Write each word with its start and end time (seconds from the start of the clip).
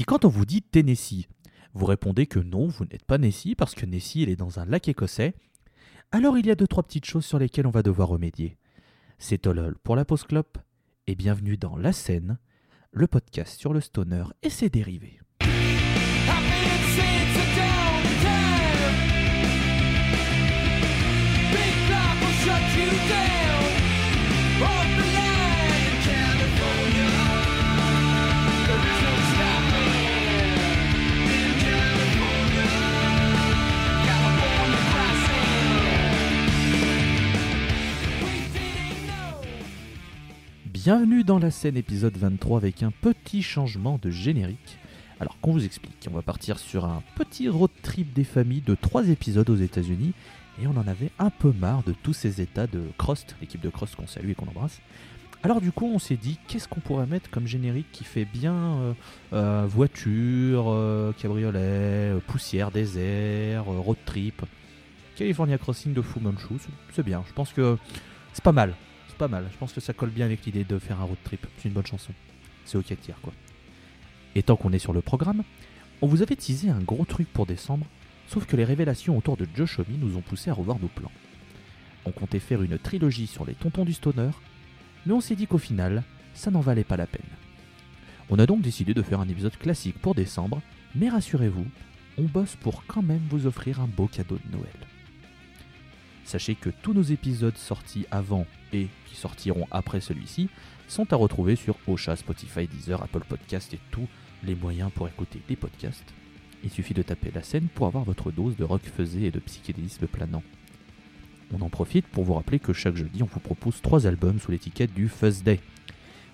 Si 0.00 0.06
quand 0.06 0.24
on 0.24 0.30
vous 0.30 0.46
dit 0.46 0.62
Tennessee, 0.62 1.26
vous 1.74 1.84
répondez 1.84 2.26
que 2.26 2.38
non, 2.38 2.68
vous 2.68 2.86
n'êtes 2.86 3.04
pas 3.04 3.18
Nessie 3.18 3.54
parce 3.54 3.74
que 3.74 3.84
Nessie, 3.84 4.22
elle 4.22 4.30
est 4.30 4.34
dans 4.34 4.58
un 4.58 4.64
lac 4.64 4.88
écossais, 4.88 5.34
alors 6.10 6.38
il 6.38 6.46
y 6.46 6.50
a 6.50 6.54
deux 6.54 6.66
trois 6.66 6.82
petites 6.82 7.04
choses 7.04 7.26
sur 7.26 7.38
lesquelles 7.38 7.66
on 7.66 7.70
va 7.70 7.82
devoir 7.82 8.08
remédier. 8.08 8.56
C'est 9.18 9.36
Tolol 9.36 9.76
pour 9.82 9.96
la 9.96 10.06
pause 10.06 10.24
clope 10.24 10.56
et 11.06 11.14
bienvenue 11.14 11.58
dans 11.58 11.76
La 11.76 11.92
Scène, 11.92 12.38
le 12.92 13.08
podcast 13.08 13.60
sur 13.60 13.74
le 13.74 13.82
stoner 13.82 14.24
et 14.42 14.48
ses 14.48 14.70
dérivés. 14.70 15.20
Bienvenue 40.82 41.24
dans 41.24 41.38
la 41.38 41.50
scène 41.50 41.76
épisode 41.76 42.16
23 42.16 42.56
avec 42.56 42.82
un 42.82 42.90
petit 42.90 43.42
changement 43.42 43.98
de 44.00 44.10
générique. 44.10 44.78
Alors 45.20 45.38
qu'on 45.42 45.52
vous 45.52 45.66
explique, 45.66 46.08
on 46.10 46.14
va 46.14 46.22
partir 46.22 46.58
sur 46.58 46.86
un 46.86 47.02
petit 47.16 47.50
road 47.50 47.70
trip 47.82 48.14
des 48.14 48.24
familles 48.24 48.62
de 48.62 48.74
3 48.74 49.10
épisodes 49.10 49.50
aux 49.50 49.56
États-Unis 49.56 50.14
et 50.62 50.66
on 50.66 50.70
en 50.70 50.88
avait 50.88 51.10
un 51.18 51.28
peu 51.28 51.52
marre 51.52 51.82
de 51.82 51.92
tous 51.92 52.14
ces 52.14 52.40
états 52.40 52.66
de 52.66 52.80
Crost, 52.96 53.36
l'équipe 53.42 53.60
de 53.60 53.68
Crost 53.68 53.94
qu'on 53.94 54.06
salue 54.06 54.30
et 54.30 54.34
qu'on 54.34 54.46
embrasse. 54.46 54.80
Alors 55.42 55.60
du 55.60 55.70
coup 55.70 55.84
on 55.84 55.98
s'est 55.98 56.16
dit 56.16 56.38
qu'est-ce 56.48 56.66
qu'on 56.66 56.80
pourrait 56.80 57.06
mettre 57.06 57.28
comme 57.28 57.46
générique 57.46 57.92
qui 57.92 58.04
fait 58.04 58.24
bien 58.24 58.54
euh, 58.54 58.92
euh, 59.34 59.66
voiture, 59.68 60.64
euh, 60.68 61.12
cabriolet, 61.12 62.14
poussière, 62.26 62.70
désert, 62.70 63.66
road 63.66 63.98
trip? 64.06 64.40
California 65.14 65.58
Crossing 65.58 65.92
de 65.92 66.00
Fu 66.00 66.20
Manchu, 66.20 66.54
c'est 66.92 67.04
bien, 67.04 67.22
je 67.28 67.34
pense 67.34 67.52
que 67.52 67.76
c'est 68.32 68.42
pas 68.42 68.52
mal 68.52 68.74
pas 69.20 69.28
mal. 69.28 69.46
Je 69.52 69.58
pense 69.58 69.74
que 69.74 69.82
ça 69.82 69.92
colle 69.92 70.08
bien 70.08 70.24
avec 70.24 70.46
l'idée 70.46 70.64
de 70.64 70.78
faire 70.78 70.98
un 70.98 71.04
road 71.04 71.18
trip. 71.22 71.46
C'est 71.58 71.68
une 71.68 71.74
bonne 71.74 71.84
chanson. 71.86 72.14
C'est 72.64 72.78
ok 72.78 72.88
de 72.88 73.12
quoi. 73.20 73.34
Et 74.34 74.42
tant 74.42 74.56
qu'on 74.56 74.72
est 74.72 74.78
sur 74.78 74.94
le 74.94 75.02
programme, 75.02 75.42
on 76.00 76.06
vous 76.06 76.22
avait 76.22 76.36
teasé 76.36 76.70
un 76.70 76.80
gros 76.80 77.04
truc 77.04 77.30
pour 77.30 77.44
décembre, 77.44 77.84
sauf 78.28 78.46
que 78.46 78.56
les 78.56 78.64
révélations 78.64 79.18
autour 79.18 79.36
de 79.36 79.46
Josh 79.54 79.78
Homme 79.78 79.98
nous 79.98 80.16
ont 80.16 80.22
poussé 80.22 80.48
à 80.48 80.54
revoir 80.54 80.78
nos 80.78 80.88
plans. 80.88 81.12
On 82.06 82.12
comptait 82.12 82.38
faire 82.38 82.62
une 82.62 82.78
trilogie 82.78 83.26
sur 83.26 83.44
les 83.44 83.52
tontons 83.52 83.84
du 83.84 83.92
stoner, 83.92 84.30
mais 85.04 85.12
on 85.12 85.20
s'est 85.20 85.36
dit 85.36 85.46
qu'au 85.46 85.58
final, 85.58 86.02
ça 86.32 86.50
n'en 86.50 86.60
valait 86.60 86.82
pas 86.82 86.96
la 86.96 87.06
peine. 87.06 87.20
On 88.30 88.38
a 88.38 88.46
donc 88.46 88.62
décidé 88.62 88.94
de 88.94 89.02
faire 89.02 89.20
un 89.20 89.28
épisode 89.28 89.58
classique 89.58 89.98
pour 89.98 90.14
décembre, 90.14 90.62
mais 90.94 91.10
rassurez-vous, 91.10 91.66
on 92.16 92.22
bosse 92.22 92.56
pour 92.56 92.86
quand 92.86 93.02
même 93.02 93.26
vous 93.28 93.46
offrir 93.46 93.80
un 93.82 93.86
beau 93.86 94.06
cadeau 94.06 94.38
de 94.46 94.56
Noël. 94.56 94.86
Sachez 96.24 96.54
que 96.54 96.70
tous 96.70 96.94
nos 96.94 97.02
épisodes 97.02 97.58
sortis 97.58 98.06
avant 98.10 98.46
et 98.72 98.88
qui 99.06 99.16
sortiront 99.16 99.66
après 99.70 100.00
celui-ci 100.00 100.48
sont 100.88 101.12
à 101.12 101.16
retrouver 101.16 101.56
sur 101.56 101.76
Ocha, 101.86 102.16
Spotify, 102.16 102.66
Deezer, 102.66 103.02
Apple 103.02 103.24
Podcast 103.28 103.72
et 103.74 103.80
tous 103.90 104.08
les 104.42 104.54
moyens 104.54 104.90
pour 104.92 105.08
écouter 105.08 105.40
des 105.48 105.56
podcasts. 105.56 106.12
Il 106.62 106.70
suffit 106.70 106.94
de 106.94 107.02
taper 107.02 107.30
la 107.34 107.42
scène 107.42 107.68
pour 107.74 107.86
avoir 107.86 108.04
votre 108.04 108.30
dose 108.30 108.56
de 108.56 108.64
rock 108.64 108.82
faisé 108.82 109.24
et 109.24 109.30
de 109.30 109.38
psychédélisme 109.38 110.06
planant. 110.06 110.42
On 111.52 111.62
en 111.62 111.68
profite 111.68 112.06
pour 112.06 112.24
vous 112.24 112.34
rappeler 112.34 112.58
que 112.58 112.72
chaque 112.72 112.96
jeudi 112.96 113.22
on 113.22 113.26
vous 113.26 113.40
propose 113.40 113.80
trois 113.82 114.06
albums 114.06 114.38
sous 114.38 114.50
l'étiquette 114.50 114.92
du 114.92 115.08
Fuzz 115.08 115.42
Day. 115.42 115.60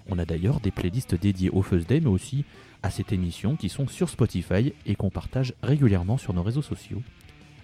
On 0.08 0.18
a 0.18 0.24
d'ailleurs 0.24 0.60
des 0.60 0.70
playlists 0.70 1.14
dédiées 1.14 1.50
au 1.50 1.62
Fuzz 1.62 1.86
Day 1.86 2.00
mais 2.00 2.08
aussi 2.08 2.44
à 2.82 2.90
cette 2.90 3.12
émission 3.12 3.56
qui 3.56 3.68
sont 3.68 3.88
sur 3.88 4.08
Spotify 4.08 4.72
et 4.84 4.94
qu'on 4.94 5.10
partage 5.10 5.54
régulièrement 5.62 6.18
sur 6.18 6.32
nos 6.32 6.42
réseaux 6.42 6.62
sociaux. 6.62 7.02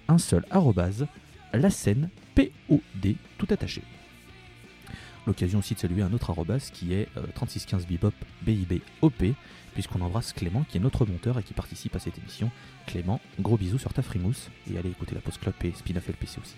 Un 0.08 0.18
seul 0.18 0.44
arrobase, 0.50 1.06
la 1.52 1.70
scène 1.70 2.08
POD 2.34 3.14
tout 3.38 3.46
attaché. 3.50 3.82
L'occasion 5.26 5.60
aussi 5.60 5.74
de 5.74 5.78
saluer 5.78 6.02
un 6.02 6.12
autre 6.12 6.30
arrobas 6.30 6.70
qui 6.72 6.94
est 6.94 7.08
3615 7.34 7.86
Bebop 7.86 8.12
BIBOP, 8.42 9.34
puisqu'on 9.72 10.00
embrasse 10.00 10.32
Clément 10.32 10.64
qui 10.68 10.78
est 10.78 10.80
notre 10.80 11.06
monteur 11.06 11.38
et 11.38 11.42
qui 11.42 11.54
participe 11.54 11.94
à 11.94 12.00
cette 12.00 12.18
émission. 12.18 12.50
Clément, 12.86 13.20
gros 13.38 13.56
bisous 13.56 13.78
sur 13.78 13.92
ta 13.92 14.02
frimousse 14.02 14.50
et 14.70 14.78
allez 14.78 14.90
écouter 14.90 15.14
la 15.14 15.20
post 15.20 15.40
club 15.40 15.54
et 15.64 15.72
Spin-off 15.72 16.08
LPC 16.08 16.40
aussi. 16.40 16.54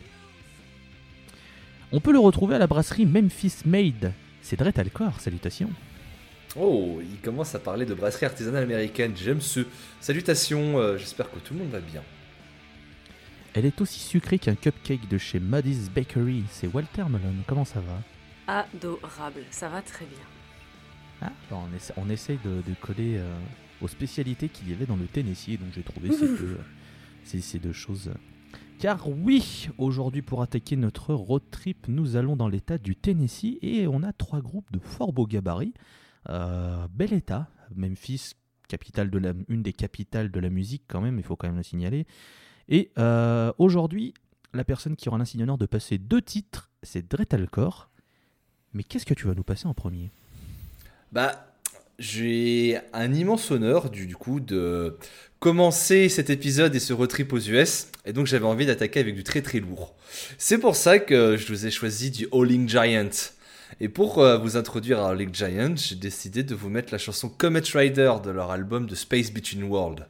On 1.92 2.00
peut 2.00 2.12
le 2.12 2.18
retrouver 2.18 2.56
à 2.56 2.58
la 2.58 2.66
brasserie 2.66 3.06
Memphis 3.06 3.56
Made. 3.66 4.12
C'est 4.42 4.56
Dret 4.56 4.78
Alcor, 4.78 5.20
salutations. 5.20 5.70
Oh, 6.56 7.00
il 7.02 7.18
commence 7.20 7.54
à 7.54 7.58
parler 7.58 7.84
de 7.84 7.94
brasserie 7.94 8.26
artisanale 8.26 8.62
américaine, 8.62 9.12
j'aime 9.16 9.40
ce. 9.40 9.60
Salutations, 10.00 10.78
euh, 10.78 10.96
j'espère 10.96 11.30
que 11.30 11.38
tout 11.38 11.52
le 11.52 11.60
monde 11.60 11.70
va 11.70 11.80
bien. 11.80 12.02
Elle 13.54 13.66
est 13.66 13.80
aussi 13.80 14.00
sucrée 14.00 14.38
qu'un 14.38 14.54
cupcake 14.54 15.08
de 15.08 15.18
chez 15.18 15.38
Muddy's 15.38 15.88
Bakery. 15.88 16.44
C'est 16.50 16.66
Walter 16.66 17.04
Melon. 17.08 17.34
Comment 17.46 17.64
ça 17.64 17.80
va? 17.80 18.00
Adorable, 18.46 19.44
ça 19.50 19.68
va 19.68 19.82
très 19.82 20.04
bien. 20.06 20.18
Ah, 21.22 21.32
on, 21.50 21.74
essaie, 21.74 21.94
on 21.96 22.10
essaye 22.10 22.38
de, 22.44 22.62
coller 22.80 23.16
euh, 23.16 23.38
aux 23.80 23.88
spécialités 23.88 24.48
qu'il 24.48 24.68
y 24.68 24.72
avait 24.72 24.86
dans 24.86 24.96
le 24.96 25.06
Tennessee, 25.06 25.58
donc 25.58 25.68
j'ai 25.74 25.82
trouvé 25.82 26.10
ces, 27.24 27.58
deux, 27.58 27.72
choses. 27.72 28.12
Car 28.78 29.08
oui, 29.08 29.68
aujourd'hui 29.78 30.22
pour 30.22 30.42
attaquer 30.42 30.76
notre 30.76 31.14
road 31.14 31.42
trip, 31.50 31.88
nous 31.88 32.16
allons 32.16 32.36
dans 32.36 32.48
l'état 32.48 32.76
du 32.76 32.96
Tennessee 32.96 33.58
et 33.62 33.86
on 33.86 34.02
a 34.02 34.12
trois 34.12 34.40
groupes 34.40 34.70
de 34.72 34.78
fort 34.78 35.12
beau 35.12 35.26
gabarit. 35.26 35.72
Euh, 36.28 36.86
bel 36.90 37.12
état, 37.12 37.48
Memphis, 37.74 38.32
capitale 38.68 39.10
de 39.10 39.18
la, 39.18 39.32
une 39.48 39.62
des 39.62 39.72
capitales 39.72 40.30
de 40.30 40.40
la 40.40 40.50
musique 40.50 40.84
quand 40.88 41.00
même, 41.00 41.18
il 41.18 41.24
faut 41.24 41.36
quand 41.36 41.46
même 41.46 41.56
le 41.56 41.62
signaler. 41.62 42.06
Et 42.68 42.90
euh, 42.98 43.52
aujourd'hui, 43.58 44.14
la 44.52 44.64
personne 44.64 44.96
qui 44.96 45.08
aura 45.08 45.18
l'insigne 45.18 45.42
honneur 45.42 45.58
de 45.58 45.66
passer 45.66 45.98
deux 45.98 46.22
titres, 46.22 46.70
c'est 46.82 47.08
Dretalcor. 47.08 47.90
Mais 48.74 48.82
qu'est-ce 48.82 49.06
que 49.06 49.14
tu 49.14 49.26
vas 49.26 49.34
nous 49.34 49.42
passer 49.42 49.66
en 49.66 49.74
premier? 49.74 50.10
Bah, 51.12 51.54
j'ai 51.98 52.78
un 52.92 53.14
immense 53.14 53.50
honneur 53.50 53.88
du, 53.88 54.14
coup 54.16 54.40
de 54.40 54.98
commencer 55.38 56.08
cet 56.08 56.28
épisode 56.28 56.74
et 56.74 56.80
ce 56.80 56.92
retrip 56.92 57.32
aux 57.32 57.38
US, 57.38 57.88
et 58.04 58.12
donc 58.12 58.26
j'avais 58.26 58.46
envie 58.46 58.66
d'attaquer 58.66 59.00
avec 59.00 59.14
du 59.14 59.22
très 59.22 59.42
très 59.42 59.60
lourd. 59.60 59.94
C'est 60.38 60.58
pour 60.58 60.74
ça 60.74 60.98
que 60.98 61.36
je 61.36 61.46
vous 61.46 61.66
ai 61.66 61.70
choisi 61.70 62.10
du 62.10 62.26
Howling 62.32 62.68
Giant. 62.68 63.10
Et 63.80 63.88
pour 63.88 64.18
euh, 64.18 64.38
vous 64.38 64.56
introduire 64.56 65.00
à 65.00 65.10
Howling 65.10 65.34
Giant, 65.34 65.74
j'ai 65.76 65.96
décidé 65.96 66.42
de 66.42 66.54
vous 66.54 66.68
mettre 66.68 66.92
la 66.92 66.98
chanson 66.98 67.28
Comet 67.28 67.62
Rider 67.72 68.12
de 68.24 68.30
leur 68.30 68.50
album 68.50 68.88
The 68.88 68.94
Space 68.94 69.32
Between 69.32 69.64
Worlds. 69.64 70.04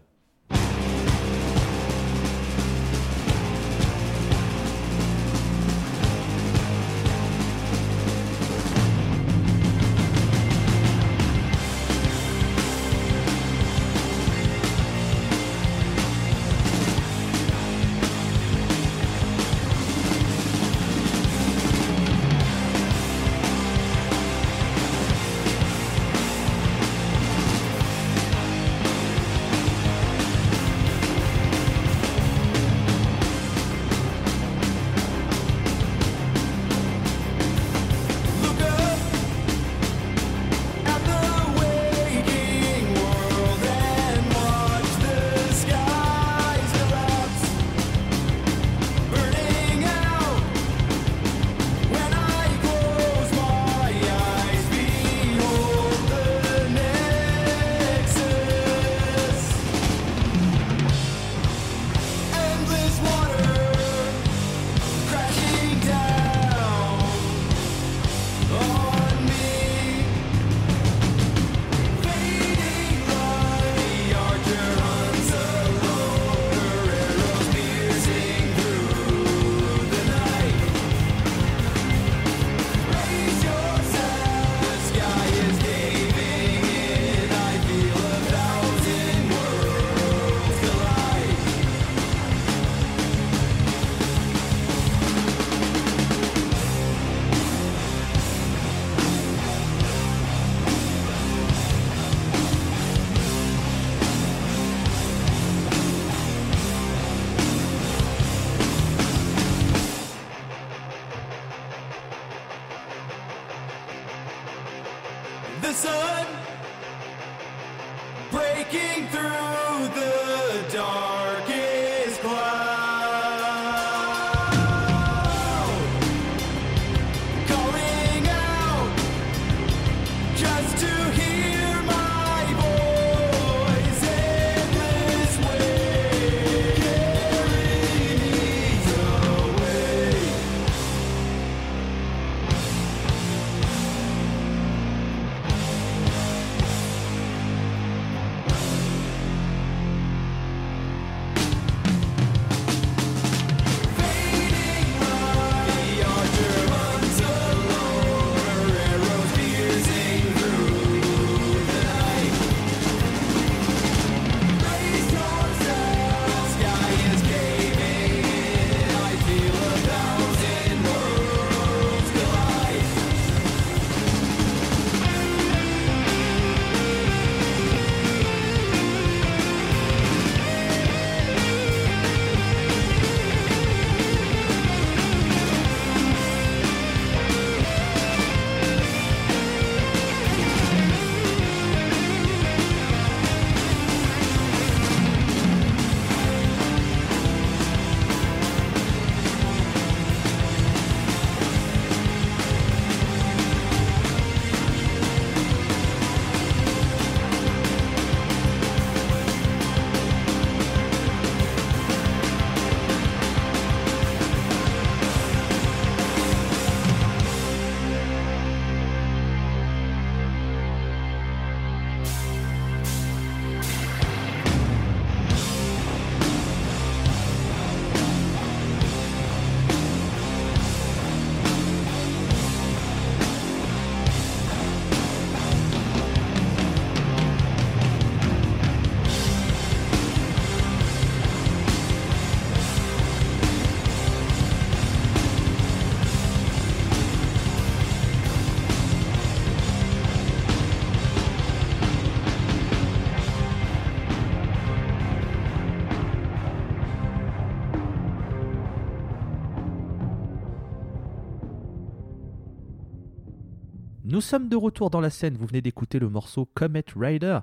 Nous 264.15 264.21
sommes 264.21 264.49
de 264.49 264.55
retour 264.55 264.91
dans 264.91 265.01
la 265.01 265.11
scène, 265.11 265.37
vous 265.37 265.47
venez 265.47 265.61
d'écouter 265.61 265.99
le 265.99 266.09
morceau 266.09 266.49
Comet 266.55 266.85
Rider. 266.95 267.41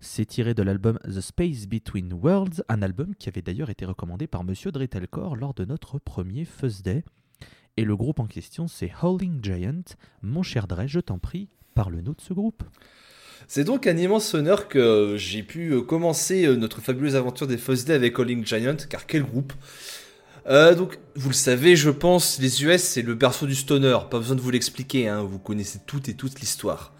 C'est 0.00 0.24
tiré 0.24 0.52
de 0.52 0.64
l'album 0.64 0.98
The 1.04 1.20
Space 1.20 1.68
Between 1.68 2.12
Worlds, 2.12 2.64
un 2.68 2.82
album 2.82 3.14
qui 3.14 3.28
avait 3.28 3.40
d'ailleurs 3.40 3.70
été 3.70 3.84
recommandé 3.84 4.26
par 4.26 4.42
Monsieur 4.42 4.72
Dretelcore 4.72 5.36
lors 5.36 5.54
de 5.54 5.64
notre 5.64 6.00
premier 6.00 6.44
Fuzz 6.44 6.82
Day. 6.82 7.04
Et 7.76 7.84
le 7.84 7.94
groupe 7.94 8.18
en 8.18 8.26
question, 8.26 8.66
c'est 8.66 8.90
Howling 9.00 9.38
Giant. 9.44 9.84
Mon 10.20 10.42
cher 10.42 10.66
Dre, 10.66 10.88
je 10.88 10.98
t'en 10.98 11.20
prie, 11.20 11.50
parle-nous 11.76 12.14
de 12.14 12.20
ce 12.20 12.34
groupe. 12.34 12.64
C'est 13.46 13.62
donc 13.62 13.86
un 13.86 13.96
immense 13.96 14.34
honneur 14.34 14.66
que 14.66 15.14
j'ai 15.16 15.44
pu 15.44 15.80
commencer 15.82 16.46
euh, 16.46 16.56
notre 16.56 16.80
fabuleuse 16.80 17.14
aventure 17.14 17.46
des 17.46 17.58
Fuzz 17.58 17.84
Day 17.84 17.94
avec 17.94 18.16
Calling 18.16 18.44
Giant, 18.44 18.76
car 18.90 19.06
quel 19.06 19.22
groupe? 19.22 19.52
Euh, 20.48 20.74
donc, 20.74 20.98
vous 21.14 21.28
le 21.28 21.34
savez, 21.34 21.76
je 21.76 21.90
pense, 21.90 22.38
les 22.38 22.64
US, 22.64 22.82
c'est 22.82 23.02
le 23.02 23.14
berceau 23.14 23.46
du 23.46 23.54
stoner. 23.54 23.98
Pas 24.10 24.18
besoin 24.18 24.36
de 24.36 24.40
vous 24.40 24.50
l'expliquer, 24.50 25.08
hein, 25.08 25.22
vous 25.22 25.38
connaissez 25.38 25.80
toute 25.86 26.08
et 26.08 26.14
toute 26.14 26.40
l'histoire. 26.40 26.92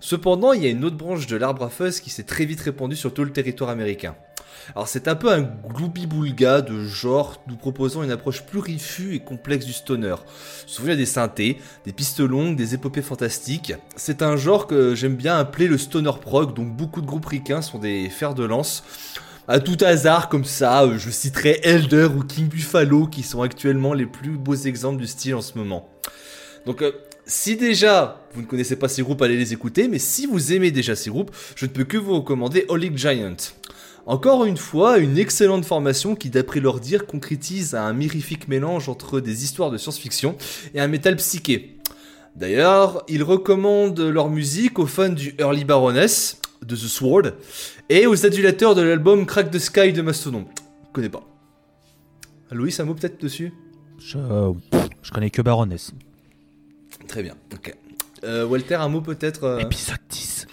Cependant, 0.00 0.52
il 0.52 0.62
y 0.62 0.66
a 0.66 0.70
une 0.70 0.84
autre 0.84 0.96
branche 0.96 1.26
de 1.26 1.36
l'arbre 1.36 1.64
à 1.64 1.68
fuzz 1.68 2.00
qui 2.00 2.10
s'est 2.10 2.22
très 2.22 2.44
vite 2.44 2.60
répandue 2.60 2.96
sur 2.96 3.12
tout 3.12 3.24
le 3.24 3.32
territoire 3.32 3.70
américain. 3.70 4.14
Alors 4.74 4.88
c'est 4.88 5.06
un 5.06 5.14
peu 5.14 5.30
un 5.30 5.42
gloubi-boulga 5.42 6.60
de 6.60 6.84
genre, 6.84 7.40
nous 7.46 7.56
proposant 7.56 8.02
une 8.02 8.10
approche 8.10 8.42
plus 8.42 8.58
riffue 8.58 9.14
et 9.14 9.20
complexe 9.20 9.64
du 9.64 9.72
stoner. 9.72 10.16
Souvent 10.66 10.88
il 10.88 10.90
y 10.90 10.94
a 10.94 10.96
des 10.96 11.06
synthés, 11.06 11.58
des 11.84 11.92
pistes 11.92 12.20
longues, 12.20 12.56
des 12.56 12.74
épopées 12.74 13.02
fantastiques. 13.02 13.74
C'est 13.94 14.22
un 14.22 14.36
genre 14.36 14.66
que 14.66 14.94
j'aime 14.94 15.14
bien 15.14 15.38
appeler 15.38 15.68
le 15.68 15.78
stoner 15.78 16.10
prog, 16.20 16.54
donc 16.54 16.74
beaucoup 16.74 17.00
de 17.00 17.06
groupes 17.06 17.26
ricains 17.26 17.62
sont 17.62 17.78
des 17.78 18.08
fers 18.10 18.34
de 18.34 18.44
lance. 18.44 18.82
À 19.48 19.60
tout 19.60 19.76
hasard 19.80 20.28
comme 20.28 20.44
ça, 20.44 20.82
euh, 20.82 20.98
je 20.98 21.08
citerai 21.08 21.60
Elder 21.62 22.08
ou 22.16 22.24
King 22.24 22.48
Buffalo 22.48 23.06
qui 23.06 23.22
sont 23.22 23.42
actuellement 23.42 23.94
les 23.94 24.06
plus 24.06 24.32
beaux 24.32 24.56
exemples 24.56 25.00
du 25.00 25.06
style 25.06 25.36
en 25.36 25.40
ce 25.40 25.56
moment. 25.56 25.88
Donc 26.64 26.82
euh, 26.82 26.90
si 27.26 27.54
déjà 27.54 28.26
vous 28.34 28.40
ne 28.40 28.46
connaissez 28.46 28.74
pas 28.74 28.88
ces 28.88 29.02
groupes, 29.02 29.22
allez 29.22 29.36
les 29.36 29.52
écouter, 29.52 29.86
mais 29.86 30.00
si 30.00 30.26
vous 30.26 30.52
aimez 30.52 30.72
déjà 30.72 30.96
ces 30.96 31.10
groupes, 31.10 31.30
je 31.54 31.64
ne 31.66 31.70
peux 31.70 31.84
que 31.84 31.96
vous 31.96 32.14
recommander 32.16 32.64
Holy 32.66 32.90
Giant. 32.96 33.36
Encore 34.04 34.46
une 34.46 34.56
fois, 34.56 34.98
une 34.98 35.16
excellente 35.16 35.64
formation 35.64 36.16
qui, 36.16 36.28
d'après 36.28 36.58
leur 36.58 36.80
dire, 36.80 37.06
concrétise 37.06 37.76
un 37.76 37.92
mirifique 37.92 38.48
mélange 38.48 38.88
entre 38.88 39.20
des 39.20 39.44
histoires 39.44 39.70
de 39.70 39.78
science-fiction 39.78 40.36
et 40.74 40.80
un 40.80 40.88
métal 40.88 41.14
psyché. 41.16 41.76
D'ailleurs, 42.34 43.04
ils 43.06 43.22
recommandent 43.22 44.00
leur 44.00 44.28
musique 44.28 44.80
aux 44.80 44.86
fans 44.86 45.08
du 45.08 45.36
Early 45.38 45.64
Baroness, 45.64 46.40
de 46.62 46.74
The 46.74 46.78
Sword, 46.78 47.32
et 47.88 48.06
aux 48.06 48.26
adulateurs 48.26 48.74
de 48.74 48.82
l'album 48.82 49.26
Crack 49.26 49.50
the 49.50 49.58
Sky 49.58 49.92
de 49.92 50.02
Mastodon. 50.02 50.46
Je 50.88 50.92
connais 50.92 51.08
pas. 51.08 51.22
Louis, 52.50 52.74
un 52.78 52.84
mot 52.84 52.94
peut-être 52.94 53.20
dessus? 53.20 53.52
Je, 53.98 54.18
je 55.02 55.10
connais 55.10 55.30
que 55.30 55.42
Baroness. 55.42 55.92
Très 57.08 57.22
bien, 57.22 57.34
ok. 57.52 57.74
Euh, 58.24 58.46
Walter, 58.46 58.76
un 58.76 58.88
mot 58.88 59.00
peut-être 59.00 59.44
euh, 59.44 59.58
Épisode 59.58 59.98
10. 60.08 60.46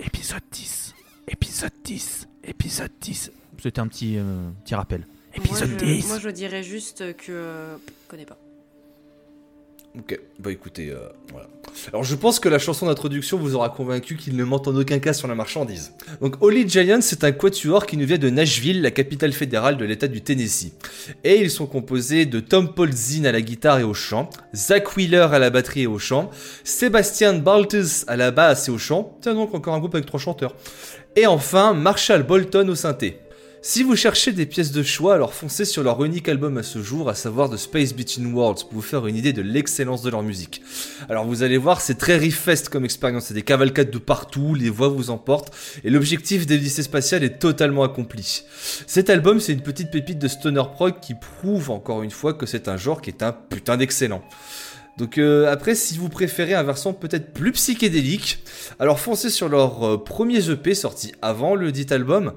Épisode 0.00 0.40
10. 0.50 0.94
Épisode 1.28 1.70
10. 1.84 2.28
Épisode 2.44 2.90
10. 3.00 3.32
C'était 3.62 3.80
un 3.80 3.86
petit, 3.86 4.16
euh, 4.18 4.48
petit 4.64 4.74
rappel. 4.74 5.06
Épisode 5.34 5.70
moi, 5.70 5.78
je, 5.80 5.84
10. 5.84 6.08
moi, 6.08 6.18
je 6.18 6.28
dirais 6.28 6.62
juste 6.62 7.16
que. 7.16 7.30
euh, 7.32 7.76
Je 7.76 8.08
connais 8.08 8.26
pas. 8.26 8.38
Ok, 9.96 10.18
bah 10.40 10.50
écoutez, 10.50 10.90
euh, 10.90 11.08
voilà. 11.30 11.46
Alors 11.92 12.02
je 12.02 12.16
pense 12.16 12.40
que 12.40 12.48
la 12.48 12.58
chanson 12.58 12.86
d'introduction 12.86 13.38
vous 13.38 13.54
aura 13.54 13.68
convaincu 13.68 14.16
qu'il 14.16 14.34
ne 14.36 14.42
ment 14.42 14.60
en 14.66 14.74
aucun 14.74 14.98
cas 14.98 15.12
sur 15.12 15.28
la 15.28 15.36
marchandise. 15.36 15.92
Donc 16.20 16.36
Holy 16.40 16.68
Giant, 16.68 16.98
c'est 17.00 17.22
un 17.22 17.30
quatuor 17.30 17.86
qui 17.86 17.96
nous 17.96 18.04
vient 18.04 18.18
de 18.18 18.28
Nashville, 18.28 18.82
la 18.82 18.90
capitale 18.90 19.32
fédérale 19.32 19.76
de 19.76 19.84
l'état 19.84 20.08
du 20.08 20.20
Tennessee. 20.20 20.72
Et 21.22 21.40
ils 21.40 21.50
sont 21.50 21.66
composés 21.66 22.26
de 22.26 22.40
Tom 22.40 22.74
Paul 22.74 22.92
Zinn 22.92 23.24
à 23.24 23.30
la 23.30 23.40
guitare 23.40 23.78
et 23.78 23.84
au 23.84 23.94
chant, 23.94 24.30
Zach 24.52 24.96
Wheeler 24.96 25.28
à 25.30 25.38
la 25.38 25.50
batterie 25.50 25.82
et 25.82 25.86
au 25.86 26.00
chant, 26.00 26.28
Sébastien 26.64 27.34
Baltus 27.34 28.04
à 28.08 28.16
la 28.16 28.32
basse 28.32 28.66
et 28.66 28.72
au 28.72 28.78
chant, 28.78 29.16
tiens 29.20 29.34
donc 29.34 29.54
encore 29.54 29.74
un 29.74 29.78
groupe 29.78 29.94
avec 29.94 30.06
trois 30.06 30.20
chanteurs, 30.20 30.56
et 31.14 31.26
enfin 31.26 31.72
Marshall 31.72 32.24
Bolton 32.24 32.68
au 32.68 32.74
synthé. 32.74 33.18
Si 33.66 33.82
vous 33.82 33.96
cherchez 33.96 34.32
des 34.32 34.44
pièces 34.44 34.72
de 34.72 34.82
choix, 34.82 35.14
alors 35.14 35.32
foncez 35.32 35.64
sur 35.64 35.82
leur 35.82 36.04
unique 36.04 36.28
album 36.28 36.58
à 36.58 36.62
ce 36.62 36.82
jour, 36.82 37.08
à 37.08 37.14
savoir 37.14 37.48
The 37.48 37.56
Space 37.56 37.94
Between 37.94 38.34
Worlds, 38.34 38.64
pour 38.64 38.74
vous 38.74 38.82
faire 38.82 39.06
une 39.06 39.16
idée 39.16 39.32
de 39.32 39.40
l'excellence 39.40 40.02
de 40.02 40.10
leur 40.10 40.22
musique. 40.22 40.60
Alors 41.08 41.24
vous 41.24 41.42
allez 41.42 41.56
voir, 41.56 41.80
c'est 41.80 41.94
très 41.94 42.18
riff-fest 42.18 42.68
comme 42.68 42.84
expérience, 42.84 43.24
c'est 43.24 43.34
des 43.34 43.40
cavalcades 43.40 43.90
de 43.90 43.96
partout, 43.96 44.54
les 44.54 44.68
voix 44.68 44.88
vous 44.88 45.08
emportent, 45.08 45.56
et 45.82 45.88
l'objectif 45.88 46.44
des 46.44 46.58
lycées 46.58 46.82
spatiales 46.82 47.24
est 47.24 47.38
totalement 47.38 47.84
accompli. 47.84 48.42
Cet 48.86 49.08
album, 49.08 49.40
c'est 49.40 49.54
une 49.54 49.62
petite 49.62 49.90
pépite 49.90 50.18
de 50.18 50.28
stoner 50.28 50.64
prog 50.74 51.00
qui 51.00 51.14
prouve 51.14 51.70
encore 51.70 52.02
une 52.02 52.10
fois 52.10 52.34
que 52.34 52.44
c'est 52.44 52.68
un 52.68 52.76
genre 52.76 53.00
qui 53.00 53.08
est 53.08 53.22
un 53.22 53.32
putain 53.32 53.78
d'excellent. 53.78 54.22
Donc 54.96 55.18
euh, 55.18 55.50
après, 55.50 55.74
si 55.74 55.98
vous 55.98 56.08
préférez 56.08 56.54
un 56.54 56.62
versant 56.62 56.92
peut-être 56.92 57.32
plus 57.32 57.52
psychédélique, 57.52 58.44
alors 58.78 59.00
foncez 59.00 59.28
sur 59.28 59.48
leur 59.48 59.82
euh, 59.82 60.04
premier 60.04 60.48
EP 60.48 60.74
sorti 60.74 61.12
avant 61.20 61.56
le 61.56 61.72
dit 61.72 61.86
album, 61.90 62.32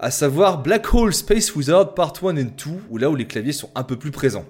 à 0.00 0.10
savoir 0.10 0.60
Black 0.60 0.92
Hole 0.92 1.14
Space 1.14 1.54
Wizard 1.54 1.94
Part 1.94 2.14
1 2.22 2.36
and 2.36 2.42
2, 2.42 2.50
où 2.90 2.98
là 2.98 3.10
où 3.10 3.14
les 3.14 3.26
claviers 3.26 3.52
sont 3.52 3.70
un 3.76 3.84
peu 3.84 3.96
plus 3.96 4.10
présents. 4.10 4.44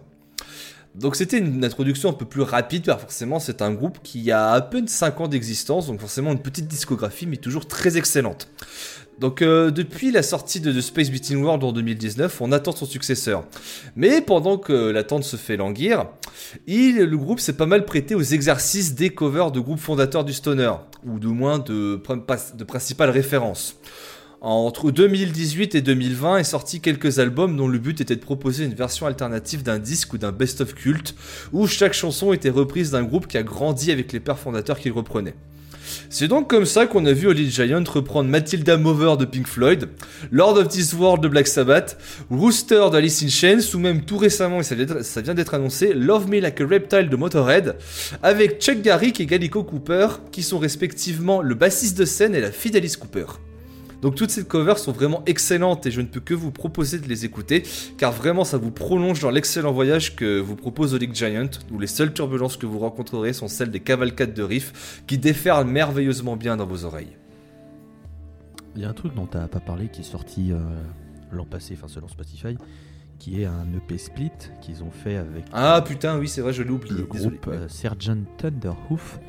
Donc 0.94 1.14
c'était 1.14 1.38
une 1.38 1.64
introduction 1.64 2.08
un 2.10 2.14
peu 2.14 2.24
plus 2.24 2.42
rapide, 2.42 2.84
car 2.84 3.00
forcément 3.00 3.38
c'est 3.38 3.62
un 3.62 3.72
groupe 3.72 3.98
qui 4.02 4.32
a 4.32 4.52
à 4.52 4.60
peine 4.60 4.88
5 4.88 5.20
ans 5.20 5.28
d'existence, 5.28 5.86
donc 5.86 6.00
forcément 6.00 6.32
une 6.32 6.42
petite 6.42 6.66
discographie, 6.66 7.26
mais 7.26 7.36
toujours 7.36 7.68
très 7.68 7.96
excellente. 7.96 8.48
Donc 9.20 9.42
euh, 9.42 9.70
depuis 9.70 10.10
la 10.10 10.22
sortie 10.22 10.60
de 10.60 10.72
The 10.72 10.80
Space 10.80 11.10
Between 11.10 11.44
World 11.44 11.62
en 11.62 11.72
2019, 11.72 12.40
on 12.40 12.52
attend 12.52 12.72
son 12.72 12.86
successeur. 12.86 13.44
Mais 13.94 14.22
pendant 14.22 14.56
que 14.56 14.72
l'attente 14.72 15.24
se 15.24 15.36
fait 15.36 15.58
languir, 15.58 16.06
il, 16.66 16.96
le 16.96 17.16
groupe 17.18 17.38
s'est 17.38 17.52
pas 17.52 17.66
mal 17.66 17.84
prêté 17.84 18.14
aux 18.14 18.22
exercices 18.22 18.94
des 18.94 19.10
covers 19.10 19.52
de 19.52 19.60
groupes 19.60 19.78
fondateurs 19.78 20.24
du 20.24 20.32
stoner, 20.32 20.72
ou 21.04 21.18
du 21.18 21.26
moins 21.26 21.58
de, 21.58 22.00
de 22.54 22.64
principales 22.64 23.10
références. 23.10 23.76
Entre 24.40 24.90
2018 24.90 25.74
et 25.74 25.82
2020 25.82 26.38
est 26.38 26.44
sorti 26.44 26.80
quelques 26.80 27.18
albums 27.18 27.58
dont 27.58 27.68
le 27.68 27.78
but 27.78 28.00
était 28.00 28.16
de 28.16 28.22
proposer 28.22 28.64
une 28.64 28.72
version 28.72 29.04
alternative 29.04 29.62
d'un 29.62 29.78
disque 29.78 30.14
ou 30.14 30.18
d'un 30.18 30.32
best-of 30.32 30.74
culte, 30.74 31.14
où 31.52 31.66
chaque 31.66 31.92
chanson 31.92 32.32
était 32.32 32.48
reprise 32.48 32.90
d'un 32.92 33.02
groupe 33.02 33.26
qui 33.26 33.36
a 33.36 33.42
grandi 33.42 33.92
avec 33.92 34.14
les 34.14 34.20
pères 34.20 34.38
fondateurs 34.38 34.78
qu'il 34.78 34.92
reprenait. 34.92 35.34
C'est 36.12 36.26
donc 36.26 36.50
comme 36.50 36.66
ça 36.66 36.86
qu'on 36.86 37.06
a 37.06 37.12
vu 37.12 37.28
Holy 37.28 37.48
Giant 37.52 37.84
reprendre 37.88 38.28
Matilda 38.28 38.76
Mover 38.76 39.14
de 39.16 39.24
Pink 39.24 39.46
Floyd, 39.46 39.88
Lord 40.32 40.56
of 40.58 40.66
This 40.66 40.92
World 40.92 41.22
de 41.22 41.28
Black 41.28 41.46
Sabbath, 41.46 41.96
Rooster 42.30 42.82
de 42.90 42.96
Alice 42.96 43.22
in 43.22 43.28
Chains, 43.28 43.60
ou 43.74 43.78
même 43.78 44.02
tout 44.02 44.18
récemment, 44.18 44.58
et 44.58 44.64
ça 44.64 44.74
vient 44.74 45.34
d'être- 45.34 45.54
annoncé, 45.54 45.92
Love 45.94 46.28
Me 46.28 46.40
Like 46.40 46.60
a 46.60 46.66
Reptile 46.66 47.08
de 47.10 47.16
Motorhead, 47.16 47.76
avec 48.24 48.60
Chuck 48.60 48.82
Garrick 48.82 49.20
et 49.20 49.26
Gallico 49.26 49.62
Cooper, 49.62 50.08
qui 50.32 50.42
sont 50.42 50.58
respectivement 50.58 51.42
le 51.42 51.54
bassiste 51.54 51.96
de 51.96 52.04
scène 52.04 52.34
et 52.34 52.40
la 52.40 52.50
fille 52.50 52.72
d'Alice 52.72 52.96
Cooper. 52.96 53.26
Donc 54.02 54.14
toutes 54.14 54.30
ces 54.30 54.44
covers 54.44 54.78
sont 54.78 54.92
vraiment 54.92 55.22
excellentes 55.26 55.86
et 55.86 55.90
je 55.90 56.00
ne 56.00 56.06
peux 56.06 56.20
que 56.20 56.32
vous 56.34 56.50
proposer 56.50 56.98
de 56.98 57.06
les 57.06 57.24
écouter 57.24 57.62
car 57.98 58.12
vraiment 58.12 58.44
ça 58.44 58.56
vous 58.56 58.70
prolonge 58.70 59.20
dans 59.20 59.30
l'excellent 59.30 59.72
voyage 59.72 60.16
que 60.16 60.38
vous 60.40 60.56
propose 60.56 60.94
Olic 60.94 61.14
Giant 61.14 61.50
où 61.70 61.78
les 61.78 61.86
seules 61.86 62.12
turbulences 62.14 62.56
que 62.56 62.66
vous 62.66 62.78
rencontrerez 62.78 63.32
sont 63.34 63.48
celles 63.48 63.70
des 63.70 63.80
cavalcades 63.80 64.32
de 64.32 64.42
riffs 64.42 65.02
qui 65.06 65.18
déferlent 65.18 65.66
merveilleusement 65.66 66.36
bien 66.36 66.56
dans 66.56 66.66
vos 66.66 66.84
oreilles. 66.84 67.16
Il 68.76 68.82
y 68.82 68.84
a 68.84 68.88
un 68.88 68.94
truc 68.94 69.14
dont 69.14 69.26
tu 69.26 69.36
n'as 69.36 69.48
pas 69.48 69.60
parlé 69.60 69.88
qui 69.88 70.00
est 70.00 70.04
sorti 70.04 70.52
euh, 70.52 70.58
l'an 71.32 71.44
passé, 71.44 71.74
enfin 71.76 71.88
selon 71.88 72.08
Spotify, 72.08 72.56
qui 73.18 73.42
est 73.42 73.44
un 73.46 73.66
EP 73.76 73.98
split 73.98 74.30
qu'ils 74.62 74.82
ont 74.82 74.90
fait 74.90 75.16
avec 75.16 75.44
Ah 75.52 75.82
putain 75.86 76.18
oui 76.18 76.28
c'est 76.28 76.40
vrai 76.40 76.52
je 76.54 76.62
l'ai 76.62 76.70
oublié. 76.70 76.94
le 77.02 77.08
désolé. 77.12 77.36
groupe 77.36 77.52
euh, 77.52 77.68
Sergeant 77.68 78.22
Thunderhoof. 78.38 79.20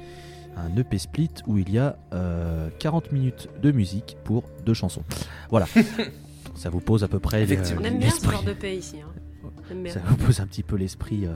Un 0.58 0.75
EP 0.77 0.98
split 0.98 1.29
où 1.48 1.58
il 1.58 1.72
y 1.72 1.77
a 1.79 1.98
euh, 2.13 2.70
40 2.79 3.12
minutes 3.12 3.50
de 3.62 3.72
musique 3.72 4.17
pour 4.24 4.43
deux 4.65 4.74
chansons. 4.74 5.03
Voilà. 5.50 5.65
ça 6.55 6.70
vous 6.70 6.81
pose 6.81 7.03
à 7.03 7.08
peu 7.08 7.20
près 7.20 7.41
Effectivement. 7.43 7.81
On 7.81 7.86
aime 7.86 7.98
bien 8.00 8.10
ce 8.10 8.15
l'esprit. 8.15 8.36
genre 8.36 8.43
de 8.43 8.53
pays 8.53 8.77
ici. 8.79 8.98
Hein. 9.01 9.84
Ça 9.89 10.01
vous 10.05 10.17
pose 10.17 10.39
un 10.41 10.48
petit 10.48 10.63
peu 10.63 10.75
l'esprit, 10.75 11.25
euh, 11.25 11.34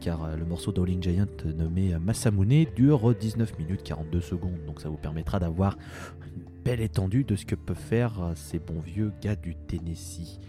car 0.00 0.24
euh, 0.24 0.36
le 0.36 0.44
morceau 0.44 0.72
d'Owling 0.72 1.02
Giant 1.02 1.26
euh, 1.46 1.52
nommé 1.52 1.94
euh, 1.94 1.98
Masamune 2.00 2.66
dure 2.74 3.14
19 3.14 3.56
minutes 3.58 3.82
42 3.84 4.20
secondes, 4.20 4.58
donc 4.66 4.80
ça 4.80 4.88
vous 4.88 4.96
permettra 4.96 5.38
d'avoir 5.38 5.78
une 6.26 6.42
belle 6.64 6.80
étendue 6.80 7.22
de 7.24 7.36
ce 7.36 7.46
que 7.46 7.54
peuvent 7.54 7.76
faire 7.76 8.20
euh, 8.20 8.32
ces 8.34 8.58
bons 8.58 8.80
vieux 8.80 9.12
gars 9.22 9.36
du 9.36 9.54
Tennessee. 9.54 10.40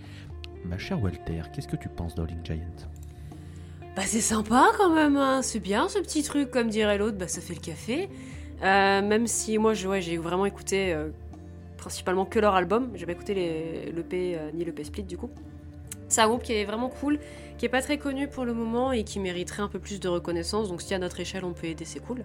Ma 0.65 0.77
chère 0.79 1.01
Walter, 1.01 1.43
qu'est-ce 1.53 1.67
que 1.67 1.77
tu 1.77 1.87
penses 1.87 2.15
d'Owling 2.15 2.43
Giant? 2.43 2.59
Bah 3.99 4.05
c'est 4.07 4.21
sympa 4.21 4.69
quand 4.77 4.91
même, 4.91 5.17
hein. 5.17 5.41
c'est 5.41 5.59
bien 5.59 5.89
ce 5.89 5.99
petit 5.99 6.23
truc, 6.23 6.51
comme 6.51 6.69
dirait 6.69 6.97
l'autre, 6.97 7.17
bah 7.17 7.27
ça 7.27 7.41
fait 7.41 7.53
le 7.53 7.59
café. 7.59 8.07
Euh, 8.63 9.01
même 9.01 9.27
si 9.27 9.57
moi 9.57 9.73
j'ai 9.73 10.15
vraiment 10.15 10.45
écouté 10.45 10.93
euh, 10.93 11.09
principalement 11.75 12.23
que 12.23 12.39
leur 12.39 12.55
album, 12.55 12.91
j'ai 12.95 13.05
pas 13.05 13.11
écouté 13.11 13.33
les- 13.33 13.91
euh, 14.37 14.51
ni 14.53 14.63
l'EP 14.63 14.85
Split 14.85 15.03
du 15.03 15.17
coup. 15.17 15.29
C'est 16.07 16.21
un 16.21 16.29
groupe 16.29 16.43
qui 16.43 16.53
est 16.53 16.63
vraiment 16.63 16.87
cool, 16.87 17.19
qui 17.57 17.65
est 17.65 17.69
pas 17.69 17.81
très 17.81 17.97
connu 17.97 18.29
pour 18.29 18.45
le 18.45 18.53
moment 18.53 18.93
et 18.93 19.03
qui 19.03 19.19
mériterait 19.19 19.63
un 19.63 19.67
peu 19.67 19.79
plus 19.79 19.99
de 19.99 20.07
reconnaissance, 20.07 20.69
donc 20.69 20.81
si 20.81 20.93
à 20.93 20.97
notre 20.97 21.19
échelle 21.19 21.43
on 21.43 21.51
peut 21.51 21.67
aider 21.67 21.83
c'est 21.83 21.99
cool. 21.99 22.23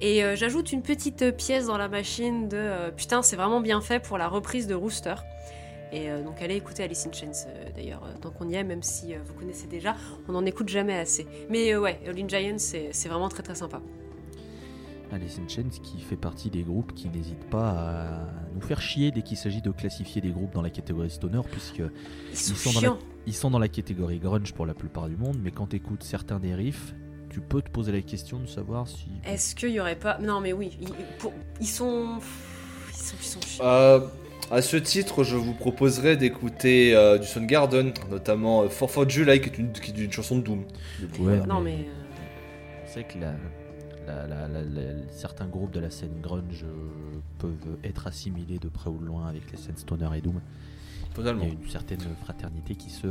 Et 0.00 0.22
j'ajoute 0.36 0.72
une 0.72 0.80
petite 0.80 1.36
pièce 1.36 1.66
dans 1.66 1.76
la 1.76 1.88
machine 1.88 2.48
de 2.48 2.88
putain 2.96 3.20
c'est 3.20 3.36
vraiment 3.36 3.60
bien 3.60 3.82
fait 3.82 4.00
pour 4.00 4.16
la 4.16 4.26
reprise 4.26 4.66
de 4.66 4.74
Rooster. 4.74 5.16
Et 5.92 6.10
euh, 6.10 6.22
donc 6.22 6.42
allez 6.42 6.56
écouter 6.56 6.82
Alice 6.82 7.06
in 7.06 7.12
Chains 7.12 7.46
euh, 7.48 7.70
d'ailleurs, 7.74 8.02
euh, 8.04 8.12
tant 8.20 8.30
qu'on 8.30 8.48
y 8.48 8.54
est, 8.54 8.64
même 8.64 8.82
si 8.82 9.14
euh, 9.14 9.18
vous 9.24 9.32
connaissez 9.34 9.66
déjà, 9.66 9.96
on 10.28 10.32
n'en 10.32 10.44
écoute 10.44 10.68
jamais 10.68 10.98
assez. 10.98 11.26
Mais 11.48 11.72
euh, 11.72 11.80
ouais, 11.80 11.98
All 12.06 12.18
in 12.18 12.28
Giant, 12.28 12.58
c'est 12.58 13.08
vraiment 13.08 13.28
très 13.30 13.42
très 13.42 13.54
sympa. 13.54 13.80
Alice 15.10 15.38
in 15.42 15.48
Chains 15.48 15.70
qui 15.82 16.00
fait 16.02 16.16
partie 16.16 16.50
des 16.50 16.62
groupes 16.62 16.92
qui 16.94 17.08
n'hésitent 17.08 17.48
pas 17.48 17.70
à 17.70 18.28
nous 18.54 18.60
faire 18.60 18.82
chier 18.82 19.10
dès 19.10 19.22
qu'il 19.22 19.38
s'agit 19.38 19.62
de 19.62 19.70
classifier 19.70 20.20
des 20.20 20.30
groupes 20.30 20.52
dans 20.52 20.60
la 20.60 20.68
catégorie 20.68 21.08
stoner, 21.08 21.40
puisque 21.50 21.82
Ils 22.30 22.36
sont, 22.36 22.54
sont 22.54 22.72
dans 22.72 22.80
la- 22.80 22.88
chiants. 22.88 22.98
ils 23.26 23.34
sont 23.34 23.50
dans 23.50 23.58
la 23.58 23.68
catégorie 23.68 24.18
grunge 24.18 24.52
pour 24.52 24.66
la 24.66 24.74
plupart 24.74 25.08
du 25.08 25.16
monde, 25.16 25.38
mais 25.42 25.50
quand 25.50 25.68
tu 25.68 25.76
écoutes 25.76 26.02
certains 26.02 26.38
des 26.38 26.54
riffs, 26.54 26.94
tu 27.30 27.40
peux 27.40 27.62
te 27.62 27.70
poser 27.70 27.92
la 27.92 28.02
question 28.02 28.38
de 28.38 28.46
savoir 28.46 28.86
si... 28.86 29.06
Est-ce 29.24 29.54
qu'il 29.54 29.70
y 29.70 29.80
aurait 29.80 29.96
pas. 29.98 30.18
Non, 30.18 30.40
mais 30.40 30.52
oui, 30.52 30.76
ils, 30.78 30.88
pour- 31.18 31.32
ils 31.58 31.66
sont. 31.66 32.18
Ils 32.90 32.94
sont, 32.94 33.16
ils 33.18 33.24
sont 33.24 33.40
chiants. 33.40 33.64
Euh, 33.64 34.00
à 34.50 34.62
ce 34.62 34.76
titre, 34.76 35.24
je 35.24 35.36
vous 35.36 35.54
proposerais 35.54 36.16
d'écouter 36.16 36.94
euh, 36.94 37.18
du 37.18 37.26
Soundgarden, 37.26 37.92
notamment 38.10 38.62
euh, 38.62 38.68
For 38.68 38.90
For 38.90 39.08
July, 39.08 39.40
qui 39.40 39.50
est 39.50 39.58
une, 39.58 39.72
qui 39.72 39.90
est 39.90 40.04
une 40.04 40.12
chanson 40.12 40.36
de 40.38 40.42
Doom. 40.42 40.64
Ouais, 41.20 41.38
non, 41.46 41.60
mais. 41.60 41.74
euh, 41.74 42.84
C'est 42.86 43.04
que 43.04 43.18
la- 43.18 43.34
la- 44.06 44.26
la- 44.26 44.48
la- 44.48 44.62
la- 44.62 45.12
certains 45.12 45.46
groupes 45.46 45.72
de 45.72 45.80
la 45.80 45.90
scène 45.90 46.20
grunge 46.22 46.64
euh, 46.64 47.18
peuvent 47.38 47.76
être 47.84 48.06
assimilés 48.06 48.58
de 48.58 48.68
près 48.68 48.88
ou 48.90 48.98
de 48.98 49.04
loin 49.04 49.28
avec 49.28 49.42
la 49.52 49.58
scène 49.58 49.76
stoner 49.76 50.08
et 50.16 50.20
doom. 50.22 50.40
Il 51.10 51.14
Totalement. 51.14 51.44
y 51.44 51.48
a 51.48 51.50
une 51.52 51.68
certaine 51.70 52.00
fraternité 52.22 52.74
qui 52.74 52.88
se, 52.90 53.06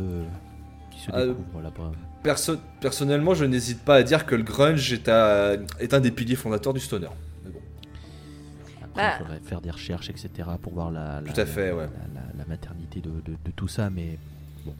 qui 0.91 1.00
se 1.01 1.12
Ah, 1.13 1.25
découvre 1.25 1.62
là-bas. 1.62 1.91
Perso- 2.24 2.58
personnellement, 2.82 3.34
je 3.36 3.46
n'hésite 3.46 3.82
pas 3.84 3.96
à 3.96 4.03
dire 4.03 4.25
que 4.25 4.34
le 4.34 4.44
grunge 4.44 4.91
est, 4.94 5.08
à- 5.08 5.53
est 5.79 5.94
un 5.94 6.00
des 6.00 6.12
piliers 6.12 6.36
fondateurs 6.36 6.74
du 6.74 6.79
stoner. 6.79 7.10
Bah. 8.98 9.13
il 9.16 9.24
faudrait 9.24 9.39
faire 9.44 9.62
des 9.62 9.72
recherches, 9.72 10.10
etc. 10.10 10.30
pour 10.62 10.74
voir 10.74 10.92
la, 10.92 11.22
la- 11.22 11.32
Tout 11.32 11.39
à 11.39 11.46
fait, 11.46 11.68
la- 11.70 11.75
ouais. 11.75 11.84
la, 12.13 12.22
la- 12.22 12.27
la 12.38 12.46
maternité 12.46 13.00
de, 13.00 13.10
de- 13.10 13.38
de 13.44 13.51
tout 13.56 13.68
ça, 13.68 13.89
mais 13.89 14.18
bon. 14.66 14.74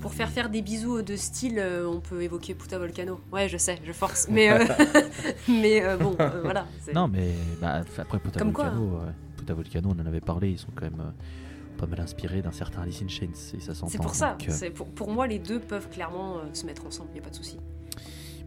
Pour 0.00 0.12
faire 0.12 0.28
faire 0.28 0.50
des 0.50 0.60
bisous 0.62 1.02
de 1.02 1.16
style, 1.16 1.58
euh, 1.58 1.86
on 1.88 2.00
peut 2.00 2.22
évoquer 2.22 2.54
Puta 2.54 2.78
Volcano. 2.78 3.20
Ouais, 3.32 3.48
je 3.48 3.56
sais, 3.56 3.78
je 3.84 3.92
force. 3.92 4.28
Mais, 4.30 4.50
euh, 4.50 4.64
mais 5.48 5.82
euh, 5.82 5.96
bon, 5.96 6.14
euh, 6.20 6.40
voilà. 6.42 6.66
Non, 6.94 7.08
mais 7.08 7.32
bah, 7.60 7.82
après 7.98 8.18
Puta 8.18 8.38
Comme 8.38 8.52
quoi, 8.52 8.64
Volcano, 8.70 8.96
euh, 8.98 9.10
Puta 9.38 9.54
Volcano, 9.54 9.94
on 9.96 10.02
en 10.02 10.06
avait 10.06 10.20
parlé, 10.20 10.50
ils 10.50 10.58
sont 10.58 10.68
quand 10.74 10.84
même 10.84 11.00
euh, 11.00 11.78
pas 11.78 11.86
mal 11.86 12.00
inspirés 12.00 12.42
d'un 12.42 12.52
certain 12.52 12.82
Alice 12.82 13.02
in 13.02 13.08
Chains, 13.08 13.28
et 13.56 13.60
ça 13.60 13.74
s'entend. 13.74 13.90
C'est 13.92 13.98
pour 13.98 14.14
ça. 14.14 14.32
donc, 14.38 14.48
euh, 14.48 14.52
c'est 14.52 14.70
Pour, 14.70 14.86
pour 14.88 15.10
moi, 15.10 15.26
les 15.26 15.38
deux 15.38 15.58
peuvent 15.60 15.88
clairement 15.88 16.36
euh, 16.36 16.40
se 16.52 16.66
mettre 16.66 16.84
ensemble, 16.86 17.10
y 17.14 17.18
a 17.18 17.22
pas 17.22 17.30
de 17.30 17.34
souci. 17.36 17.58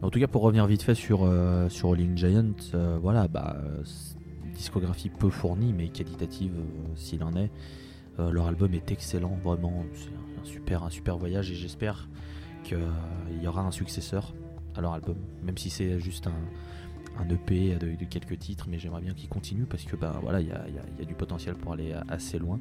En 0.04 0.12
tout 0.12 0.20
cas, 0.20 0.28
pour 0.28 0.44
revenir 0.44 0.68
vite 0.68 0.84
fait 0.84 0.94
sur, 0.94 1.22
euh, 1.24 1.70
sur 1.70 1.88
Rolling 1.90 2.16
Giant, 2.16 2.44
euh, 2.76 3.00
voilà, 3.02 3.28
bah, 3.28 3.58
discographie 4.58 5.10
peu 5.10 5.30
fournie, 5.30 5.74
mais 5.74 5.88
qualitative 5.90 6.54
euh, 6.58 6.64
s'il 6.96 7.24
en 7.24 7.34
est. 7.36 7.50
Euh, 8.20 8.32
leur 8.32 8.48
album 8.48 8.74
est 8.74 8.92
excellent, 8.92 9.38
vraiment, 9.44 9.86
c'est 9.94 10.10
un, 10.42 10.44
super, 10.46 10.84
un 10.84 10.90
super 10.90 11.18
voyage 11.18 11.52
et 11.52 11.56
j'espère 11.56 12.08
qu'il 12.64 12.80
y 13.42 13.48
aura 13.48 13.62
un 13.62 13.72
successeur 13.72 14.34
à 14.76 14.82
leur 14.82 14.94
album, 14.94 15.16
même 15.44 15.58
si 15.58 15.70
c'est 15.70 16.00
juste 16.00 16.28
un, 16.28 16.34
un 17.24 17.30
EP 17.30 17.76
de, 17.76 17.96
de 17.96 18.06
quelques 18.06 18.38
titres, 18.40 18.68
mais 18.70 18.80
j'aimerais 18.80 19.02
bien 19.02 19.14
qu'ils 19.14 19.30
continuent 19.30 19.66
parce 19.66 19.84
que 19.84 19.96
bah, 19.96 20.20
voilà, 20.22 20.42
il 20.42 20.48
y 20.48 20.50
y 20.50 20.54
a- 20.54 20.66
il 20.68 21.00
y 21.00 21.02
a 21.02 21.06
du 21.06 21.14
potentiel 21.14 21.56
pour 21.56 21.74
aller 21.74 21.94
assez 22.10 22.38
loin. 22.40 22.60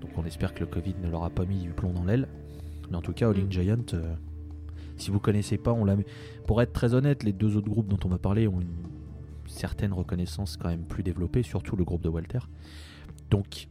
Donc 0.00 0.10
on 0.16 0.24
espère 0.24 0.54
que 0.54 0.60
le 0.60 0.66
Covid 0.66 0.94
ne 1.02 1.10
leur 1.10 1.24
a 1.24 1.30
pas 1.30 1.44
mis 1.44 1.58
du 1.58 1.70
plomb 1.70 1.92
dans 1.92 2.04
l'aile. 2.04 2.28
Mais 2.90 2.96
en 2.96 3.02
tout 3.02 3.12
cas, 3.12 3.26
Rolling 3.26 3.50
Giant, 3.50 3.76
euh, 3.94 4.14
si 4.96 5.10
vous 5.10 5.20
connaissez 5.20 5.58
pas, 5.58 5.72
on 5.72 5.84
l'a 5.84 5.96
mis. 5.96 6.04
Pour 6.46 6.60
être 6.62 6.72
très 6.72 6.94
honnête, 6.94 7.22
les 7.22 7.32
deux 7.32 7.56
autres 7.56 7.68
groupes 7.68 7.88
dont 7.88 7.98
on 8.04 8.08
va 8.08 8.18
parler 8.18 8.48
ont 8.48 8.60
une 8.60 8.68
certaine 9.50 9.92
reconnaissance 9.92 10.56
quand 10.56 10.68
même 10.68 10.84
plus 10.84 11.02
développée, 11.02 11.42
surtout 11.42 11.76
le 11.76 11.84
groupe 11.84 12.02
de 12.02 12.08
Walter. 12.08 12.40
Donc, 13.30 13.68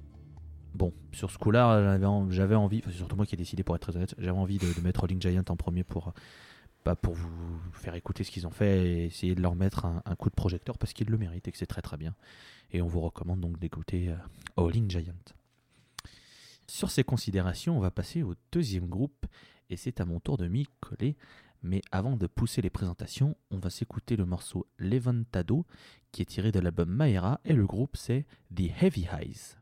bon, 0.74 0.94
sur 1.12 1.32
ce 1.32 1.38
coup-là, 1.38 1.82
j'avais 1.82 2.06
en- 2.06 2.30
j'avais 2.30 2.56
envie, 2.56 2.80
enfin, 2.80 2.92
surtout 2.92 3.16
moi 3.16 3.26
qui 3.26 3.36
ai 3.36 3.38
décidé 3.38 3.64
pour 3.64 3.76
être 3.76 3.82
très 3.82 3.96
honnête, 3.96 4.16
j'avais 4.18 4.38
envie 4.38 4.58
de, 4.58 4.82
mettre 4.82 5.02
Rolling 5.02 5.22
Giant 5.22 5.44
en 5.50 5.56
premier 5.56 5.84
pour, 5.84 6.14
bah, 6.86 6.96
pour 6.96 7.14
vous 7.14 7.30
faire 7.74 7.96
écouter 7.96 8.24
ce 8.24 8.32
qu'ils 8.32 8.48
ont 8.48 8.52
fait 8.52 8.88
et 8.88 9.06
essayer 9.06 9.36
de 9.36 9.42
leur 9.42 9.56
mettre 9.56 9.86
un, 9.86 10.02
un 10.06 10.16
coup 10.16 10.30
de 10.30 10.36
projecteur 10.36 10.78
parce 10.78 10.94
qu'ils 10.94 11.10
le 11.10 11.18
méritent 11.18 11.48
et 11.48 11.52
que 11.52 11.58
c'est 11.58 11.66
très 11.66 11.82
très 11.82 11.98
bien. 11.98 12.16
Et 12.72 12.82
on 12.82 12.88
vous 12.88 13.02
recommande 13.02 13.40
donc 13.40 13.60
d'écouter 13.60 14.10
euh, 14.10 14.16
Rolling 14.56 14.90
Giant. 14.90 15.14
Sur 16.68 16.92
ces 16.92 17.04
considérations, 17.04 17.76
on 17.78 17.80
va 17.80 17.90
passer 17.90 18.22
au 18.22 18.36
deuxième 18.52 18.88
groupe 18.88 19.26
et 19.70 19.78
c'est 19.78 20.02
à 20.02 20.06
mon 20.06 20.20
tour 20.20 20.38
de 20.38 20.48
m'y 20.48 20.68
coller. 20.80 21.16
Mais 21.62 21.82
avant 21.92 22.16
de 22.16 22.28
pousser 22.28 22.62
les 22.62 22.70
présentations, 22.70 23.36
on 23.52 23.60
va 23.60 23.70
s'écouter 23.70 24.16
le 24.16 24.26
morceau 24.26 24.68
Levantado 24.78 25.66
qui 26.12 26.22
est 26.22 26.26
tiré 26.26 26.52
de 26.52 26.60
l'album 26.60 26.90
Maera 26.90 27.42
et 27.44 27.54
le 27.54 27.68
groupe 27.68 27.98
c'est 27.98 28.26
The 28.56 28.72
Heavy 28.82 29.08
Highs. 29.08 29.59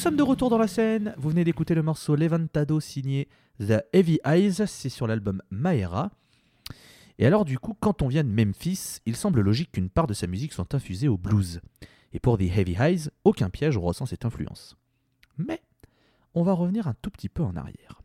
Sommes 0.00 0.16
de 0.16 0.22
retour 0.22 0.48
dans 0.48 0.56
la 0.56 0.66
scène. 0.66 1.14
Vous 1.18 1.28
venez 1.28 1.44
d'écouter 1.44 1.74
le 1.74 1.82
morceau 1.82 2.16
Levantado 2.16 2.80
signé 2.80 3.28
The 3.58 3.84
Heavy 3.92 4.18
Eyes. 4.24 4.66
C'est 4.66 4.88
sur 4.88 5.06
l'album 5.06 5.42
Maera. 5.50 6.10
Et 7.18 7.26
alors, 7.26 7.44
du 7.44 7.58
coup, 7.58 7.76
quand 7.78 8.00
on 8.00 8.08
vient 8.08 8.24
de 8.24 8.30
Memphis, 8.30 9.00
il 9.04 9.14
semble 9.14 9.42
logique 9.42 9.72
qu'une 9.72 9.90
part 9.90 10.06
de 10.06 10.14
sa 10.14 10.26
musique 10.26 10.54
soit 10.54 10.74
infusée 10.74 11.08
au 11.08 11.18
blues. 11.18 11.60
Et 12.14 12.18
pour 12.18 12.38
The 12.38 12.44
Heavy 12.56 12.76
Eyes, 12.80 13.10
aucun 13.24 13.50
piège, 13.50 13.76
ressent 13.76 14.06
cette 14.06 14.24
influence. 14.24 14.74
Mais, 15.36 15.60
on 16.32 16.44
va 16.44 16.54
revenir 16.54 16.88
un 16.88 16.94
tout 17.02 17.10
petit 17.10 17.28
peu 17.28 17.42
en 17.42 17.54
arrière. 17.54 18.00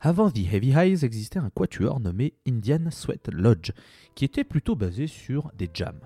Avant 0.00 0.28
The 0.28 0.38
Heavy 0.52 0.72
Eyes 0.72 1.04
existait 1.04 1.38
un 1.38 1.50
quatuor 1.50 2.00
nommé 2.00 2.34
Indian 2.48 2.90
Sweat 2.90 3.28
Lodge, 3.32 3.70
qui 4.16 4.24
était 4.24 4.42
plutôt 4.42 4.74
basé 4.74 5.06
sur 5.06 5.52
des 5.56 5.70
jams. 5.72 6.00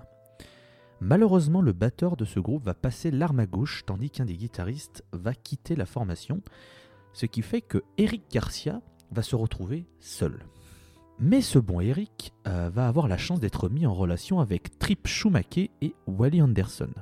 Malheureusement, 1.05 1.61
le 1.61 1.73
batteur 1.73 2.15
de 2.15 2.23
ce 2.23 2.39
groupe 2.39 2.63
va 2.63 2.73
passer 2.73 3.11
l'arme 3.11 3.41
à 3.41 3.45
gauche, 3.45 3.83
tandis 3.85 4.09
qu'un 4.09 4.23
des 4.23 4.37
guitaristes 4.37 5.03
va 5.11 5.33
quitter 5.33 5.75
la 5.75 5.85
formation, 5.85 6.41
ce 7.11 7.25
qui 7.25 7.41
fait 7.41 7.59
que 7.59 7.83
Eric 7.97 8.23
Garcia 8.31 8.81
va 9.11 9.21
se 9.21 9.35
retrouver 9.35 9.85
seul. 9.99 10.45
Mais 11.19 11.41
ce 11.41 11.59
bon 11.59 11.81
Eric 11.81 12.31
euh, 12.47 12.69
va 12.73 12.87
avoir 12.87 13.09
la 13.09 13.17
chance 13.17 13.41
d'être 13.41 13.67
mis 13.67 13.85
en 13.85 13.93
relation 13.93 14.39
avec 14.39 14.79
Trip 14.79 15.05
Schumacher 15.05 15.71
et 15.81 15.93
Wally 16.07 16.41
Anderson. 16.41 16.93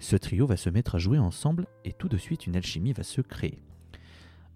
Ce 0.00 0.16
trio 0.16 0.46
va 0.46 0.58
se 0.58 0.68
mettre 0.68 0.96
à 0.96 0.98
jouer 0.98 1.18
ensemble 1.18 1.66
et 1.86 1.94
tout 1.94 2.10
de 2.10 2.18
suite 2.18 2.46
une 2.46 2.56
alchimie 2.56 2.92
va 2.92 3.04
se 3.04 3.22
créer. 3.22 3.58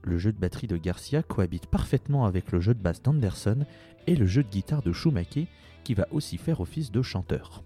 Le 0.02 0.18
jeu 0.18 0.30
de 0.30 0.38
batterie 0.38 0.66
de 0.66 0.76
Garcia 0.76 1.22
cohabite 1.22 1.68
parfaitement 1.68 2.26
avec 2.26 2.52
le 2.52 2.60
jeu 2.60 2.74
de 2.74 2.82
basse 2.82 3.00
d'Anderson 3.00 3.64
et 4.06 4.14
le 4.14 4.26
jeu 4.26 4.42
de 4.42 4.50
guitare 4.50 4.82
de 4.82 4.92
Schumacher 4.92 5.48
qui 5.84 5.94
va 5.94 6.06
aussi 6.12 6.36
faire 6.36 6.60
office 6.60 6.92
de 6.92 7.00
chanteur. 7.00 7.64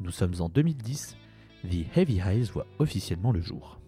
Nous 0.00 0.12
sommes 0.12 0.34
en 0.38 0.48
2010, 0.48 1.16
The 1.64 1.96
Heavy 1.96 2.20
Eyes 2.20 2.50
voit 2.52 2.66
officiellement 2.78 3.32
le 3.32 3.40
jour. 3.40 3.80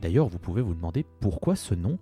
D'ailleurs, 0.00 0.28
vous 0.28 0.38
pouvez 0.38 0.62
vous 0.62 0.74
demander 0.74 1.04
pourquoi 1.20 1.56
ce 1.56 1.74
nom? 1.74 1.98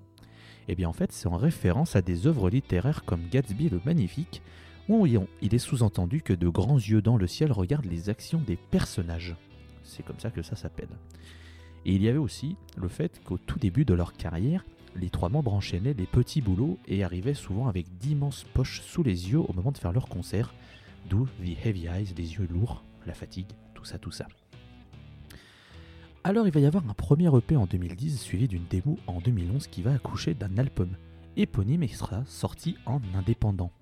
Eh 0.68 0.76
bien 0.76 0.88
en 0.88 0.92
fait, 0.92 1.10
c'est 1.10 1.26
en 1.26 1.36
référence 1.36 1.96
à 1.96 2.02
des 2.02 2.28
œuvres 2.28 2.48
littéraires 2.48 3.04
comme 3.04 3.28
Gatsby 3.28 3.70
le 3.70 3.80
Magnifique, 3.84 4.40
où 4.88 5.04
il 5.06 5.54
est 5.54 5.58
sous-entendu 5.58 6.22
que 6.22 6.32
de 6.32 6.48
grands 6.48 6.78
yeux 6.78 7.02
dans 7.02 7.16
le 7.16 7.26
ciel 7.26 7.50
regardent 7.50 7.86
les 7.86 8.08
actions 8.08 8.40
des 8.40 8.56
personnages. 8.56 9.34
C'est 9.82 10.04
comme 10.04 10.20
ça 10.20 10.30
que 10.30 10.42
ça 10.42 10.54
s'appelle. 10.54 10.88
Et 11.84 11.94
il 11.94 12.02
y 12.02 12.08
avait 12.08 12.18
aussi 12.18 12.54
le 12.76 12.86
fait 12.86 13.20
qu'au 13.24 13.36
tout 13.36 13.58
début 13.58 13.84
de 13.84 13.94
leur 13.94 14.12
carrière, 14.12 14.64
les 14.94 15.10
trois 15.10 15.28
membres 15.28 15.54
enchaînaient 15.54 15.94
les 15.94 16.06
petits 16.06 16.40
boulots 16.40 16.78
et 16.86 17.02
arrivaient 17.02 17.34
souvent 17.34 17.66
avec 17.66 17.98
d'immenses 17.98 18.44
poches 18.54 18.80
sous 18.82 19.02
les 19.02 19.30
yeux 19.30 19.40
au 19.40 19.52
moment 19.52 19.72
de 19.72 19.78
faire 19.78 19.92
leur 19.92 20.08
concert, 20.08 20.54
d'où 21.08 21.26
The 21.26 21.66
Heavy 21.66 21.86
Eyes, 21.86 22.12
des 22.14 22.34
yeux 22.34 22.46
lourds, 22.48 22.84
la 23.06 23.14
fatigue, 23.14 23.50
tout 23.74 23.84
ça, 23.84 23.98
tout 23.98 24.10
ça. 24.10 24.26
Alors 26.24 26.46
il 26.46 26.52
va 26.52 26.60
y 26.60 26.66
avoir 26.66 26.88
un 26.88 26.94
premier 26.94 27.36
EP 27.36 27.56
en 27.56 27.66
2010 27.66 28.20
suivi 28.20 28.46
d'une 28.46 28.66
démo 28.66 28.98
en 29.08 29.20
2011 29.20 29.66
qui 29.66 29.82
va 29.82 29.94
accoucher 29.94 30.34
d'un 30.34 30.56
album 30.56 30.96
éponyme 31.36 31.82
extra 31.82 32.24
sorti 32.26 32.76
en 32.86 33.00
indépendant. 33.14 33.72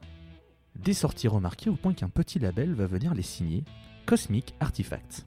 Des 0.76 0.94
sorties 0.94 1.28
remarquées 1.28 1.68
au 1.68 1.76
point 1.76 1.92
qu'un 1.92 2.08
petit 2.08 2.38
label 2.38 2.72
va 2.72 2.86
venir 2.86 3.12
les 3.12 3.22
signer, 3.22 3.64
Cosmic 4.06 4.54
Artifacts. 4.60 5.26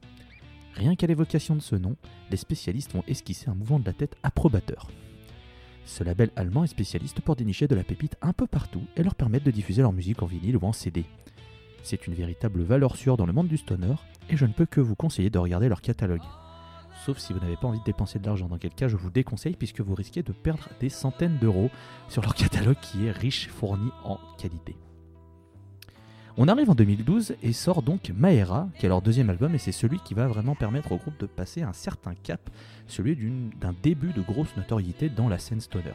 Rien 0.73 0.95
qu'à 0.95 1.05
l'évocation 1.05 1.55
de 1.55 1.61
ce 1.61 1.75
nom, 1.75 1.95
les 2.31 2.37
spécialistes 2.37 2.93
vont 2.93 3.03
esquisser 3.07 3.49
un 3.49 3.53
mouvement 3.53 3.79
de 3.79 3.85
la 3.85 3.93
tête 3.93 4.15
approbateur. 4.23 4.89
Ce 5.85 6.03
label 6.03 6.31
allemand 6.35 6.63
est 6.63 6.67
spécialiste 6.67 7.21
pour 7.21 7.35
dénicher 7.35 7.67
de 7.67 7.75
la 7.75 7.83
pépite 7.83 8.15
un 8.21 8.33
peu 8.33 8.47
partout 8.47 8.83
et 8.95 9.03
leur 9.03 9.15
permettre 9.15 9.45
de 9.45 9.51
diffuser 9.51 9.81
leur 9.81 9.93
musique 9.93 10.23
en 10.23 10.25
vinyle 10.25 10.57
ou 10.57 10.65
en 10.65 10.73
CD. 10.73 11.05
C'est 11.83 12.07
une 12.07 12.13
véritable 12.13 12.63
valeur 12.63 12.95
sûre 12.95 13.17
dans 13.17 13.25
le 13.25 13.33
monde 13.33 13.49
du 13.49 13.57
stoner 13.57 13.95
et 14.29 14.37
je 14.37 14.45
ne 14.45 14.53
peux 14.53 14.65
que 14.65 14.81
vous 14.81 14.95
conseiller 14.95 15.29
de 15.29 15.37
regarder 15.37 15.67
leur 15.67 15.81
catalogue. 15.81 16.21
Sauf 17.05 17.17
si 17.17 17.33
vous 17.33 17.39
n'avez 17.39 17.57
pas 17.57 17.67
envie 17.67 17.79
de 17.79 17.83
dépenser 17.83 18.19
de 18.19 18.25
l'argent, 18.25 18.47
dans 18.47 18.57
quel 18.57 18.73
cas 18.73 18.87
je 18.87 18.95
vous 18.95 19.09
déconseille 19.09 19.57
puisque 19.57 19.81
vous 19.81 19.93
risquez 19.93 20.23
de 20.23 20.31
perdre 20.31 20.69
des 20.79 20.89
centaines 20.89 21.37
d'euros 21.39 21.69
sur 22.07 22.21
leur 22.21 22.35
catalogue 22.35 22.77
qui 22.81 23.05
est 23.05 23.11
riche, 23.11 23.49
fourni 23.49 23.91
en 24.05 24.17
qualité. 24.37 24.77
On 26.37 26.47
arrive 26.47 26.71
en 26.71 26.75
2012 26.75 27.35
et 27.43 27.53
sort 27.53 27.83
donc 27.83 28.09
Maera, 28.15 28.69
qui 28.79 28.85
est 28.85 28.89
leur 28.89 29.03
deuxième 29.03 29.29
album, 29.29 29.53
et 29.53 29.59
c'est 29.59 29.71
celui 29.71 29.99
qui 29.99 30.15
va 30.15 30.25
vraiment 30.25 30.55
permettre 30.55 30.91
au 30.93 30.97
groupe 30.97 31.19
de 31.19 31.27
passer 31.27 31.61
un 31.61 31.73
certain 31.73 32.15
cap, 32.15 32.49
celui 32.87 33.15
d'un 33.61 33.75
début 33.83 34.13
de 34.13 34.21
grosse 34.21 34.55
notoriété 34.57 35.09
dans 35.09 35.29
la 35.29 35.37
scène 35.37 35.61
stoner. 35.61 35.93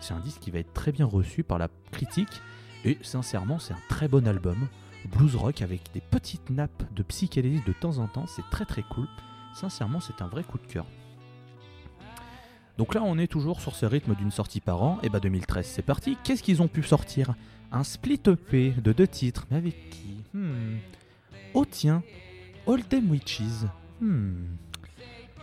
C'est 0.00 0.14
un 0.14 0.20
disque 0.20 0.40
qui 0.40 0.52
va 0.52 0.60
être 0.60 0.72
très 0.72 0.92
bien 0.92 1.06
reçu 1.06 1.42
par 1.42 1.58
la 1.58 1.68
critique, 1.90 2.42
et 2.84 2.96
sincèrement, 3.02 3.58
c'est 3.58 3.72
un 3.72 3.82
très 3.88 4.06
bon 4.06 4.28
album. 4.28 4.68
Blues 5.06 5.36
rock 5.36 5.62
avec 5.62 5.80
des 5.92 6.00
petites 6.00 6.50
nappes 6.50 6.82
de 6.94 7.02
psychédélie 7.02 7.62
de 7.66 7.72
temps 7.72 7.98
en 7.98 8.06
temps, 8.06 8.26
c'est 8.26 8.48
très 8.50 8.64
très 8.64 8.82
cool. 8.82 9.06
Sincèrement, 9.54 10.00
c'est 10.00 10.20
un 10.22 10.26
vrai 10.26 10.42
coup 10.44 10.58
de 10.58 10.66
cœur. 10.66 10.86
Donc 12.78 12.94
là, 12.94 13.02
on 13.02 13.16
est 13.18 13.26
toujours 13.26 13.60
sur 13.60 13.74
ce 13.74 13.86
rythme 13.86 14.14
d'une 14.14 14.30
sortie 14.30 14.60
par 14.60 14.82
an. 14.82 14.98
Et 15.02 15.08
bah 15.08 15.20
2013, 15.20 15.66
c'est 15.66 15.82
parti. 15.82 16.18
Qu'est-ce 16.24 16.42
qu'ils 16.42 16.60
ont 16.60 16.68
pu 16.68 16.82
sortir? 16.82 17.34
Un 17.72 17.84
split 17.84 18.20
EP 18.26 18.70
de 18.72 18.92
deux 18.92 19.08
titres. 19.08 19.46
Mais 19.50 19.56
avec 19.56 19.90
qui? 19.90 20.22
Hmm. 20.34 20.76
Oh 21.54 21.64
tiens, 21.64 22.02
Oldham 22.66 23.10
Witches. 23.10 23.64
Hmm. 24.00 24.34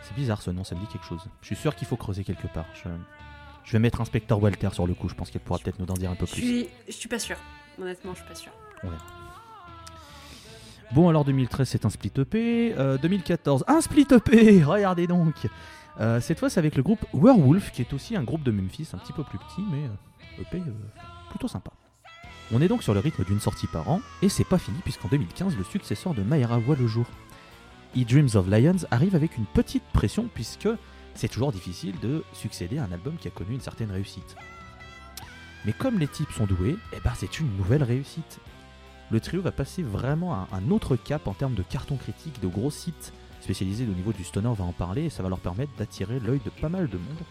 C'est 0.04 0.16
bizarre 0.16 0.42
ce 0.42 0.52
nom, 0.52 0.64
ça 0.64 0.76
me 0.76 0.82
dit 0.82 0.88
quelque 0.88 1.06
chose. 1.06 1.24
Je 1.42 1.48
suis 1.48 1.56
sûr 1.56 1.76
qu'il 1.76 1.88
faut 1.88 1.96
creuser 1.98 2.24
quelque 2.24 2.48
part. 2.48 2.66
Je, 2.76 2.90
je 3.64 3.72
vais 3.72 3.80
mettre 3.80 4.00
Inspecteur 4.02 4.42
Walter 4.42 4.70
sur 4.74 4.86
le 4.86 4.94
coup. 4.94 5.10
Je 5.10 5.16
pense 5.16 5.32
qu'elle 5.32 5.42
pourra 5.42 5.58
peut-être 5.60 5.80
nous 5.80 5.88
en 5.90 5.94
dire 5.96 6.12
un 6.12 6.16
peu 6.16 6.26
Je 6.28 6.34
plus. 6.34 6.42
suis, 6.42 6.68
je 6.88 6.92
suis 6.94 7.10
pas 7.10 7.20
sûre. 7.20 7.38
Honnêtement, 7.82 8.12
je 8.14 8.20
suis 8.20 8.28
pas 8.28 8.36
sûre. 8.36 8.52
Bon, 10.94 11.10
alors 11.10 11.26
2013, 11.26 11.68
c'est 11.68 11.86
un 11.86 11.90
split 11.90 12.12
EP. 12.18 12.76
Euh, 12.78 13.00
2014, 13.00 13.64
un 13.68 13.82
split 13.82 14.06
EP 14.12 14.64
Regardez 14.66 15.08
donc 15.08 15.34
Euh, 16.00 16.22
Cette 16.22 16.38
fois, 16.38 16.52
c'est 16.52 16.60
avec 16.60 16.76
le 16.76 16.84
groupe 16.84 17.04
Werewolf, 17.14 17.72
qui 17.72 17.82
est 17.82 17.94
aussi 17.94 18.16
un 18.16 18.22
groupe 18.24 18.44
de 18.44 18.52
Memphis, 18.52 18.90
un 18.94 19.00
petit 19.00 19.14
peu 19.14 19.24
plus 19.24 19.40
petit, 19.40 19.64
mais 19.72 19.86
euh, 19.86 20.42
EP 20.42 20.58
euh, 20.58 20.72
plutôt 21.32 21.48
sympa. 21.48 21.72
On 22.52 22.62
est 22.62 22.68
donc 22.68 22.84
sur 22.84 22.94
le 22.94 23.00
rythme 23.00 23.24
d'une 23.24 23.40
sortie 23.40 23.66
par 23.66 23.90
an, 23.90 24.02
et 24.22 24.30
c'est 24.30 24.44
pas 24.44 24.60
fini, 24.60 24.78
puisqu'en 24.84 25.08
2015, 25.08 25.58
le 25.58 25.64
successeur 25.64 26.14
de 26.14 26.22
Maera 26.22 26.60
voit 26.60 26.76
le 26.76 26.86
jour. 26.86 27.06
E 27.98 28.04
Dreams 28.04 28.30
of 28.36 28.48
Lions 28.48 28.86
arrive 28.92 29.16
avec 29.16 29.36
une 29.38 29.46
petite 29.46 29.84
pression, 29.94 30.30
puisque 30.32 30.70
c'est 31.16 31.28
toujours 31.28 31.52
difficile 31.52 31.96
de 32.02 32.24
succéder 32.34 32.78
à 32.78 32.84
un 32.84 32.92
album 32.92 33.16
qui 33.18 33.28
a 33.28 33.32
connu 33.32 33.54
une 33.54 33.62
certaine 33.62 33.92
réussite. 33.92 34.36
Mais 35.66 35.74
comme 35.74 35.98
les 35.98 36.08
types 36.08 36.32
sont 36.32 36.46
doués, 36.46 36.76
eh 36.92 37.00
ben 37.04 37.14
c'est 37.16 37.40
une 37.40 37.56
nouvelle 37.58 37.84
réussite 37.84 38.40
le 39.14 39.20
trio 39.20 39.44
va 39.44 39.52
passer 39.52 39.84
vraiment 39.84 40.34
à 40.34 40.48
un 40.54 40.72
autre 40.72 40.96
cap 40.96 41.28
en 41.28 41.36
termes 41.36 41.54
de 41.54 41.62
carton 41.62 41.98
critique, 41.98 42.42
de 42.42 42.48
gros 42.48 42.72
sites 42.72 43.14
spécialisés 43.42 43.86
au 43.86 43.94
niveau 43.94 44.12
du 44.12 44.24
stoner, 44.24 44.48
on 44.48 44.54
va 44.54 44.64
en 44.64 44.72
parler, 44.72 45.04
et 45.04 45.10
ça 45.12 45.22
va 45.22 45.30
leur 45.30 45.38
permettre 45.38 45.72
d'attirer 45.78 46.20
l'œil 46.20 46.42
de 46.44 46.50
pas 46.50 46.68
mal 46.68 46.90
de 46.90 46.98
monde. 46.98 47.22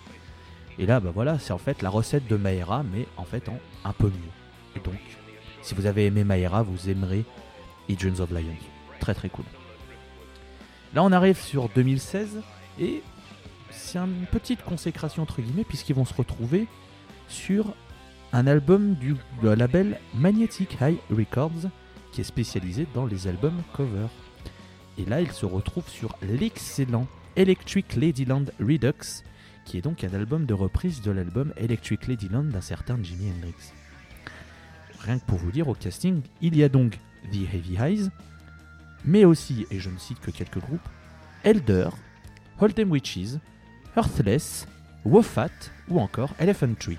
Et 0.78 0.86
là, 0.86 1.00
bah 1.00 1.10
voilà, 1.12 1.40
c'est 1.40 1.52
en 1.52 1.58
fait 1.58 1.82
la 1.82 1.90
recette 1.90 2.28
de 2.28 2.36
Maera, 2.36 2.84
mais 2.84 3.08
en 3.16 3.24
fait 3.24 3.48
en 3.48 3.58
un 3.84 3.92
peu 3.92 4.06
mieux. 4.06 4.76
Et 4.76 4.80
donc, 4.80 5.00
si 5.60 5.74
vous 5.74 5.86
avez 5.86 6.06
aimé 6.06 6.22
Maera, 6.22 6.62
vous 6.62 6.88
aimerez 6.88 7.24
Dreams 7.88 8.20
of 8.20 8.30
Lions. 8.30 8.56
Très 9.00 9.14
très 9.14 9.28
cool. 9.28 9.44
Là, 10.94 11.02
on 11.02 11.10
arrive 11.10 11.40
sur 11.40 11.68
2016 11.70 12.42
et 12.78 13.02
c'est 13.70 13.98
une 13.98 14.26
petite 14.30 14.62
consécration 14.62 15.24
entre 15.24 15.42
guillemets 15.42 15.64
puisqu'ils 15.64 15.96
vont 15.96 16.04
se 16.04 16.14
retrouver 16.14 16.68
sur 17.28 17.74
un 18.32 18.46
album 18.46 18.94
du 18.94 19.14
label 19.42 19.98
Magnetic 20.14 20.78
High 20.80 20.98
Records 21.10 21.70
qui 22.12 22.22
est 22.22 22.24
spécialisé 22.24 22.86
dans 22.94 23.06
les 23.06 23.26
albums 23.26 23.62
cover. 23.74 24.06
Et 24.98 25.04
là, 25.04 25.20
ils 25.20 25.32
se 25.32 25.46
retrouvent 25.46 25.88
sur 25.88 26.16
l'excellent 26.22 27.06
Electric 27.36 27.94
Ladyland 27.96 28.44
Redux, 28.60 29.22
qui 29.64 29.78
est 29.78 29.82
donc 29.82 30.04
un 30.04 30.12
album 30.14 30.46
de 30.46 30.54
reprise 30.54 31.02
de 31.02 31.10
l'album 31.10 31.52
Electric 31.56 32.06
Ladyland 32.06 32.44
d'un 32.44 32.60
certain 32.60 32.98
Jimi 33.02 33.30
Hendrix. 33.30 33.72
Rien 35.00 35.18
que 35.18 35.24
pour 35.24 35.38
vous 35.38 35.50
dire, 35.50 35.68
au 35.68 35.74
casting, 35.74 36.22
il 36.40 36.56
y 36.56 36.62
a 36.62 36.68
donc 36.68 36.98
The 37.32 37.54
Heavy 37.54 37.76
Eyes, 37.76 38.10
mais 39.04 39.24
aussi, 39.24 39.66
et 39.70 39.80
je 39.80 39.90
ne 39.90 39.98
cite 39.98 40.20
que 40.20 40.30
quelques 40.30 40.60
groupes, 40.60 40.88
Elder, 41.42 41.88
Hold'em 42.60 42.90
Witches, 42.90 43.38
Earthless, 43.96 44.66
Wofat 45.04 45.50
ou 45.88 45.98
encore 45.98 46.34
Elephant 46.38 46.74
Tree. 46.78 46.98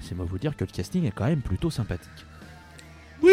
C'est 0.00 0.14
moi 0.14 0.26
vous 0.28 0.38
dire 0.38 0.56
que 0.56 0.64
le 0.64 0.70
casting 0.70 1.04
est 1.04 1.10
quand 1.10 1.26
même 1.26 1.42
plutôt 1.42 1.70
sympathique. 1.70 2.26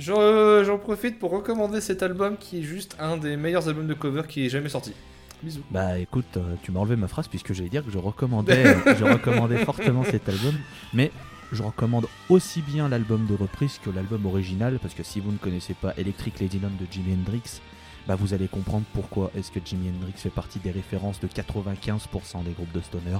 J'en 0.00 0.18
euh, 0.18 0.64
j'en 0.64 0.78
profite 0.78 1.18
pour 1.18 1.30
recommander 1.30 1.82
cet 1.82 2.02
album 2.02 2.38
qui 2.38 2.60
est 2.60 2.62
juste 2.62 2.96
un 2.98 3.18
des 3.18 3.36
meilleurs 3.36 3.68
albums 3.68 3.86
de 3.86 3.92
cover 3.92 4.22
qui 4.26 4.46
est 4.46 4.48
jamais 4.48 4.70
sorti. 4.70 4.94
Bisous. 5.42 5.62
Bah 5.70 5.98
écoute, 5.98 6.38
euh, 6.38 6.54
tu 6.62 6.72
m'as 6.72 6.80
enlevé 6.80 6.96
ma 6.96 7.06
phrase 7.06 7.28
puisque 7.28 7.52
j'allais 7.52 7.68
dire 7.68 7.84
que 7.84 7.90
je 7.90 7.98
recommandais, 7.98 8.66
euh, 8.86 8.96
je 8.96 9.04
recommandais 9.04 9.58
fortement 9.58 10.02
cet 10.02 10.26
album, 10.30 10.54
mais 10.94 11.12
je 11.52 11.62
recommande 11.62 12.06
aussi 12.30 12.62
bien 12.62 12.88
l'album 12.88 13.26
de 13.26 13.34
reprise 13.34 13.78
que 13.84 13.90
l'album 13.90 14.24
original 14.24 14.78
parce 14.80 14.94
que 14.94 15.02
si 15.02 15.20
vous 15.20 15.32
ne 15.32 15.36
connaissez 15.36 15.74
pas 15.74 15.92
Electric 15.98 16.40
Ladyland 16.40 16.72
de 16.80 16.86
Jimi 16.90 17.12
Hendrix, 17.12 17.60
bah 18.08 18.16
vous 18.16 18.32
allez 18.32 18.48
comprendre 18.48 18.86
pourquoi 18.94 19.30
est-ce 19.36 19.50
que 19.50 19.60
Jimi 19.62 19.90
Hendrix 19.90 20.14
fait 20.16 20.30
partie 20.30 20.60
des 20.60 20.70
références 20.70 21.20
de 21.20 21.26
95% 21.26 22.42
des 22.42 22.52
groupes 22.52 22.72
de 22.72 22.80
stoner. 22.80 23.18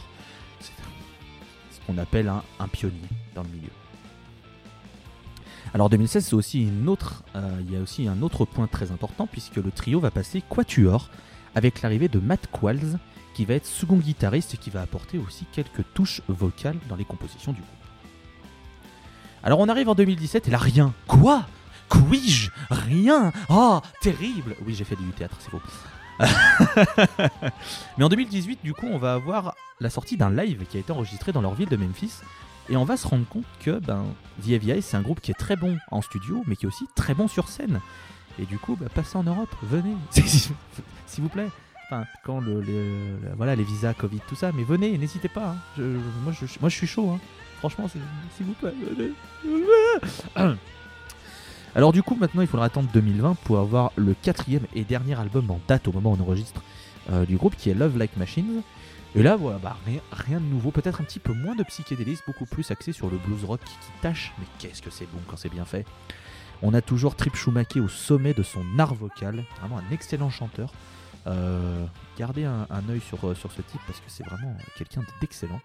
C'est 0.61 1.81
ce 1.81 1.87
qu'on 1.87 1.99
appelle 1.99 2.29
un, 2.29 2.69
pionnier 2.69 3.09
dans 3.35 3.43
le 3.43 3.49
milieu. 3.49 3.71
Alors 5.73 5.89
2016, 5.89 6.25
c'est 6.25 6.35
aussi 6.35 6.63
une 6.63 6.89
autre, 6.89 7.23
euh, 7.37 7.61
il 7.61 7.73
y 7.73 7.77
a 7.77 7.81
aussi 7.81 8.09
un 8.09 8.23
autre 8.23 8.45
point 8.45 8.67
très 8.67 8.91
important 8.91 9.27
puisque 9.27 9.57
le 9.57 9.71
trio 9.71 10.01
va 10.01 10.11
passer 10.11 10.43
quatuor 10.43 11.11
avec 11.55 11.83
l'arrivée 11.83 12.09
de 12.09 12.19
Matt 12.19 12.49
Qualls 12.51 12.99
qui 13.35 13.45
va 13.45 13.55
être 13.55 13.67
second 13.67 13.97
guitariste 13.97 14.55
et 14.55 14.57
qui 14.57 14.71
va 14.71 14.83
apporter 14.83 15.19
aussi 15.19 15.47
quelques 15.53 15.85
touches 15.95 16.23
vocales 16.29 16.79
dans 16.89 16.97
les 16.97 17.05
compositions 17.05 17.53
du 17.53 17.61
groupe. 17.61 17.75
Alors 19.43 19.61
on 19.61 19.69
arrive 19.69 19.89
en 19.89 19.95
2017 19.95 20.49
et 20.49 20.51
là 20.51 20.59
rien. 20.59 20.93
Quoi? 21.07 21.47
Quij 21.89 22.51
Rien? 22.71 23.33
Oh, 23.49 23.81
terrible 24.01 24.57
Oui, 24.65 24.75
j'ai 24.75 24.85
fait 24.85 24.97
du 24.97 25.05
théâtre, 25.11 25.37
c'est 25.41 25.51
faux. 25.51 25.61
Mais 27.99 28.05
en 28.05 28.09
2018, 28.09 28.61
du 28.63 28.75
coup, 28.75 28.87
on 28.87 28.99
va 28.99 29.15
avoir 29.15 29.55
la 29.81 29.91
sortie 29.91 30.17
d'un 30.17 30.31
live 30.31 30.65
qui 30.69 30.77
a 30.77 30.81
été 30.81 30.93
enregistré 30.93 31.33
dans 31.33 31.41
leur 31.41 31.55
ville 31.55 31.69
de 31.69 31.77
Memphis. 31.77 32.13
Et 32.69 32.77
on 32.77 32.85
va 32.85 32.97
se 32.97 33.07
rendre 33.09 33.27
compte 33.27 33.45
que 33.61 33.79
ben, 33.81 34.05
Eyes, 34.47 34.83
c'est 34.83 34.97
un 34.97 35.03
groupe 35.03 35.21
qui 35.21 35.31
est 35.31 35.39
très 35.39 35.57
bon 35.57 35.77
en 35.91 36.03
studio, 36.03 36.43
mais 36.47 36.55
qui 36.57 36.67
est 36.67 36.69
aussi 36.69 36.85
très 36.95 37.15
bon 37.15 37.27
sur 37.27 37.49
scène. 37.49 37.81
Et 38.39 38.45
du 38.47 38.59
coup, 38.59 38.77
bah, 38.81 38.87
passez 38.95 39.17
en 39.17 39.25
Europe, 39.25 39.51
venez, 39.63 39.95
s'il 40.13 40.53
vous 41.23 41.29
plaît. 41.29 41.49
Enfin, 41.87 42.05
quand 42.25 42.39
le, 42.41 42.61
le- 42.61 43.19
voilà, 43.37 43.57
les 43.57 43.65
visas, 43.65 43.95
Covid, 43.95 44.21
tout 44.29 44.37
ça, 44.37 44.53
mais 44.55 44.63
venez, 44.63 44.97
n'hésitez 44.97 45.29
pas. 45.29 45.57
hein. 45.79 45.83
Moi, 46.23 46.33
je, 46.41 46.47
moi, 46.61 46.69
je 46.69 46.77
suis 46.77 46.87
chaud. 46.87 47.11
hein. 47.11 47.19
Franchement, 47.59 47.89
s'il 47.89 48.47
vous 48.47 48.53
plaît, 48.53 48.73
venez. 48.97 49.11
Alors 51.77 51.93
du 51.93 52.03
coup, 52.03 52.17
maintenant, 52.17 52.43
il 52.43 52.49
faudra 52.49 52.67
attendre 52.67 52.89
2020 52.93 53.37
pour 53.45 53.59
avoir 53.59 53.93
le 53.97 54.15
quatrième 54.15 54.67
et 54.75 54.85
dernier 54.85 55.19
album 55.19 55.51
en 55.51 55.61
date 55.69 55.87
au 55.89 55.93
moment 55.93 56.13
où 56.13 56.17
on 56.19 56.23
enregistre 56.23 56.63
euh, 57.11 57.25
du 57.25 57.37
groupe, 57.37 57.55
qui 57.57 57.71
est 57.71 57.75
Love 57.75 57.97
Like 57.97 58.17
Machines. 58.17 58.63
Et 59.15 59.23
là, 59.23 59.37
voilà, 59.37 59.59
bah, 59.59 59.77
rien, 60.13 60.41
de 60.41 60.45
nouveau, 60.45 60.71
peut-être 60.71 61.01
un 61.01 61.05
petit 61.05 61.19
peu 61.19 61.33
moins 61.33 61.57
de 61.57 61.65
psychédélisme, 61.65 62.23
beaucoup 62.27 62.47
plus 62.47 62.71
axé 62.71 62.93
sur 62.93 63.11
le 63.11 63.19
blues 63.19 63.45
rock 63.45 63.61
qui 63.65 64.03
tâche, 64.03 64.33
mais 64.39 64.47
qu'est-ce 64.59 64.83
que 64.83 64.91
c'est 64.91 65.07
bon 65.07 65.19
quand 65.27 65.37
c'est 65.37 65.49
bien 65.49 65.65
fait. 65.65 65.85
On 66.63 66.75
a 66.75 66.81
toujours 66.81 67.17
Trip 67.17 67.35
Schumacher 67.35 67.81
au 67.81 67.89
sommet 67.89 68.35
de 68.35 68.43
son 68.43 68.65
art 68.79 68.95
vocal, 68.95 69.45
vraiment 69.61 69.79
un 69.79 69.93
excellent 69.93 70.31
chanteur. 70.31 70.73
Euh, 71.27 71.85
gardez 72.19 72.45
un, 72.45 72.67
un 72.71 72.89
œil 72.89 73.01
euh, 73.25 73.35
sur 73.35 73.53
ce 73.53 73.63
type 73.63 73.81
parce 73.87 73.99
que 73.99 74.07
c'est 74.09 74.25
vraiment 74.25 74.57
quelqu'un 74.77 75.03
d'excellent. 75.21 75.61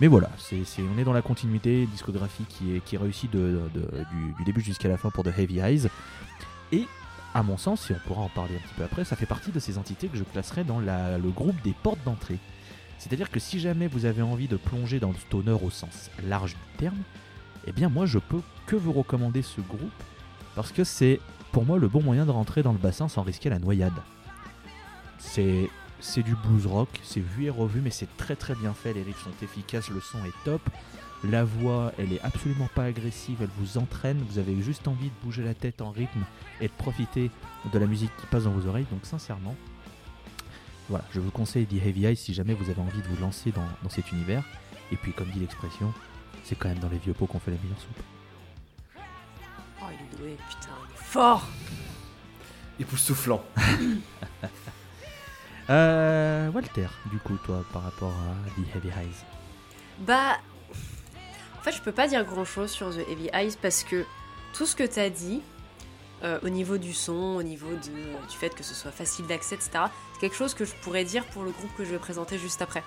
Mais 0.00 0.08
voilà, 0.08 0.30
on 0.52 0.98
est 0.98 1.04
dans 1.04 1.12
la 1.12 1.22
continuité 1.22 1.86
discographie 1.86 2.44
qui 2.48 2.74
est, 2.76 2.98
réussie 2.98 3.28
du, 3.28 3.38
début 4.44 4.60
jusqu'à 4.60 4.88
la 4.88 4.96
fin 4.96 5.10
pour 5.10 5.24
The 5.24 5.38
Heavy 5.38 5.60
Eyes. 5.60 5.88
Et 6.72 6.86
à 7.34 7.42
mon 7.42 7.56
sens, 7.56 7.86
si 7.86 7.92
on 7.92 7.98
pourra 8.06 8.22
en 8.22 8.28
parler 8.28 8.56
un 8.56 8.66
petit 8.66 8.74
peu 8.74 8.84
après, 8.84 9.04
ça 9.04 9.16
fait 9.16 9.26
partie 9.26 9.52
de 9.52 9.60
ces 9.60 9.78
entités 9.78 10.08
que 10.08 10.16
je 10.16 10.24
classerais 10.24 10.64
dans 10.64 10.80
le 10.80 11.30
groupe 11.30 11.60
des 11.62 11.74
portes 11.82 12.02
d'entrée. 12.04 12.38
C'est-à-dire 12.98 13.30
que 13.30 13.40
si 13.40 13.58
jamais 13.58 13.88
vous 13.88 14.04
avez 14.04 14.22
envie 14.22 14.46
de 14.46 14.56
plonger 14.56 15.00
dans 15.00 15.08
le 15.08 15.16
stoner 15.16 15.56
au 15.60 15.70
sens 15.70 16.10
large 16.24 16.52
du 16.52 16.78
terme, 16.78 16.98
eh 17.66 17.72
bien 17.72 17.88
moi 17.88 18.06
je 18.06 18.18
peux 18.18 18.40
que 18.66 18.76
vous 18.76 18.92
recommander 18.92 19.42
ce 19.42 19.60
groupe 19.60 20.02
parce 20.54 20.70
que 20.70 20.84
c'est 20.84 21.20
pour 21.50 21.64
moi 21.64 21.78
le 21.78 21.88
bon 21.88 22.00
moyen 22.00 22.24
de 22.26 22.30
rentrer 22.30 22.62
dans 22.62 22.72
le 22.72 22.78
bassin 22.78 23.08
sans 23.08 23.22
risquer 23.22 23.50
la 23.50 23.58
noyade. 23.58 23.92
C'est 25.18 25.68
c'est 26.02 26.22
du 26.22 26.34
blues 26.34 26.66
rock, 26.66 26.88
c'est 27.04 27.20
vu 27.20 27.44
et 27.44 27.50
revu 27.50 27.80
mais 27.80 27.90
c'est 27.90 28.16
très 28.16 28.36
très 28.36 28.54
bien 28.54 28.74
fait, 28.74 28.92
les 28.92 29.02
riffs 29.02 29.22
sont 29.22 29.30
efficaces, 29.42 29.88
le 29.88 30.00
son 30.00 30.18
est 30.24 30.44
top. 30.44 30.60
La 31.24 31.44
voix, 31.44 31.92
elle 31.98 32.12
est 32.12 32.20
absolument 32.22 32.68
pas 32.74 32.82
agressive, 32.82 33.38
elle 33.40 33.50
vous 33.56 33.78
entraîne, 33.78 34.18
vous 34.28 34.38
avez 34.38 34.60
juste 34.60 34.88
envie 34.88 35.08
de 35.08 35.14
bouger 35.22 35.44
la 35.44 35.54
tête 35.54 35.80
en 35.80 35.92
rythme 35.92 36.24
et 36.60 36.66
de 36.66 36.72
profiter 36.72 37.30
de 37.72 37.78
la 37.78 37.86
musique 37.86 38.10
qui 38.18 38.26
passe 38.26 38.44
dans 38.44 38.50
vos 38.50 38.66
oreilles. 38.66 38.86
Donc 38.90 39.06
sincèrement, 39.06 39.54
voilà, 40.88 41.04
je 41.12 41.20
vous 41.20 41.30
conseille 41.30 41.64
The 41.66 41.74
Heavy 41.74 42.06
Eyes 42.06 42.16
si 42.16 42.34
jamais 42.34 42.54
vous 42.54 42.68
avez 42.68 42.80
envie 42.80 43.00
de 43.00 43.06
vous 43.06 43.20
lancer 43.20 43.52
dans, 43.52 43.68
dans 43.84 43.88
cet 43.88 44.10
univers. 44.10 44.42
Et 44.90 44.96
puis 44.96 45.12
comme 45.12 45.30
dit 45.30 45.38
l'expression, 45.38 45.94
c'est 46.42 46.56
quand 46.56 46.68
même 46.68 46.80
dans 46.80 46.88
les 46.88 46.98
vieux 46.98 47.14
pots 47.14 47.26
qu'on 47.26 47.38
fait 47.38 47.52
la 47.52 47.58
meilleure 47.62 47.80
soupe. 47.80 48.02
Oh, 49.80 49.84
il 49.90 49.94
est 49.94 50.18
doué, 50.18 50.36
putain, 50.48 50.72
il 50.88 50.94
est 50.94 51.04
fort 51.04 51.46
Époustouflant. 52.80 53.44
Euh, 55.72 56.50
Walter, 56.50 56.86
du 57.06 57.18
coup, 57.18 57.36
toi, 57.44 57.64
par 57.72 57.82
rapport 57.82 58.10
à 58.12 58.60
The 58.60 58.76
Heavy 58.76 58.88
Eyes. 58.88 59.14
Bah. 60.00 60.36
En 61.58 61.62
fait, 61.64 61.72
je 61.72 61.80
peux 61.80 61.92
pas 61.92 62.08
dire 62.08 62.24
grand 62.24 62.44
chose 62.44 62.70
sur 62.70 62.90
The 62.90 63.08
Heavy 63.08 63.30
Eyes 63.32 63.56
parce 63.62 63.84
que 63.84 64.04
tout 64.52 64.66
ce 64.66 64.74
que 64.76 64.82
t'as 64.84 65.08
dit, 65.08 65.40
euh, 66.24 66.38
au 66.42 66.48
niveau 66.48 66.76
du 66.76 66.92
son, 66.92 67.36
au 67.36 67.42
niveau 67.42 67.68
du 67.76 68.36
fait 68.36 68.54
que 68.54 68.62
ce 68.64 68.74
soit 68.74 68.90
facile 68.90 69.26
d'accès, 69.26 69.54
etc., 69.54 69.70
c'est 70.14 70.20
quelque 70.20 70.36
chose 70.36 70.54
que 70.54 70.64
je 70.64 70.74
pourrais 70.82 71.04
dire 71.04 71.24
pour 71.26 71.42
le 71.44 71.50
groupe 71.52 71.70
que 71.76 71.84
je 71.84 71.90
vais 71.90 71.98
présenter 71.98 72.36
juste 72.38 72.60
après. 72.62 72.82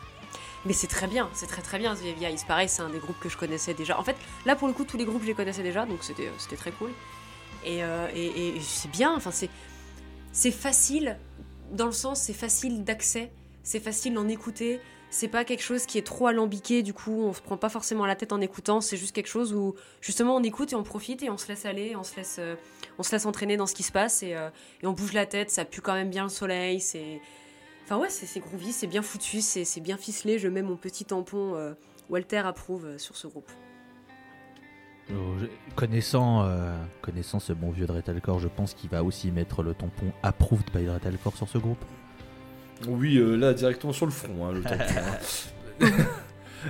Mais 0.66 0.74
c'est 0.74 0.88
très 0.88 1.08
bien, 1.08 1.30
c'est 1.34 1.48
très 1.48 1.62
très 1.62 1.80
bien 1.80 1.96
The 1.96 2.04
Heavy 2.04 2.26
Eyes. 2.26 2.38
Pareil, 2.48 2.68
c'est 2.70 2.82
un 2.82 2.90
des 2.90 3.00
groupes 3.00 3.20
que 3.20 3.30
je 3.30 3.38
connaissais 3.38 3.74
déjà. 3.74 3.98
En 4.00 4.04
fait, 4.04 4.18
là 4.46 4.56
pour 4.56 4.68
le 4.68 4.74
coup, 4.74 4.84
tous 4.84 4.98
les 4.98 5.06
groupes 5.06 5.22
je 5.22 5.28
les 5.28 5.34
connaissais 5.34 5.64
déjà, 5.64 5.86
donc 5.86 6.00
c'était 6.04 6.30
c'était 6.38 6.58
très 6.58 6.72
cool. 6.72 6.92
Euh, 7.66 8.08
et- 8.14 8.58
et 8.58 8.60
c'est 8.62 8.92
bien, 8.92 9.16
enfin, 9.16 9.32
c'est 9.32 9.50
c'est 10.34 10.52
facile, 10.52 11.18
dans 11.76 11.86
le 11.86 11.92
sens, 11.92 12.22
c'est 12.22 12.34
facile 12.34 12.84
d'accès, 12.84 13.32
c'est 13.64 13.80
facile 13.80 14.14
d'en 14.14 14.28
écouter, 14.28 14.80
c'est 15.10 15.28
pas 15.28 15.46
quelque 15.46 15.62
chose 15.62 15.86
qui 15.86 15.98
est 15.98 16.06
trop 16.06 16.28
alambiqué, 16.28 16.84
du 16.84 16.94
coup 16.94 17.24
on 17.24 17.34
se 17.34 17.42
prend 17.42 17.58
pas 17.58 17.70
forcément 17.70 18.06
la 18.06 18.16
tête 18.16 18.34
en 18.34 18.42
écoutant, 18.42 18.82
c'est 18.82 18.98
juste 18.98 19.14
quelque 19.14 19.28
chose 19.28 19.54
où 19.54 19.76
justement 20.02 20.36
on 20.36 20.44
écoute 20.44 20.74
et 20.74 20.76
on 20.76 20.84
profite 20.84 21.22
et 21.24 21.30
on 21.30 21.38
se 21.38 21.48
laisse 21.48 21.66
aller, 21.66 21.96
on 21.96 22.04
se 22.04 22.16
laisse, 22.16 22.38
euh, 22.40 22.56
on 22.98 23.04
se 23.04 23.12
laisse 23.12 23.26
entraîner 23.26 23.58
dans 23.58 23.68
ce 23.68 23.76
qui 23.76 23.84
se 23.84 23.92
passe 23.92 24.24
et, 24.24 24.36
euh, 24.36 24.50
et 24.82 24.88
on 24.88 24.94
bouge 24.94 25.14
la 25.14 25.26
tête, 25.26 25.52
ça 25.52 25.66
pue 25.66 25.82
quand 25.82 25.94
même 25.94 26.10
bien 26.10 26.24
le 26.24 26.30
soleil, 26.30 26.80
c'est... 26.80 27.22
Enfin 27.84 27.98
ouais, 27.98 28.10
c'est 28.10 28.40
groovy, 28.40 28.72
c'est 28.72 28.88
bien 28.88 29.04
foutu, 29.04 29.42
c'est 29.42 29.80
bien 29.80 29.98
ficelé, 29.98 30.40
je 30.40 30.48
mets 30.48 30.64
mon 30.64 30.76
petit 30.76 31.06
tampon 31.06 31.56
euh, 31.56 31.74
Walter 32.10 32.38
approuve 32.38 32.98
sur 32.98 33.16
ce 33.16 33.28
groupe. 33.28 33.52
Je- 35.10 35.46
Connaissant, 35.76 36.44
euh, 36.46 36.74
connaissant 37.02 37.40
ce 37.42 37.52
bon 37.52 37.70
vieux 37.70 37.86
Dretalcore, 37.86 38.40
je 38.40 38.48
pense 38.48 38.74
qu'il 38.74 38.90
va 38.90 39.04
aussi 39.04 39.30
mettre 39.30 39.62
le 39.62 39.74
tampon 39.74 40.14
approved 40.24 40.70
by 40.74 40.86
Dretalcore 40.86 41.36
sur 41.36 41.50
ce 41.50 41.58
groupe. 41.58 41.84
Oui, 42.88 43.18
euh, 43.18 43.36
là, 43.36 43.54
directement 43.54 43.92
sur 43.92 44.06
le 44.06 44.12
front, 44.14 44.46
hein, 44.48 44.52
le 44.54 44.62
tampon, 44.62 44.84
hein. 45.82 45.88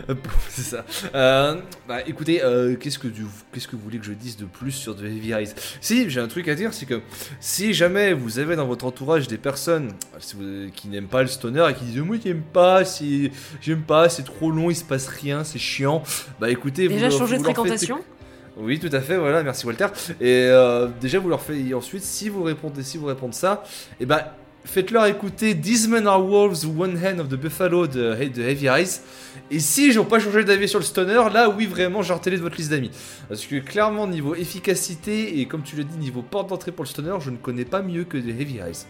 C'est 0.49 0.61
ça. 0.63 0.83
Euh, 1.13 1.61
bah 1.87 1.99
écoutez, 2.05 2.43
euh, 2.43 2.75
qu'est-ce 2.75 2.99
que 2.99 3.07
qu'est-ce 3.53 3.67
que 3.67 3.77
vous 3.77 3.81
voulez 3.83 3.97
que 3.99 4.05
je 4.05 4.11
dise 4.11 4.35
de 4.35 4.43
plus 4.43 4.71
sur 4.71 4.93
The 4.95 5.03
Heavy 5.03 5.31
Eyes 5.31 5.53
Si, 5.79 6.09
j'ai 6.09 6.19
un 6.19 6.27
truc 6.27 6.49
à 6.49 6.55
dire, 6.55 6.73
c'est 6.73 6.85
que 6.85 7.01
si 7.39 7.73
jamais 7.73 8.11
vous 8.11 8.39
avez 8.39 8.57
dans 8.57 8.65
votre 8.67 8.83
entourage 8.85 9.29
des 9.29 9.37
personnes 9.37 9.93
si 10.19 10.35
vous- 10.35 10.69
qui 10.71 10.89
n'aiment 10.89 11.07
pas 11.07 11.21
le 11.21 11.29
stoner 11.29 11.65
et 11.69 11.73
qui 11.75 11.85
disent 11.85 11.99
moi 12.01 12.17
j'aime 12.21 12.41
pas, 12.41 12.83
c'est 12.83 13.31
j'aime 13.61 13.83
pas, 13.83 14.09
c'est 14.09 14.23
trop 14.23 14.51
long, 14.51 14.69
il 14.69 14.75
se 14.75 14.83
passe 14.83 15.07
rien, 15.07 15.45
c'est 15.45 15.59
chiant. 15.59 16.03
Bah 16.41 16.49
écoutez, 16.49 16.89
Déjà 16.89 17.07
vous, 17.07 17.17
de 17.19 17.25
faites 17.27 17.43
fréquentation 17.43 17.99
oui, 18.57 18.79
tout 18.79 18.89
à 18.91 19.01
fait, 19.01 19.17
voilà, 19.17 19.43
merci 19.43 19.65
Walter. 19.65 19.87
Et 20.21 20.47
euh, 20.49 20.87
déjà, 21.01 21.19
vous 21.19 21.29
leur 21.29 21.41
faites, 21.41 21.73
ensuite, 21.73 22.03
si 22.03 22.29
vous 22.29 22.43
répondez, 22.43 22.83
si 22.83 22.97
vous 22.97 23.07
répondez 23.07 23.35
ça, 23.35 23.63
et 23.99 24.05
ben 24.05 24.21
faites-leur 24.65 25.05
écouter 25.05 25.59
These 25.59 25.87
Men 25.87 26.07
Are 26.07 26.25
Wolves 26.25 26.65
One 26.65 26.97
Hand 26.97 27.19
of 27.19 27.29
the 27.29 27.35
Buffalo 27.35 27.87
de, 27.87 28.13
Heavy 28.13 28.67
Eyes. 28.67 29.01
Et 29.51 29.59
si 29.59 29.93
n'ont 29.95 30.05
pas 30.05 30.19
changé 30.19 30.43
d'avis 30.43 30.67
sur 30.67 30.79
le 30.79 30.85
stoner, 30.85 31.21
là 31.31 31.49
oui 31.49 31.67
vraiment 31.67 32.01
sortez-les 32.01 32.37
de 32.37 32.41
votre 32.41 32.57
liste 32.57 32.71
d'amis. 32.71 32.91
Parce 33.29 33.45
que 33.45 33.57
clairement 33.57 34.07
niveau 34.07 34.33
efficacité 34.33 35.39
et 35.39 35.45
comme 35.45 35.61
tu 35.61 35.75
l'as 35.75 35.83
dit 35.83 35.97
niveau 35.97 36.23
porte 36.23 36.49
d'entrée 36.49 36.71
pour 36.71 36.83
le 36.83 36.89
stoner, 36.89 37.15
je 37.19 37.29
ne 37.29 37.37
connais 37.37 37.65
pas 37.65 37.81
mieux 37.81 38.05
que 38.05 38.17
de 38.17 38.29
Heavy 38.29 38.57
Eyes. 38.57 38.85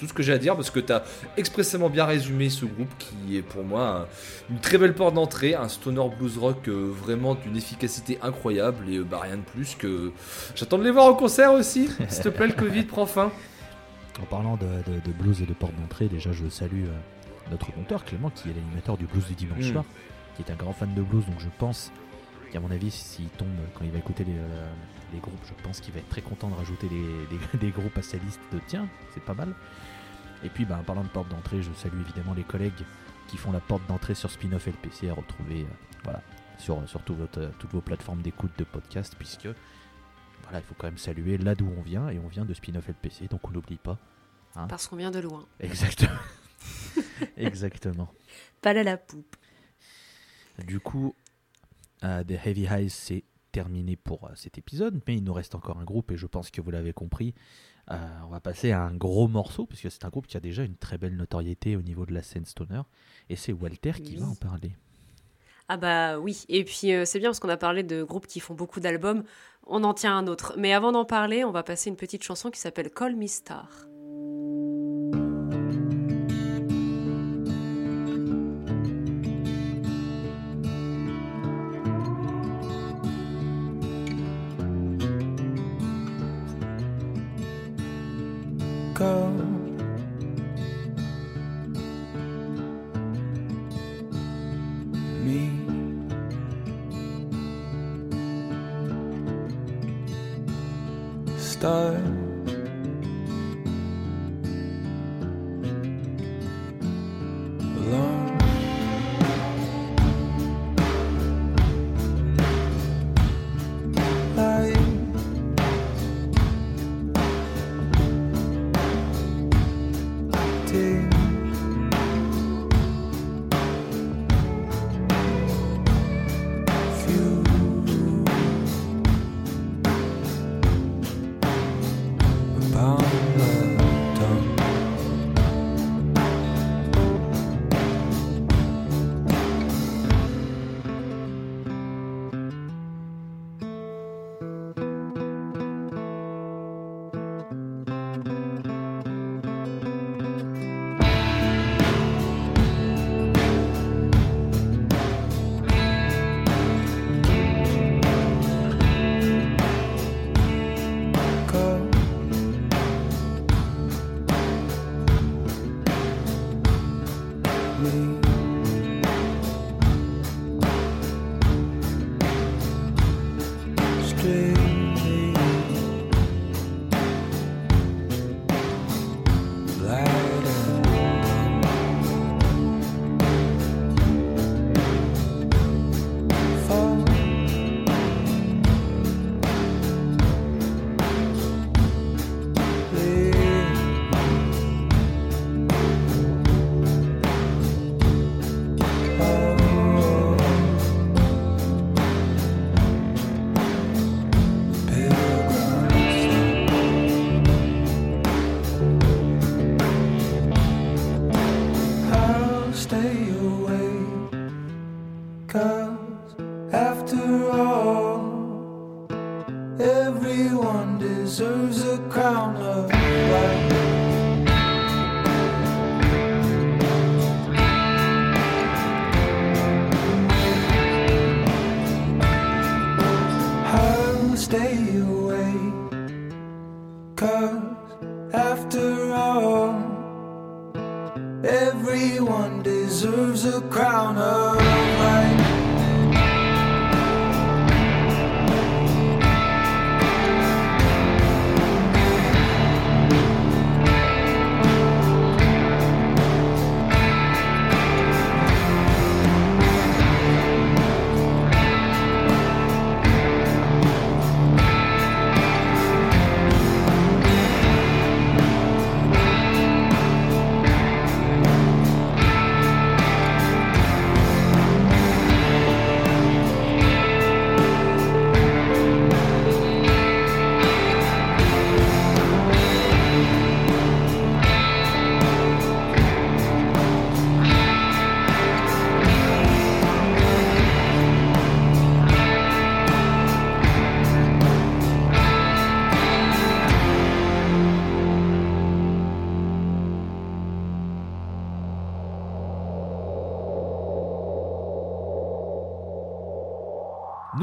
Tout 0.00 0.06
ce 0.08 0.12
que 0.14 0.22
j'ai 0.22 0.32
à 0.32 0.38
dire 0.38 0.56
parce 0.56 0.70
que 0.70 0.80
tu 0.80 0.92
as 0.92 1.04
expressément 1.36 1.90
bien 1.90 2.06
résumé 2.06 2.48
ce 2.48 2.64
groupe 2.64 2.88
qui 2.98 3.36
est 3.36 3.42
pour 3.42 3.62
moi 3.62 3.88
un- 4.00 4.06
une 4.52 4.58
très 4.58 4.78
belle 4.78 4.94
porte 4.94 5.14
d'entrée, 5.14 5.54
un 5.54 5.68
stoner 5.68 6.02
blues 6.18 6.38
rock 6.38 6.66
euh, 6.68 6.90
vraiment 6.90 7.34
d'une 7.34 7.56
efficacité 7.56 8.18
incroyable 8.22 8.88
et 8.88 8.96
euh, 8.96 9.04
bah 9.04 9.20
rien 9.22 9.36
de 9.36 9.42
plus 9.42 9.74
que 9.74 10.10
j'attends 10.56 10.78
de 10.78 10.84
les 10.84 10.90
voir 10.90 11.06
au 11.06 11.14
concert 11.14 11.52
aussi. 11.52 11.88
S'il 12.08 12.24
te 12.24 12.28
plaît 12.30 12.46
le 12.46 12.54
Covid 12.54 12.84
prend 12.84 13.04
fin. 13.06 13.30
En 14.20 14.24
parlant 14.24 14.56
de, 14.56 14.66
de- 14.90 15.00
de 15.00 15.12
blues 15.12 15.40
et 15.42 15.46
de 15.46 15.52
porte 15.54 15.74
d'entrée, 15.76 16.06
déjà 16.08 16.32
je 16.32 16.48
salue 16.48 16.84
euh, 16.84 17.50
notre 17.50 17.70
compteur 17.72 18.04
Clément 18.04 18.30
qui 18.30 18.48
est 18.48 18.54
l'animateur 18.54 18.96
du 18.96 19.04
blues 19.06 19.26
du 19.26 19.34
dimanche 19.34 19.66
Mm. 19.66 19.72
soir, 19.72 19.84
qui 20.36 20.42
est 20.42 20.50
un 20.50 20.56
grand 20.56 20.72
fan 20.72 20.92
de 20.94 21.02
blues, 21.02 21.24
donc 21.26 21.40
je 21.40 21.48
pense 21.58 21.92
qu'à 22.52 22.60
mon 22.60 22.70
avis, 22.70 22.90
s'il 22.90 23.26
tombe 23.28 23.48
quand 23.74 23.84
il 23.84 23.90
va 23.90 23.98
écouter 23.98 24.24
les, 24.24 24.32
euh, 24.32 24.66
les 25.12 25.18
groupes, 25.20 25.44
je 25.46 25.54
pense 25.62 25.80
qu'il 25.80 25.92
va 25.94 26.00
être 26.00 26.08
très 26.08 26.22
content 26.22 26.48
de 26.48 26.54
rajouter 26.54 26.88
des, 26.88 27.02
des- 27.28 27.58
des 27.58 27.70
groupes 27.70 27.96
à 27.98 28.02
sa 28.02 28.16
liste 28.18 28.40
de 28.52 28.60
tiens, 28.66 28.88
c'est 29.14 29.22
pas 29.24 29.34
mal. 29.34 29.54
Et 30.42 30.48
puis 30.48 30.64
bah, 30.64 30.78
en 30.80 30.84
parlant 30.84 31.02
de 31.04 31.08
porte 31.08 31.28
d'entrée, 31.28 31.62
je 31.62 31.72
salue 31.74 32.00
évidemment 32.00 32.34
les 32.34 32.44
collègues 32.44 32.84
qui 33.28 33.36
font 33.36 33.52
la 33.52 33.60
porte 33.60 33.86
d'entrée 33.86 34.14
sur 34.14 34.30
Spin-off 34.30 34.66
LPC 34.66 35.08
à 35.10 35.14
retrouver 35.14 35.62
euh, 35.62 35.66
voilà, 36.04 36.22
sur, 36.58 36.88
sur 36.88 37.02
tout 37.02 37.14
votre- 37.14 37.50
toutes 37.58 37.70
vos 37.72 37.80
plateformes 37.80 38.22
d'écoute 38.22 38.52
de 38.58 38.64
podcast, 38.64 39.14
puisque 39.18 39.48
voilà, 40.44 40.58
il 40.58 40.64
faut 40.64 40.74
quand 40.76 40.86
même 40.88 40.98
saluer 40.98 41.38
là 41.38 41.54
d'où 41.54 41.70
on 41.78 41.82
vient, 41.82 42.08
et 42.08 42.18
on 42.18 42.26
vient 42.28 42.44
de 42.44 42.54
Spin-off 42.54 42.88
LPC, 42.88 43.28
donc 43.28 43.46
on 43.46 43.50
n'oublie 43.50 43.76
pas. 43.76 43.98
Parce 44.68 44.88
qu'on 44.88 44.96
vient 44.96 45.10
de 45.12 45.20
loin. 45.20 45.46
Exactement. 45.60 46.18
Exactement. 47.36 48.12
Pas 48.62 48.70
à 48.70 48.82
la 48.82 48.96
poupe. 48.96 49.36
Du 50.66 50.80
coup, 50.80 51.14
euh, 52.04 52.24
The 52.24 52.32
Heavy 52.46 52.66
Highs, 52.66 52.90
c'est 52.90 53.24
terminé 53.52 53.96
pour 53.96 54.24
euh, 54.26 54.30
cet 54.34 54.58
épisode, 54.58 55.00
mais 55.06 55.16
il 55.16 55.24
nous 55.24 55.32
reste 55.32 55.54
encore 55.54 55.78
un 55.78 55.84
groupe 55.84 56.10
et 56.12 56.16
je 56.16 56.26
pense 56.26 56.50
que 56.50 56.60
vous 56.60 56.70
l'avez 56.70 56.92
compris. 56.92 57.34
Euh, 57.90 57.96
on 58.24 58.28
va 58.28 58.40
passer 58.40 58.70
à 58.72 58.82
un 58.82 58.94
gros 58.94 59.26
morceau, 59.28 59.66
puisque 59.66 59.90
c'est 59.90 60.04
un 60.04 60.08
groupe 60.10 60.26
qui 60.26 60.36
a 60.36 60.40
déjà 60.40 60.62
une 60.62 60.76
très 60.76 60.96
belle 60.98 61.16
notoriété 61.16 61.76
au 61.76 61.82
niveau 61.82 62.06
de 62.06 62.12
la 62.14 62.22
scène 62.22 62.44
stoner, 62.44 62.82
et 63.28 63.36
c'est 63.36 63.52
Walter 63.52 63.92
qui 63.92 64.14
Oui. 64.14 64.20
va 64.20 64.26
en 64.28 64.34
parler. 64.36 64.76
Ah 65.68 65.76
bah 65.76 66.18
oui, 66.18 66.44
et 66.48 66.64
puis 66.64 66.92
euh, 66.92 67.04
c'est 67.04 67.18
bien 67.18 67.28
parce 67.28 67.40
qu'on 67.40 67.48
a 67.48 67.56
parlé 67.56 67.82
de 67.82 68.02
groupes 68.02 68.26
qui 68.26 68.40
font 68.40 68.54
beaucoup 68.54 68.80
d'albums, 68.80 69.22
on 69.66 69.84
en 69.84 69.94
tient 69.94 70.16
un 70.16 70.26
autre. 70.26 70.54
Mais 70.56 70.72
avant 70.72 70.90
d'en 70.92 71.04
parler, 71.04 71.44
on 71.44 71.52
va 71.52 71.62
passer 71.62 71.90
une 71.90 71.96
petite 71.96 72.22
chanson 72.24 72.50
qui 72.50 72.58
s'appelle 72.60 72.90
Call 72.90 73.14
Me 73.14 73.26
Star. 73.26 73.68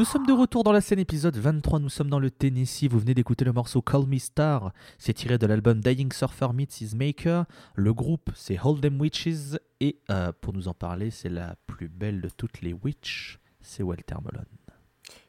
Sommes 0.07 0.25
de 0.25 0.31
retour 0.31 0.63
dans 0.63 0.71
la 0.71 0.79
scène 0.79 0.99
épisode 0.99 1.35
23, 1.35 1.79
nous 1.79 1.89
sommes 1.89 2.09
dans 2.09 2.19
le 2.19 2.31
Tennessee, 2.31 2.87
vous 2.89 2.97
venez 2.97 3.13
d'écouter 3.13 3.43
le 3.43 3.51
morceau 3.51 3.81
Call 3.81 4.05
Me 4.07 4.17
Star, 4.17 4.71
c'est 4.97 5.11
tiré 5.11 5.37
de 5.37 5.45
l'album 5.45 5.81
Dying 5.81 6.13
Surfer 6.13 6.47
Meets 6.53 6.79
His 6.79 6.95
Maker, 6.95 7.43
le 7.75 7.93
groupe 7.93 8.29
c'est 8.33 8.57
Hold'em 8.57 9.01
Witches, 9.01 9.57
et 9.81 9.97
euh, 10.09 10.31
pour 10.39 10.53
nous 10.53 10.69
en 10.69 10.73
parler 10.73 11.11
c'est 11.11 11.27
la 11.27 11.55
plus 11.67 11.89
belle 11.89 12.21
de 12.21 12.29
toutes 12.29 12.61
les 12.61 12.71
witches, 12.71 13.39
c'est 13.59 13.83
Walter 13.83 14.15
Malone. 14.23 14.45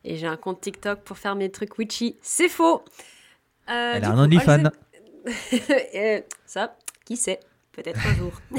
Et 0.05 0.17
j'ai 0.17 0.29
un 0.29 0.37
compte 0.37 0.61
TikTok 0.61 1.01
pour 1.01 1.19
faire 1.19 1.35
mes 1.35 1.51
trucs 1.51 1.77
witchy. 1.77 2.17
C'est 2.23 2.49
faux! 2.49 2.85
Euh, 3.69 3.95
Elle 3.97 4.05
a 4.05 4.11
un 4.11 4.15
coup, 4.15 4.21
OnlyFans. 4.21 4.71
Euh, 5.95 6.21
Ça, 6.47 6.77
qui 7.05 7.17
sait? 7.17 7.41
Peut-être 7.73 7.99
un 8.07 8.15
jour. 8.15 8.33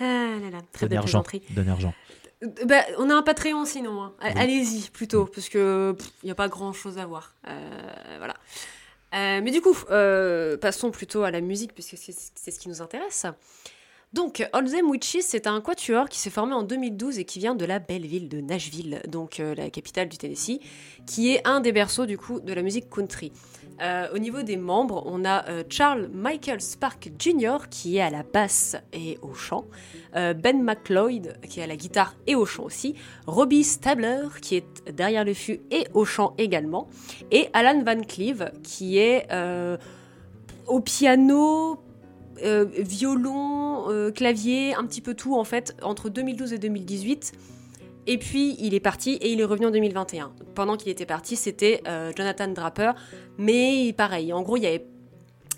ah 0.00 0.38
là 0.40 0.50
là, 0.50 0.58
très 0.72 0.92
argent, 0.96 1.22
donne 1.50 1.68
argent. 1.68 1.94
Euh, 2.44 2.64
bah, 2.66 2.82
on 2.98 3.10
a 3.10 3.14
un 3.14 3.22
Patreon 3.22 3.64
sinon. 3.64 4.02
hein. 4.02 4.12
Oui. 4.22 4.30
Allez-y 4.36 4.90
plutôt, 4.90 5.24
parce 5.26 5.48
que 5.48 5.96
il 6.22 6.26
n'y 6.26 6.30
a 6.30 6.34
pas 6.34 6.48
grand-chose 6.48 6.98
à 6.98 7.06
voir. 7.06 7.34
Euh, 7.48 8.16
voilà. 8.18 8.34
Euh, 9.14 9.40
mais 9.42 9.50
du 9.50 9.60
coup, 9.60 9.74
passons 10.60 10.90
plutôt 10.90 11.22
à 11.22 11.30
la 11.30 11.40
musique, 11.40 11.72
puisque 11.74 11.96
c'est 11.96 12.14
c'est 12.34 12.50
ce 12.50 12.58
qui 12.58 12.68
nous 12.68 12.82
intéresse. 12.82 13.26
Donc, 14.12 14.48
All 14.52 14.70
Them 14.70 14.90
Witches, 14.90 15.22
c'est 15.22 15.48
un 15.48 15.60
quatuor 15.60 16.08
qui 16.08 16.20
s'est 16.20 16.30
formé 16.30 16.54
en 16.54 16.62
2012 16.62 17.18
et 17.18 17.24
qui 17.24 17.40
vient 17.40 17.56
de 17.56 17.64
la 17.64 17.80
belle 17.80 18.06
ville 18.06 18.28
de 18.28 18.40
Nashville, 18.40 19.02
donc 19.08 19.40
euh, 19.40 19.56
la 19.56 19.70
capitale 19.70 20.08
du 20.08 20.16
Tennessee, 20.18 20.60
qui 21.04 21.32
est 21.34 21.44
un 21.44 21.58
des 21.60 21.72
berceaux 21.72 22.06
du 22.06 22.16
coup 22.16 22.38
de 22.38 22.52
la 22.52 22.62
musique 22.62 22.88
country. 22.88 23.32
Euh, 23.80 24.06
au 24.14 24.18
niveau 24.18 24.42
des 24.42 24.56
membres, 24.56 25.02
on 25.06 25.24
a 25.24 25.48
euh, 25.48 25.64
Charles 25.68 26.08
Michael 26.12 26.60
Spark 26.60 27.10
Jr. 27.18 27.68
qui 27.70 27.96
est 27.96 28.02
à 28.02 28.10
la 28.10 28.22
basse 28.22 28.76
et 28.92 29.18
au 29.22 29.34
chant, 29.34 29.64
euh, 30.14 30.32
Ben 30.32 30.62
McLeod 30.62 31.38
qui 31.48 31.60
est 31.60 31.64
à 31.64 31.66
la 31.66 31.76
guitare 31.76 32.14
et 32.26 32.34
au 32.34 32.46
chant 32.46 32.64
aussi, 32.64 32.94
Robbie 33.26 33.64
Stabler 33.64 34.28
qui 34.40 34.56
est 34.56 34.92
derrière 34.92 35.24
le 35.24 35.34
fût 35.34 35.60
et 35.70 35.86
au 35.92 36.04
chant 36.04 36.34
également, 36.38 36.88
et 37.30 37.48
Alan 37.52 37.82
Van 37.82 38.00
Cleve 38.02 38.52
qui 38.62 38.98
est 38.98 39.26
au 40.66 40.80
piano, 40.80 41.80
violon, 42.40 44.12
clavier, 44.14 44.74
un 44.74 44.84
petit 44.86 45.00
peu 45.00 45.14
tout 45.14 45.36
en 45.36 45.44
fait 45.44 45.76
entre 45.82 46.08
2012 46.08 46.52
et 46.52 46.58
2018. 46.58 47.32
Et 48.06 48.18
puis 48.18 48.56
il 48.58 48.74
est 48.74 48.80
parti 48.80 49.14
et 49.14 49.32
il 49.32 49.40
est 49.40 49.44
revenu 49.44 49.66
en 49.66 49.70
2021. 49.70 50.32
Pendant 50.54 50.76
qu'il 50.76 50.90
était 50.90 51.06
parti, 51.06 51.36
c'était 51.36 51.82
euh, 51.86 52.12
Jonathan 52.16 52.48
Draper, 52.48 52.92
mais 53.38 53.92
pareil. 53.96 54.32
En 54.32 54.42
gros, 54.42 54.56
il 54.56 54.62
y 54.62 54.66
avait 54.66 54.86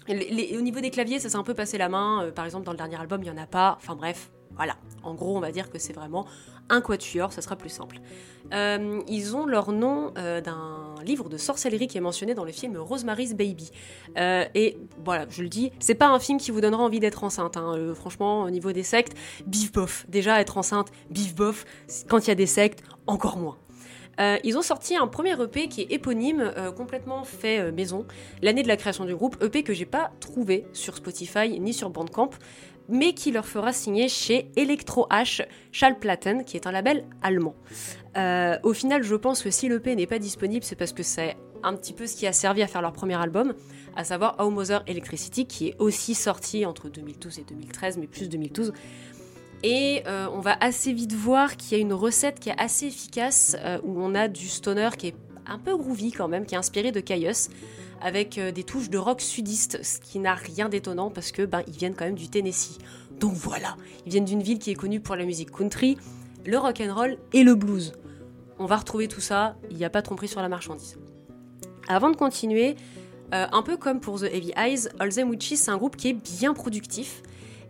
au 0.09 0.61
niveau 0.61 0.81
des 0.81 0.91
claviers, 0.91 1.19
ça 1.19 1.29
s'est 1.29 1.37
un 1.37 1.43
peu 1.43 1.55
passé 1.55 1.79
la 1.79 1.89
main. 1.89 2.25
Euh, 2.25 2.31
par 2.31 2.45
exemple, 2.45 2.65
dans 2.65 2.73
le 2.73 2.79
dernier 2.79 2.97
album, 2.97 3.23
il 3.23 3.27
y 3.27 3.31
en 3.31 3.37
a 3.37 3.47
pas. 3.47 3.77
Enfin 3.79 3.97
bref, 3.97 4.31
voilà. 4.57 4.77
En 5.03 5.15
gros, 5.15 5.37
on 5.37 5.41
va 5.41 5.53
dire 5.53 5.71
que 5.71 5.79
c'est 5.79 5.93
vraiment 5.93 6.27
un 6.69 6.81
quatuor, 6.81 7.33
ça 7.33 7.43
sera 7.43 7.55
plus 7.57 7.69
simple. 7.69 7.99
Euh, 8.53 9.01
ils 9.09 9.37
ont 9.37 9.47
leur 9.47 9.73
nom 9.73 10.13
euh, 10.19 10.41
d'un 10.41 10.95
livre 11.05 11.29
de 11.29 11.37
sorcellerie 11.37 11.87
qui 11.87 11.99
est 11.99 12.01
mentionné 12.01 12.35
dans 12.35 12.45
le 12.45 12.53
film 12.53 12.77
Rosemary's 12.77 13.35
Baby. 13.35 13.71
Euh, 14.17 14.45
et 14.55 14.79
voilà, 15.05 15.27
je 15.29 15.43
le 15.43 15.49
dis, 15.49 15.71
c'est 15.79 15.95
pas 15.95 16.09
un 16.09 16.19
film 16.19 16.39
qui 16.39 16.51
vous 16.51 16.61
donnera 16.61 16.83
envie 16.83 17.01
d'être 17.01 17.23
enceinte. 17.23 17.57
hein. 17.57 17.93
Franchement, 17.95 18.43
au 18.43 18.51
niveau 18.51 18.73
des 18.73 18.83
sectes, 18.83 19.17
bif 19.47 19.73
bof. 19.73 20.07
Déjà, 20.09 20.41
être 20.41 20.59
enceinte, 20.59 20.91
bif 21.11 21.35
bof. 21.35 21.65
Quand 22.09 22.19
il 22.27 22.29
y 22.29 22.33
a 22.33 22.37
des 22.37 22.47
sectes, 22.47 22.83
encore 23.07 23.37
moins. 23.37 23.59
Ils 24.45 24.57
ont 24.57 24.63
sorti 24.63 24.97
un 24.97 25.09
premier 25.09 25.39
EP 25.39 25.69
qui 25.69 25.83
est 25.83 25.93
éponyme, 25.93 26.51
complètement 26.75 27.23
fait 27.25 27.71
maison, 27.71 28.07
l'année 28.41 28.63
de 28.63 28.69
la 28.69 28.79
création 28.79 29.05
du 29.05 29.15
groupe, 29.15 29.37
EP 29.45 29.63
que 29.63 29.75
j'ai 29.75 29.85
pas 29.85 30.11
trouvé 30.21 30.67
sur 30.73 30.97
Spotify 30.97 31.61
ni 31.61 31.75
sur 31.75 31.91
Bandcamp, 31.91 32.31
mais 32.89 33.13
qui 33.13 33.33
leur 33.33 33.47
fera 33.47 33.73
signer 33.73 34.09
chez 34.09 34.51
Electro 34.57 35.07
H 35.11 35.45
Schallplatten, 35.73 36.45
qui 36.45 36.57
est 36.57 36.67
un 36.67 36.73
label 36.73 37.05
allemand. 37.23 37.55
Euh, 38.17 38.59
au 38.63 38.73
final, 38.73 39.03
je 39.03 39.15
pense 39.15 39.43
que 39.43 39.51
si 39.51 39.69
l'EP 39.69 39.95
n'est 39.95 40.07
pas 40.07 40.19
disponible, 40.19 40.65
c'est 40.65 40.77
parce 40.77 40.93
que 40.93 41.03
c'est 41.03 41.37
un 41.63 41.75
petit 41.75 41.93
peu 41.93 42.07
ce 42.07 42.17
qui 42.17 42.27
a 42.27 42.33
servi 42.33 42.63
à 42.63 42.67
faire 42.67 42.83
leur 42.83 42.93
premier 42.93 43.15
album, 43.15 43.55
à 43.97 44.05
savoir 44.05 44.37
How 44.39 44.53
Electricity, 44.87 45.47
qui 45.47 45.69
est 45.69 45.77
aussi 45.79 46.15
sorti 46.15 46.65
entre 46.65 46.89
2012 46.89 47.39
et 47.39 47.45
2013, 47.45 47.99
mais 47.99 48.07
plus 48.07 48.29
2012. 48.29 48.73
Et 49.63 50.03
euh, 50.07 50.29
on 50.33 50.41
va 50.41 50.57
assez 50.61 50.93
vite 50.93 51.15
voir 51.15 51.57
qu'il 51.57 51.77
y 51.77 51.81
a 51.81 51.83
une 51.83 51.95
recette 51.95 52.39
qui 52.41 52.51
est 52.51 52.61
assez 52.61 52.87
efficace, 52.87 53.57
euh, 53.61 53.79
où 53.83 54.01
on 54.01 54.15
a 54.15 54.29
du 54.29 54.49
stoner 54.49 54.91
qui 54.97 55.09
est 55.09 55.17
un 55.47 55.59
peu 55.59 55.77
groovy 55.77 56.13
quand 56.13 56.29
même, 56.29 56.45
qui 56.45 56.55
est 56.55 56.59
inspiré 56.59 56.93
de 56.93 57.01
Caius, 57.01 57.49
avec 58.01 58.39
euh, 58.39 58.53
des 58.53 58.65
touches 58.65 58.91
de 58.91 58.99
rock 58.99 59.21
sudiste, 59.21 59.83
ce 59.83 59.99
qui 59.99 60.19
n'a 60.19 60.35
rien 60.35 60.69
d'étonnant 60.69 61.11
parce 61.11 61.33
que 61.33 61.43
ben, 61.43 61.63
ils 61.67 61.75
viennent 61.77 61.95
quand 61.95 62.05
même 62.05 62.15
du 62.15 62.29
Tennessee. 62.29 62.79
Donc 63.21 63.33
voilà, 63.35 63.77
ils 64.05 64.13
viennent 64.13 64.25
d'une 64.25 64.43
ville 64.43 64.59
qui 64.59 64.71
est 64.71 64.75
connue 64.75 65.01
pour 65.01 65.17
la 65.17 65.25
musique 65.25 65.51
country, 65.51 65.97
le 66.45 66.59
rock 66.59 66.81
and 66.81 66.95
roll 66.95 67.19
et 67.33 67.43
le 67.43 67.55
blues. 67.55 67.93
On 68.59 68.67
va 68.67 68.77
retrouver 68.77 69.09
tout 69.09 69.21
ça, 69.21 69.57
il 69.71 69.77
n'y 69.77 69.85
a 69.85 69.91
pas 69.91 70.01
de 70.01 70.07
tromperie 70.07 70.29
sur 70.29 70.41
la 70.41 70.49
marchandise. 70.49 70.99
Avant 71.89 72.11
de 72.11 72.17
continuer, 72.17 72.77
euh, 73.35 73.47
un 73.53 73.63
peu 73.63 73.77
comme 73.77 74.01
pour 74.01 74.21
The 74.21 74.25
Heavy 74.25 74.53
Eyes, 74.57 74.89
All 74.99 75.13
Them 75.13 75.31
Witches, 75.31 75.57
c'est 75.57 75.71
un 75.71 75.77
groupe 75.77 75.97
qui 75.97 76.09
est 76.09 76.13
bien 76.13 76.55
productif 76.55 77.23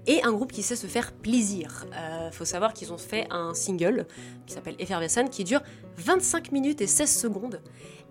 et 0.07 0.22
un 0.22 0.32
groupe 0.32 0.52
qui 0.52 0.62
sait 0.62 0.76
se 0.76 0.86
faire 0.86 1.12
plaisir. 1.12 1.86
Euh, 1.94 2.30
faut 2.30 2.44
savoir 2.44 2.72
qu'ils 2.72 2.92
ont 2.92 2.98
fait 2.98 3.26
un 3.30 3.54
single 3.54 4.07
qui 4.46 4.54
s'appelle 4.54 4.76
Effervescent 4.78 5.28
qui 5.28 5.44
dure 5.44 5.61
25 5.98 6.52
minutes 6.52 6.80
et 6.80 6.86
16 6.86 7.11
secondes. 7.11 7.61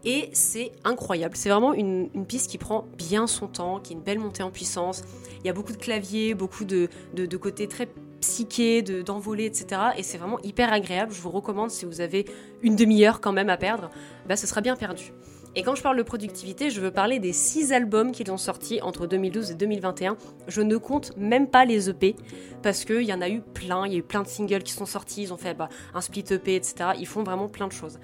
Et 0.04 0.30
c'est 0.34 0.72
incroyable. 0.84 1.36
C'est 1.36 1.50
vraiment 1.50 1.74
une, 1.74 2.10
piste 2.28 2.52
qui 2.52 2.58
prend 2.58 2.86
bien 2.98 3.26
son 3.28 3.48
temps, 3.48 3.80
qui 3.80 3.94
est 3.94 3.96
une 3.96 4.04
belle 4.04 4.20
montée 4.20 4.44
en 4.44 4.52
puissance. 4.52 5.04
Il 5.40 5.48
y 5.48 5.50
a 5.50 5.54
beaucoup 5.54 5.72
de 5.72 5.78
claviers, 5.78 6.36
beaucoup 6.36 6.64
de, 6.64 6.90
de, 7.16 7.26
de 7.26 7.38
côtés 7.38 7.68
très 7.68 7.88
psyché, 8.20 8.82
de- 8.82 9.02
d'envolée, 9.02 9.46
etc. 9.46 9.82
Et 9.98 10.04
c'est 10.04 10.18
vraiment 10.18 10.40
hyper 10.42 10.72
agréable. 10.72 11.12
Je 11.14 11.22
vous 11.22 11.32
recommande 11.32 11.72
si 11.72 11.86
vous 11.86 12.02
avez 12.02 12.26
une 12.62 12.76
demi-heure 12.76 13.20
quand 13.20 13.32
même 13.32 13.50
à 13.50 13.58
perdre, 13.58 13.90
bah, 14.28 14.36
ce 14.36 14.46
sera 14.46 14.62
bien 14.62 14.76
perdu. 14.76 15.12
Et 15.58 15.64
quand 15.64 15.76
je 15.76 15.82
parle 15.82 15.98
de 15.98 16.04
productivité, 16.04 16.70
je 16.70 16.82
veux 16.82 16.92
parler 16.92 17.20
des 17.20 17.32
six 17.32 17.72
albums 17.72 18.12
qu'ils 18.12 18.30
ont 18.30 18.38
sortis 18.38 18.82
entre 18.82 19.08
2012 19.08 19.52
et 19.52 19.54
2021. 19.56 20.18
Je 20.50 20.62
ne 20.62 20.76
compte 20.76 21.16
même 21.16 21.48
pas 21.48 21.64
les 21.64 21.90
EP, 21.90 22.18
parce 22.62 22.84
qu'il 22.84 23.04
y 23.04 23.14
en 23.14 23.22
a 23.22 23.30
eu 23.30 23.40
plein, 23.40 23.88
il 23.88 23.94
y 23.94 23.96
a 23.96 24.00
eu 24.00 24.04
plein 24.04 24.22
de 24.22 24.28
singles 24.28 24.64
qui 24.64 24.74
sont 24.74 24.86
sortis, 24.86 25.24
ils 25.24 25.34
ont 25.34 25.38
fait 25.38 25.54
bah, 25.54 25.70
un 25.94 26.02
split 26.02 26.26
EP, 26.30 26.56
etc. 26.56 26.90
Ils 27.00 27.08
font 27.08 27.24
vraiment 27.24 27.48
plein 27.48 27.68
de 27.68 27.72
choses. 27.72 28.00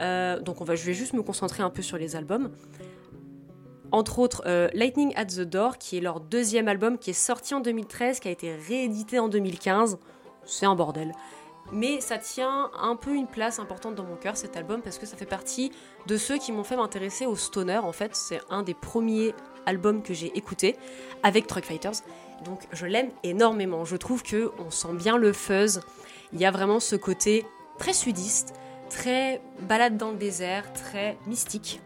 Euh, 0.00 0.40
donc 0.40 0.60
on 0.60 0.64
va, 0.64 0.76
je 0.76 0.84
vais 0.84 0.94
juste 0.94 1.14
me 1.14 1.22
concentrer 1.22 1.64
un 1.64 1.70
peu 1.70 1.82
sur 1.82 1.98
les 1.98 2.14
albums. 2.14 2.50
Entre 3.90 4.20
autres, 4.20 4.42
euh, 4.46 4.68
Lightning 4.72 5.12
at 5.16 5.26
the 5.26 5.40
Door, 5.40 5.78
qui 5.78 5.96
est 5.96 6.00
leur 6.00 6.20
deuxième 6.20 6.68
album, 6.68 6.98
qui 6.98 7.10
est 7.10 7.12
sorti 7.12 7.54
en 7.54 7.60
2013, 7.60 8.20
qui 8.20 8.28
a 8.28 8.30
été 8.30 8.54
réédité 8.54 9.18
en 9.18 9.28
2015. 9.28 9.98
C'est 10.44 10.66
un 10.66 10.74
bordel. 10.76 11.12
Mais 11.74 12.00
ça 12.00 12.18
tient 12.18 12.70
un 12.80 12.94
peu 12.94 13.16
une 13.16 13.26
place 13.26 13.58
importante 13.58 13.96
dans 13.96 14.04
mon 14.04 14.14
cœur, 14.14 14.36
cet 14.36 14.56
album, 14.56 14.80
parce 14.80 14.96
que 14.96 15.06
ça 15.06 15.16
fait 15.16 15.26
partie 15.26 15.72
de 16.06 16.16
ceux 16.16 16.38
qui 16.38 16.52
m'ont 16.52 16.62
fait 16.62 16.76
m'intéresser 16.76 17.26
au 17.26 17.34
stoner. 17.34 17.78
En 17.78 17.90
fait, 17.90 18.14
c'est 18.14 18.40
un 18.48 18.62
des 18.62 18.74
premiers 18.74 19.34
albums 19.66 20.00
que 20.00 20.14
j'ai 20.14 20.30
écouté 20.38 20.76
avec 21.24 21.48
Truck 21.48 21.64
Fighters. 21.64 22.04
Donc 22.44 22.60
je 22.72 22.86
l'aime 22.86 23.10
énormément. 23.24 23.84
Je 23.84 23.96
trouve 23.96 24.22
que 24.22 24.52
on 24.64 24.70
sent 24.70 24.94
bien 24.94 25.16
le 25.16 25.32
fuzz. 25.32 25.80
Il 26.32 26.40
y 26.40 26.44
a 26.44 26.52
vraiment 26.52 26.78
ce 26.78 26.94
côté 26.94 27.44
très 27.76 27.92
sudiste, 27.92 28.54
très 28.88 29.42
balade 29.62 29.96
dans 29.96 30.12
le 30.12 30.16
désert, 30.16 30.72
très 30.74 31.18
mystique. 31.26 31.80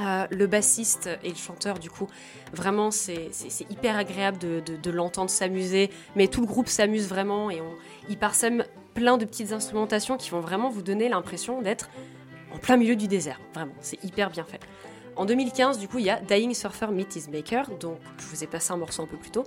Euh, 0.00 0.28
le 0.30 0.46
bassiste 0.46 1.08
et 1.24 1.30
le 1.30 1.34
chanteur, 1.34 1.80
du 1.80 1.90
coup, 1.90 2.06
vraiment, 2.52 2.92
c'est 2.92 3.32
hyper 3.68 3.96
agréable 3.96 4.38
de 4.38 4.90
l'entendre 4.92 5.30
s'amuser. 5.30 5.90
Mais 6.14 6.28
tout 6.28 6.40
le 6.40 6.46
groupe 6.46 6.68
s'amuse 6.68 7.08
vraiment 7.08 7.50
et 7.50 7.60
on, 7.60 7.74
ils 8.08 8.16
parsèment 8.16 8.64
plein 8.94 9.16
de 9.18 9.24
petites 9.24 9.52
instrumentations 9.52 10.16
qui 10.16 10.30
vont 10.30 10.40
vraiment 10.40 10.70
vous 10.70 10.82
donner 10.82 11.08
l'impression 11.08 11.62
d'être 11.62 11.88
en 12.54 12.58
plein 12.58 12.76
milieu 12.76 12.96
du 12.96 13.08
désert. 13.08 13.40
Vraiment, 13.54 13.74
c'est 13.80 14.02
hyper 14.04 14.30
bien 14.30 14.44
fait. 14.44 14.60
En 15.18 15.24
2015, 15.24 15.78
du 15.78 15.88
coup, 15.88 15.98
il 15.98 16.04
y 16.04 16.10
a 16.10 16.20
Dying 16.20 16.54
Surfer 16.54 16.86
Meet 16.92 17.16
His 17.16 17.24
Maker, 17.32 17.70
donc 17.80 17.98
je 18.18 18.26
vous 18.26 18.44
ai 18.44 18.46
passé 18.46 18.72
un 18.72 18.76
morceau 18.76 19.02
un 19.02 19.06
peu 19.06 19.16
plus 19.16 19.32
tôt. 19.32 19.42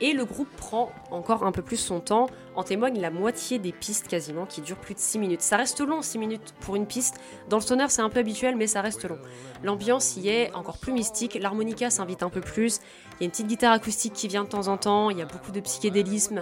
Et 0.00 0.12
le 0.12 0.24
groupe 0.24 0.48
prend 0.56 0.90
encore 1.12 1.44
un 1.44 1.52
peu 1.52 1.62
plus 1.62 1.76
son 1.76 2.00
temps, 2.00 2.26
en 2.56 2.64
témoigne 2.64 3.00
la 3.00 3.12
moitié 3.12 3.60
des 3.60 3.70
pistes 3.70 4.08
quasiment, 4.08 4.44
qui 4.44 4.60
durent 4.60 4.80
plus 4.80 4.94
de 4.94 4.98
6 4.98 5.20
minutes. 5.20 5.40
Ça 5.40 5.56
reste 5.56 5.80
long, 5.80 6.02
6 6.02 6.18
minutes 6.18 6.54
pour 6.58 6.74
une 6.74 6.86
piste. 6.86 7.20
Dans 7.48 7.58
le 7.58 7.62
stoner, 7.62 7.86
c'est 7.90 8.02
un 8.02 8.08
peu 8.08 8.18
habituel, 8.18 8.56
mais 8.56 8.66
ça 8.66 8.80
reste 8.80 9.08
long. 9.08 9.20
L'ambiance 9.62 10.16
y 10.16 10.30
est 10.30 10.52
encore 10.52 10.78
plus 10.78 10.92
mystique, 10.92 11.38
l'harmonica 11.40 11.90
s'invite 11.90 12.24
un 12.24 12.28
peu 12.28 12.40
plus, 12.40 12.80
il 13.12 13.20
y 13.20 13.22
a 13.22 13.24
une 13.26 13.30
petite 13.30 13.46
guitare 13.46 13.72
acoustique 13.72 14.14
qui 14.14 14.26
vient 14.26 14.42
de 14.42 14.48
temps 14.48 14.66
en 14.66 14.78
temps, 14.78 15.10
il 15.10 15.18
y 15.18 15.22
a 15.22 15.26
beaucoup 15.26 15.52
de 15.52 15.60
psychédélisme, 15.60 16.40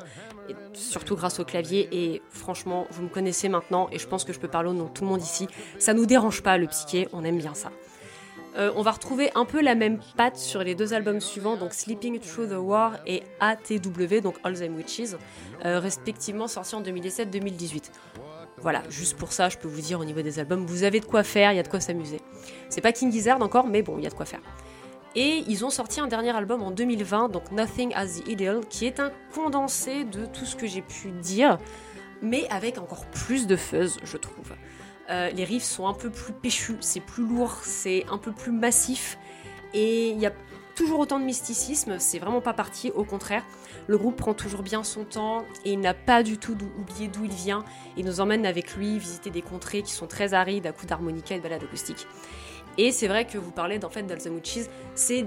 surtout 0.72 1.14
grâce 1.14 1.40
au 1.40 1.44
clavier, 1.44 1.90
et 1.92 2.22
franchement, 2.30 2.86
vous 2.90 3.02
me 3.02 3.08
connaissez 3.10 3.50
maintenant, 3.50 3.90
et 3.92 3.98
je 3.98 4.08
pense 4.08 4.24
que 4.24 4.32
je 4.32 4.40
peux 4.40 4.48
parler 4.48 4.70
au 4.70 4.74
nom 4.74 4.84
de 4.84 4.90
tout 4.90 5.04
le 5.04 5.10
monde 5.10 5.20
ici, 5.20 5.46
ça 5.78 5.92
nous 5.92 6.06
dérange 6.06 6.42
pas 6.42 6.56
le 6.56 6.68
psyché, 6.68 7.06
on 7.12 7.22
aime 7.22 7.36
bien 7.36 7.52
ça. 7.52 7.70
Euh, 8.56 8.70
on 8.76 8.82
va 8.82 8.90
retrouver 8.90 9.30
un 9.34 9.44
peu 9.44 9.62
la 9.62 9.74
même 9.74 9.98
patte 10.16 10.36
sur 10.36 10.62
les 10.62 10.74
deux 10.74 10.92
albums 10.92 11.20
suivants, 11.20 11.56
donc 11.56 11.72
Sleeping 11.72 12.18
Through 12.20 12.50
the 12.50 12.58
War 12.58 12.98
et 13.06 13.22
ATW, 13.40 14.20
donc 14.22 14.36
All 14.44 14.58
Them 14.58 14.76
Witches, 14.76 15.16
euh, 15.64 15.80
respectivement 15.80 16.48
sortis 16.48 16.74
en 16.74 16.82
2017-2018. 16.82 17.90
Voilà, 18.58 18.82
juste 18.90 19.16
pour 19.16 19.32
ça, 19.32 19.48
je 19.48 19.56
peux 19.56 19.68
vous 19.68 19.80
dire 19.80 20.00
au 20.00 20.04
niveau 20.04 20.20
des 20.20 20.38
albums, 20.38 20.66
vous 20.66 20.84
avez 20.84 21.00
de 21.00 21.06
quoi 21.06 21.22
faire, 21.22 21.52
il 21.52 21.56
y 21.56 21.58
a 21.58 21.62
de 21.62 21.68
quoi 21.68 21.80
s'amuser. 21.80 22.20
C'est 22.68 22.82
pas 22.82 22.92
King 22.92 23.10
Gizzard 23.10 23.40
encore, 23.40 23.66
mais 23.66 23.82
bon, 23.82 23.96
il 23.98 24.04
y 24.04 24.06
a 24.06 24.10
de 24.10 24.14
quoi 24.14 24.26
faire. 24.26 24.40
Et 25.14 25.44
ils 25.48 25.64
ont 25.64 25.70
sorti 25.70 26.00
un 26.00 26.06
dernier 26.06 26.34
album 26.36 26.62
en 26.62 26.70
2020, 26.70 27.30
donc 27.30 27.50
Nothing 27.52 27.92
as 27.94 28.20
the 28.20 28.28
Ideal, 28.28 28.60
qui 28.68 28.86
est 28.86 29.00
un 29.00 29.12
condensé 29.34 30.04
de 30.04 30.26
tout 30.26 30.44
ce 30.44 30.56
que 30.56 30.66
j'ai 30.66 30.82
pu 30.82 31.10
dire, 31.10 31.58
mais 32.20 32.46
avec 32.50 32.78
encore 32.78 33.04
plus 33.06 33.46
de 33.46 33.56
fuzz, 33.56 33.98
je 34.04 34.16
trouve. 34.16 34.52
Euh, 35.10 35.30
les 35.30 35.44
riffs 35.44 35.64
sont 35.64 35.86
un 35.86 35.94
peu 35.94 36.10
plus 36.10 36.32
péchus, 36.32 36.76
c'est 36.80 37.00
plus 37.00 37.26
lourd, 37.26 37.58
c'est 37.62 38.04
un 38.10 38.18
peu 38.18 38.32
plus 38.32 38.52
massif. 38.52 39.18
Et 39.74 40.10
il 40.10 40.18
y 40.18 40.26
a 40.26 40.32
toujours 40.74 41.00
autant 41.00 41.18
de 41.18 41.24
mysticisme, 41.24 41.98
c'est 41.98 42.18
vraiment 42.18 42.40
pas 42.40 42.52
parti, 42.52 42.90
au 42.92 43.04
contraire. 43.04 43.42
Le 43.88 43.98
groupe 43.98 44.16
prend 44.16 44.34
toujours 44.34 44.62
bien 44.62 44.84
son 44.84 45.04
temps 45.04 45.44
et 45.64 45.72
il 45.72 45.80
n'a 45.80 45.94
pas 45.94 46.22
du 46.22 46.38
tout 46.38 46.56
oublié 46.78 47.08
d'où 47.08 47.24
il 47.24 47.32
vient. 47.32 47.64
Il 47.96 48.04
nous 48.04 48.20
emmène 48.20 48.46
avec 48.46 48.76
lui 48.76 48.98
visiter 48.98 49.30
des 49.30 49.42
contrées 49.42 49.82
qui 49.82 49.92
sont 49.92 50.06
très 50.06 50.34
arides 50.34 50.66
à 50.66 50.72
coups 50.72 50.86
d'harmonica 50.86 51.34
et 51.34 51.38
de 51.38 51.42
balades 51.42 51.64
acoustiques. 51.64 52.06
Et 52.78 52.92
c'est 52.92 53.08
vrai 53.08 53.26
que 53.26 53.38
vous 53.38 53.50
parlez 53.50 53.78
d'en 53.78 53.90
fait 53.90 54.02
Witches, 54.30 54.68
c'est 54.94 55.26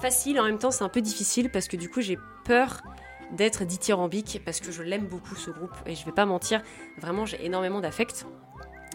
facile 0.00 0.38
en 0.38 0.44
même 0.44 0.58
temps 0.58 0.70
c'est 0.70 0.84
un 0.84 0.88
peu 0.88 1.00
difficile 1.00 1.50
parce 1.50 1.66
que 1.66 1.76
du 1.76 1.88
coup 1.88 2.02
j'ai 2.02 2.18
peur 2.44 2.82
d'être 3.32 3.64
dithyrambique 3.64 4.42
parce 4.44 4.60
que 4.60 4.70
je 4.70 4.82
l'aime 4.82 5.06
beaucoup 5.06 5.34
ce 5.34 5.50
groupe 5.50 5.74
et 5.86 5.94
je 5.94 6.04
vais 6.04 6.12
pas 6.12 6.26
mentir, 6.26 6.62
vraiment 6.98 7.24
j'ai 7.24 7.44
énormément 7.44 7.80
d'affect. 7.80 8.26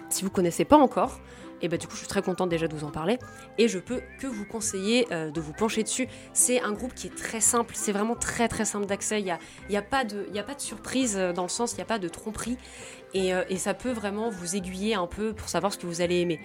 Si 0.10 0.24
vous 0.24 0.30
connaissez 0.30 0.66
pas 0.66 0.78
encore, 0.78 1.20
et 1.62 1.68
bah 1.68 1.78
du 1.78 1.88
coup 1.88 1.94
je 1.94 2.00
suis 2.00 2.08
très 2.08 2.22
contente 2.22 2.50
déjà 2.50 2.68
de 2.68 2.76
vous 2.76 2.86
en 2.86 2.92
parler 2.92 3.20
et 3.58 3.68
je 3.68 3.80
peux 3.80 4.02
que 4.20 4.28
vous 4.28 4.46
conseiller 4.46 5.08
euh, 5.12 5.30
de 5.32 5.42
vous 5.42 5.54
pencher 5.54 5.84
dessus. 5.84 6.08
C'est 6.34 6.62
un 6.62 6.72
groupe 6.72 6.94
qui 6.94 7.08
est 7.08 7.16
très 7.16 7.42
simple, 7.42 7.74
c'est 7.76 7.92
vraiment 7.92 8.16
très 8.16 8.48
très 8.48 8.66
simple 8.66 8.86
d'accès. 8.86 9.20
Il 9.20 9.26
n'y 9.26 9.32
a, 9.32 9.40
y 9.70 9.76
a, 9.76 9.80
a 9.80 9.82
pas 9.82 10.06
de 10.06 10.26
surprise 10.58 11.18
euh, 11.18 11.34
dans 11.34 11.44
le 11.44 11.50
sens, 11.50 11.74
il 11.74 11.76
n'y 11.76 11.82
a 11.82 11.86
pas 11.86 12.00
de 12.00 12.08
tromperie 12.08 12.58
et, 13.14 13.34
euh, 13.34 13.44
et 13.50 13.58
ça 13.58 13.74
peut 13.74 13.92
vraiment 13.92 14.30
vous 14.30 14.56
aiguiller 14.56 14.96
un 14.96 15.08
peu 15.08 15.34
pour 15.34 15.50
savoir 15.50 15.74
ce 15.74 15.78
que 15.78 15.88
vous 15.88 16.02
allez 16.02 16.20
aimer. 16.22 16.40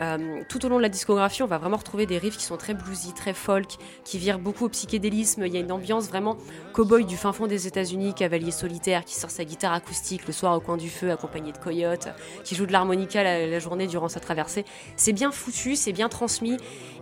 Euh, 0.00 0.42
tout 0.48 0.64
au 0.64 0.68
long 0.68 0.76
de 0.76 0.82
la 0.82 0.88
discographie, 0.88 1.42
on 1.42 1.46
va 1.46 1.58
vraiment 1.58 1.76
retrouver 1.76 2.06
des 2.06 2.18
riffs 2.18 2.36
qui 2.36 2.44
sont 2.44 2.56
très 2.56 2.74
bluesy, 2.74 3.12
très 3.12 3.34
folk, 3.34 3.76
qui 4.04 4.18
virent 4.18 4.38
beaucoup 4.38 4.64
au 4.64 4.68
psychédélisme. 4.68 5.44
Il 5.46 5.52
y 5.52 5.56
a 5.56 5.60
une 5.60 5.72
ambiance 5.72 6.08
vraiment 6.08 6.36
cow-boy 6.74 7.04
du 7.04 7.16
fin 7.16 7.32
fond 7.32 7.46
des 7.46 7.66
États-Unis, 7.66 8.14
cavalier 8.14 8.50
solitaire 8.50 9.04
qui 9.04 9.14
sort 9.14 9.30
sa 9.30 9.44
guitare 9.44 9.72
acoustique 9.72 10.26
le 10.26 10.32
soir 10.32 10.54
au 10.56 10.60
coin 10.60 10.76
du 10.76 10.90
feu 10.90 11.10
accompagné 11.10 11.52
de 11.52 11.58
coyotes, 11.58 12.08
qui 12.44 12.54
joue 12.54 12.66
de 12.66 12.72
l'harmonica 12.72 13.22
la 13.22 13.58
journée 13.58 13.86
durant 13.86 14.08
sa 14.08 14.20
traversée. 14.20 14.64
C'est 14.96 15.12
bien 15.12 15.30
foutu, 15.30 15.76
c'est 15.76 15.92
bien 15.92 16.08
transmis. 16.08 16.56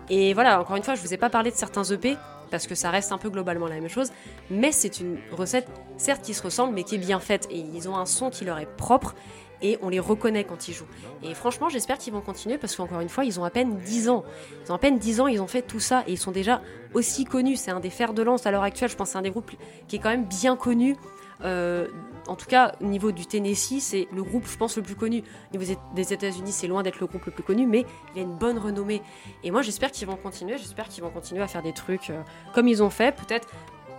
Et 0.08 0.34
voilà, 0.34 0.60
encore 0.60 0.76
une 0.76 0.82
fois, 0.82 0.94
je 0.94 1.02
vous 1.02 1.12
ai 1.14 1.16
pas 1.16 1.30
parlé 1.30 1.50
de 1.50 1.56
certains 1.56 1.84
EP 1.84 2.16
parce 2.50 2.66
que 2.66 2.74
ça 2.74 2.90
reste 2.90 3.12
un 3.12 3.18
peu 3.18 3.28
globalement 3.28 3.66
la 3.66 3.74
même 3.74 3.88
chose, 3.88 4.12
mais 4.50 4.70
c'est 4.70 5.00
une 5.00 5.18
recette 5.32 5.66
certes 5.96 6.22
qui 6.22 6.32
se 6.32 6.42
ressemble 6.42 6.74
mais 6.74 6.84
qui 6.84 6.94
est 6.94 6.98
bien 6.98 7.18
faite 7.18 7.48
et 7.50 7.58
ils 7.58 7.88
ont 7.88 7.96
un 7.96 8.06
son 8.06 8.30
qui 8.30 8.44
leur 8.44 8.58
est 8.58 8.68
propre 8.76 9.16
et 9.62 9.78
on 9.82 9.88
les 9.88 10.00
reconnaît 10.00 10.44
quand 10.44 10.68
ils 10.68 10.74
jouent. 10.74 10.86
Et 11.22 11.34
franchement, 11.34 11.68
j'espère 11.68 11.98
qu'ils 11.98 12.12
vont 12.12 12.20
continuer 12.20 12.58
parce 12.58 12.76
qu'encore 12.76 13.00
une 13.00 13.08
fois, 13.08 13.24
ils 13.24 13.40
ont 13.40 13.44
à 13.44 13.50
peine 13.50 13.78
10 13.78 14.08
ans. 14.10 14.24
Ils 14.64 14.72
ont 14.72 14.74
à 14.74 14.78
peine 14.78 14.98
10 14.98 15.20
ans, 15.20 15.26
ils 15.26 15.40
ont 15.40 15.46
fait 15.46 15.62
tout 15.62 15.80
ça 15.80 16.04
et 16.06 16.12
ils 16.12 16.18
sont 16.18 16.30
déjà 16.30 16.60
aussi 16.94 17.24
connus. 17.24 17.56
C'est 17.56 17.70
un 17.70 17.80
des 17.80 17.90
fers 17.90 18.12
de 18.12 18.22
lance 18.22 18.46
à 18.46 18.50
l'heure 18.50 18.62
actuelle. 18.62 18.90
Je 18.90 18.96
pense 18.96 19.10
c'est 19.10 19.18
un 19.18 19.22
des 19.22 19.30
groupes 19.30 19.50
qui 19.88 19.96
est 19.96 19.98
quand 19.98 20.10
même 20.10 20.26
bien 20.26 20.56
connu. 20.56 20.96
Euh, 21.44 21.88
en 22.28 22.36
tout 22.36 22.46
cas, 22.46 22.74
au 22.80 22.84
niveau 22.84 23.12
du 23.12 23.26
Tennessee, 23.26 23.80
c'est 23.80 24.08
le 24.12 24.22
groupe, 24.22 24.46
je 24.46 24.56
pense, 24.56 24.76
le 24.76 24.82
plus 24.82 24.94
connu. 24.96 25.22
Au 25.52 25.58
niveau 25.58 25.80
des 25.94 26.12
États-Unis, 26.12 26.52
c'est 26.52 26.66
loin 26.66 26.82
d'être 26.82 27.00
le 27.00 27.06
groupe 27.06 27.24
le 27.24 27.32
plus 27.32 27.42
connu, 27.42 27.66
mais 27.66 27.84
il 28.14 28.20
a 28.20 28.22
une 28.22 28.36
bonne 28.36 28.58
renommée. 28.58 29.02
Et 29.44 29.50
moi, 29.50 29.62
j'espère 29.62 29.90
qu'ils 29.90 30.06
vont 30.06 30.16
continuer. 30.16 30.58
J'espère 30.58 30.88
qu'ils 30.88 31.02
vont 31.04 31.10
continuer 31.10 31.42
à 31.42 31.48
faire 31.48 31.62
des 31.62 31.72
trucs 31.72 32.10
euh, 32.10 32.22
comme 32.54 32.68
ils 32.68 32.82
ont 32.82 32.90
fait. 32.90 33.14
Peut-être, 33.14 33.48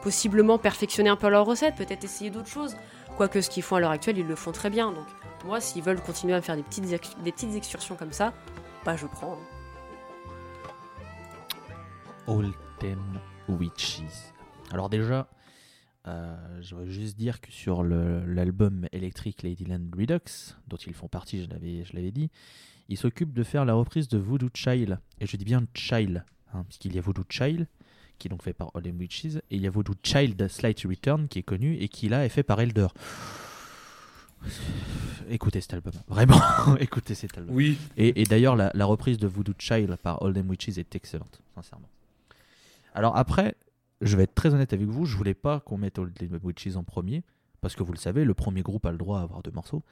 possiblement, 0.01 0.57
perfectionner 0.57 1.09
un 1.09 1.15
peu 1.15 1.29
leur 1.29 1.45
recette. 1.45 1.75
Peut-être 1.75 2.03
essayer 2.03 2.29
d'autres 2.29 2.47
choses. 2.49 2.75
Quoique 3.17 3.41
ce 3.41 3.49
qu'ils 3.49 3.63
font 3.63 3.77
à 3.77 3.79
l'heure 3.79 3.91
actuelle, 3.91 4.17
ils 4.17 4.27
le 4.27 4.35
font 4.35 4.51
très 4.51 4.69
bien. 4.69 4.91
Donc, 4.91 5.05
moi, 5.45 5.59
s'ils 5.59 5.83
veulent 5.83 6.01
continuer 6.01 6.33
à 6.33 6.37
me 6.37 6.41
faire 6.41 6.55
des 6.55 6.63
petites, 6.63 7.55
excursions 7.55 7.95
comme 7.95 8.13
ça, 8.13 8.33
bah, 8.85 8.95
je 8.95 9.07
prends. 9.07 9.33
hein. 9.33 9.37
Witches. 13.47 14.01
Alors 14.71 14.89
déjà, 14.89 15.27
euh, 16.07 16.61
je 16.61 16.75
veux 16.75 16.89
juste 16.89 17.17
dire 17.17 17.41
que 17.41 17.51
sur 17.51 17.83
l'album 17.83 18.87
Electric 18.91 19.43
Ladyland 19.43 19.89
Redux, 19.97 20.55
dont 20.67 20.77
ils 20.77 20.93
font 20.93 21.07
partie, 21.07 21.43
je 21.43 21.49
l'avais 21.49 21.83
je 21.83 21.93
l'avais 21.93 22.11
dit, 22.11 22.29
ils 22.87 22.97
s'occupent 22.97 23.33
de 23.33 23.43
faire 23.43 23.65
la 23.65 23.73
reprise 23.73 24.07
de 24.07 24.17
Voodoo 24.17 24.49
Child. 24.53 24.99
Et 25.19 25.27
je 25.27 25.35
dis 25.35 25.45
bien 25.45 25.65
Child, 25.73 26.23
hein, 26.53 26.63
puisqu'il 26.67 26.95
y 26.95 26.97
a 26.97 27.01
Voodoo 27.01 27.23
Child, 27.29 27.67
qui 28.17 28.27
est 28.27 28.29
donc 28.29 28.43
fait 28.43 28.53
par 28.53 28.71
All 28.73 28.83
Them 28.83 28.97
Witches, 28.97 29.35
et 29.35 29.41
il 29.55 29.61
y 29.61 29.67
a 29.67 29.69
Voodoo 29.69 29.95
Child 30.01 30.47
Slight 30.47 30.81
Return, 30.87 31.27
qui 31.27 31.39
est 31.39 31.43
connu, 31.43 31.75
et 31.75 31.89
qui 31.89 32.07
là 32.07 32.25
est 32.25 32.29
fait 32.29 32.43
par 32.43 32.59
Elder. 32.61 32.87
Écoutez 35.29 35.59
cet 35.59 35.73
album, 35.73 35.93
vraiment, 36.07 36.41
écoutez 36.79 37.15
cet 37.15 37.37
album. 37.37 37.53
Oui. 37.53 37.77
Et, 37.97 38.21
et 38.21 38.23
d'ailleurs, 38.23 38.55
la, 38.55 38.71
la 38.73 38.85
reprise 38.85 39.17
de 39.17 39.27
Voodoo 39.27 39.53
Child 39.57 39.95
par 39.97 40.23
All 40.23 40.33
Them 40.33 40.49
Witches 40.49 40.77
est 40.77 40.95
excellente, 40.95 41.41
sincèrement. 41.53 41.89
Alors 42.93 43.17
après, 43.17 43.55
je 44.01 44.15
vais 44.15 44.23
être 44.23 44.35
très 44.35 44.53
honnête 44.53 44.73
avec 44.73 44.87
vous, 44.87 45.05
je 45.05 45.15
voulais 45.17 45.33
pas 45.33 45.59
qu'on 45.59 45.77
mette 45.77 45.99
All 45.99 46.11
Them 46.13 46.39
Witches 46.43 46.75
en 46.75 46.83
premier, 46.83 47.23
parce 47.61 47.75
que 47.75 47.83
vous 47.83 47.93
le 47.93 47.97
savez, 47.97 48.23
le 48.25 48.33
premier 48.33 48.61
groupe 48.61 48.85
a 48.85 48.91
le 48.91 48.97
droit 48.97 49.19
à 49.19 49.23
avoir 49.23 49.41
deux 49.41 49.51
morceaux. 49.51 49.83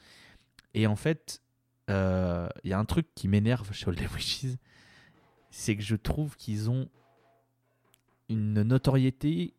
Et 0.73 0.87
en 0.87 0.95
fait, 0.95 1.41
euh, 1.89 2.47
il 2.63 2.69
y 2.69 2.73
a 2.73 2.79
un 2.79 2.85
truc 2.85 3.07
qui 3.15 3.27
m'énerve 3.27 3.71
chez 3.71 3.87
All 3.87 3.95
Them 3.95 4.09
Witches, 4.13 4.57
c'est 5.49 5.75
que 5.75 5.83
je 5.83 5.95
trouve 5.95 6.35
qu'ils 6.35 6.69
ont 6.69 6.89
une 8.29 8.63
notoriété 8.63 9.53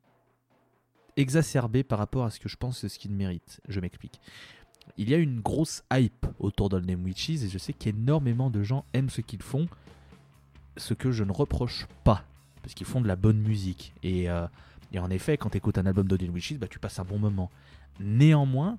exacerbée 1.16 1.82
par 1.82 1.98
rapport 1.98 2.24
à 2.24 2.30
ce 2.30 2.38
que 2.38 2.48
je 2.48 2.56
pense 2.56 2.86
ce 2.86 2.98
qu'ils 2.98 3.12
méritent. 3.12 3.60
Je 3.68 3.80
m'explique. 3.80 4.20
Il 4.96 5.08
y 5.08 5.14
a 5.14 5.18
une 5.18 5.40
grosse 5.40 5.82
hype 5.92 6.26
autour 6.38 6.68
d'All 6.68 6.86
Them 6.86 7.04
Witches 7.04 7.42
et 7.42 7.48
je 7.48 7.58
sais 7.58 7.72
qu'énormément 7.72 8.50
de 8.50 8.62
gens 8.62 8.84
aiment 8.92 9.10
ce 9.10 9.20
qu'ils 9.20 9.42
font, 9.42 9.66
ce 10.76 10.94
que 10.94 11.10
je 11.10 11.24
ne 11.24 11.32
reproche 11.32 11.86
pas, 12.04 12.24
parce 12.66 12.74
qu'ils 12.74 12.86
font 12.86 13.00
de 13.00 13.06
la 13.06 13.14
bonne 13.14 13.38
musique. 13.38 13.94
Et, 14.02 14.28
euh, 14.28 14.44
en 14.98 15.10
effet, 15.10 15.36
quand 15.36 15.50
tu 15.50 15.58
écoutes 15.58 15.78
un 15.78 15.86
album 15.86 16.08
Them 16.08 16.34
Witches, 16.34 16.58
bah, 16.58 16.66
tu 16.66 16.80
passes 16.80 16.98
un 16.98 17.04
bon 17.04 17.16
moment. 17.16 17.48
Néanmoins, 18.00 18.76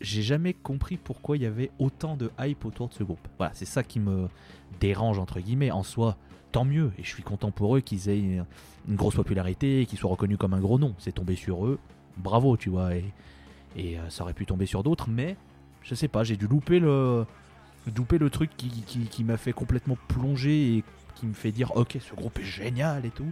j'ai 0.00 0.22
jamais 0.22 0.54
compris 0.54 0.96
pourquoi 0.96 1.36
il 1.36 1.42
y 1.42 1.46
avait 1.46 1.70
autant 1.78 2.16
de 2.16 2.30
hype 2.40 2.64
autour 2.64 2.88
de 2.88 2.94
ce 2.94 3.02
groupe. 3.02 3.28
Voilà, 3.36 3.52
c'est 3.54 3.66
ça 3.66 3.82
qui 3.82 4.00
me 4.00 4.28
dérange, 4.80 5.18
entre 5.18 5.40
guillemets. 5.40 5.70
En 5.70 5.82
soi, 5.82 6.16
tant 6.52 6.64
mieux, 6.64 6.90
et 6.98 7.02
je 7.02 7.08
suis 7.08 7.22
content 7.22 7.50
pour 7.50 7.76
eux 7.76 7.80
qu'ils 7.80 8.08
aient 8.08 8.18
une, 8.18 8.46
grosse 8.88 9.16
popularité 9.16 9.84
qu'ils 9.84 9.98
soient 9.98 10.10
reconnus 10.10 10.38
comme 10.38 10.54
un 10.54 10.60
gros 10.60 10.78
nom. 10.78 10.94
C'est 10.96 11.12
tombé 11.12 11.36
sur 11.36 11.66
eux, 11.66 11.78
bravo, 12.16 12.56
tu 12.56 12.70
vois. 12.70 12.94
Et, 12.94 13.04
euh, 13.78 14.08
ça 14.08 14.22
aurait 14.22 14.32
pu 14.32 14.46
tomber 14.46 14.64
sur 14.64 14.82
d'autres, 14.82 15.10
mais 15.10 15.36
je 15.82 15.94
sais 15.94 16.08
pas, 16.08 16.24
j'ai 16.24 16.38
dû 16.38 16.46
louper 16.46 16.80
le, 16.80 17.26
louper 17.94 18.16
le 18.16 18.30
truc 18.30 18.56
qui, 18.56 18.70
qui, 18.70 19.00
qui 19.00 19.22
m'a 19.22 19.36
fait 19.36 19.52
complètement 19.52 19.98
plonger 20.08 20.82
qui 21.16 21.26
me 21.26 21.34
fait 21.34 21.50
dire 21.52 21.74
ok, 21.76 21.96
ce 22.00 22.14
groupe 22.14 22.38
est 22.38 22.44
génial 22.44 23.04
et 23.04 23.10
tout. 23.10 23.26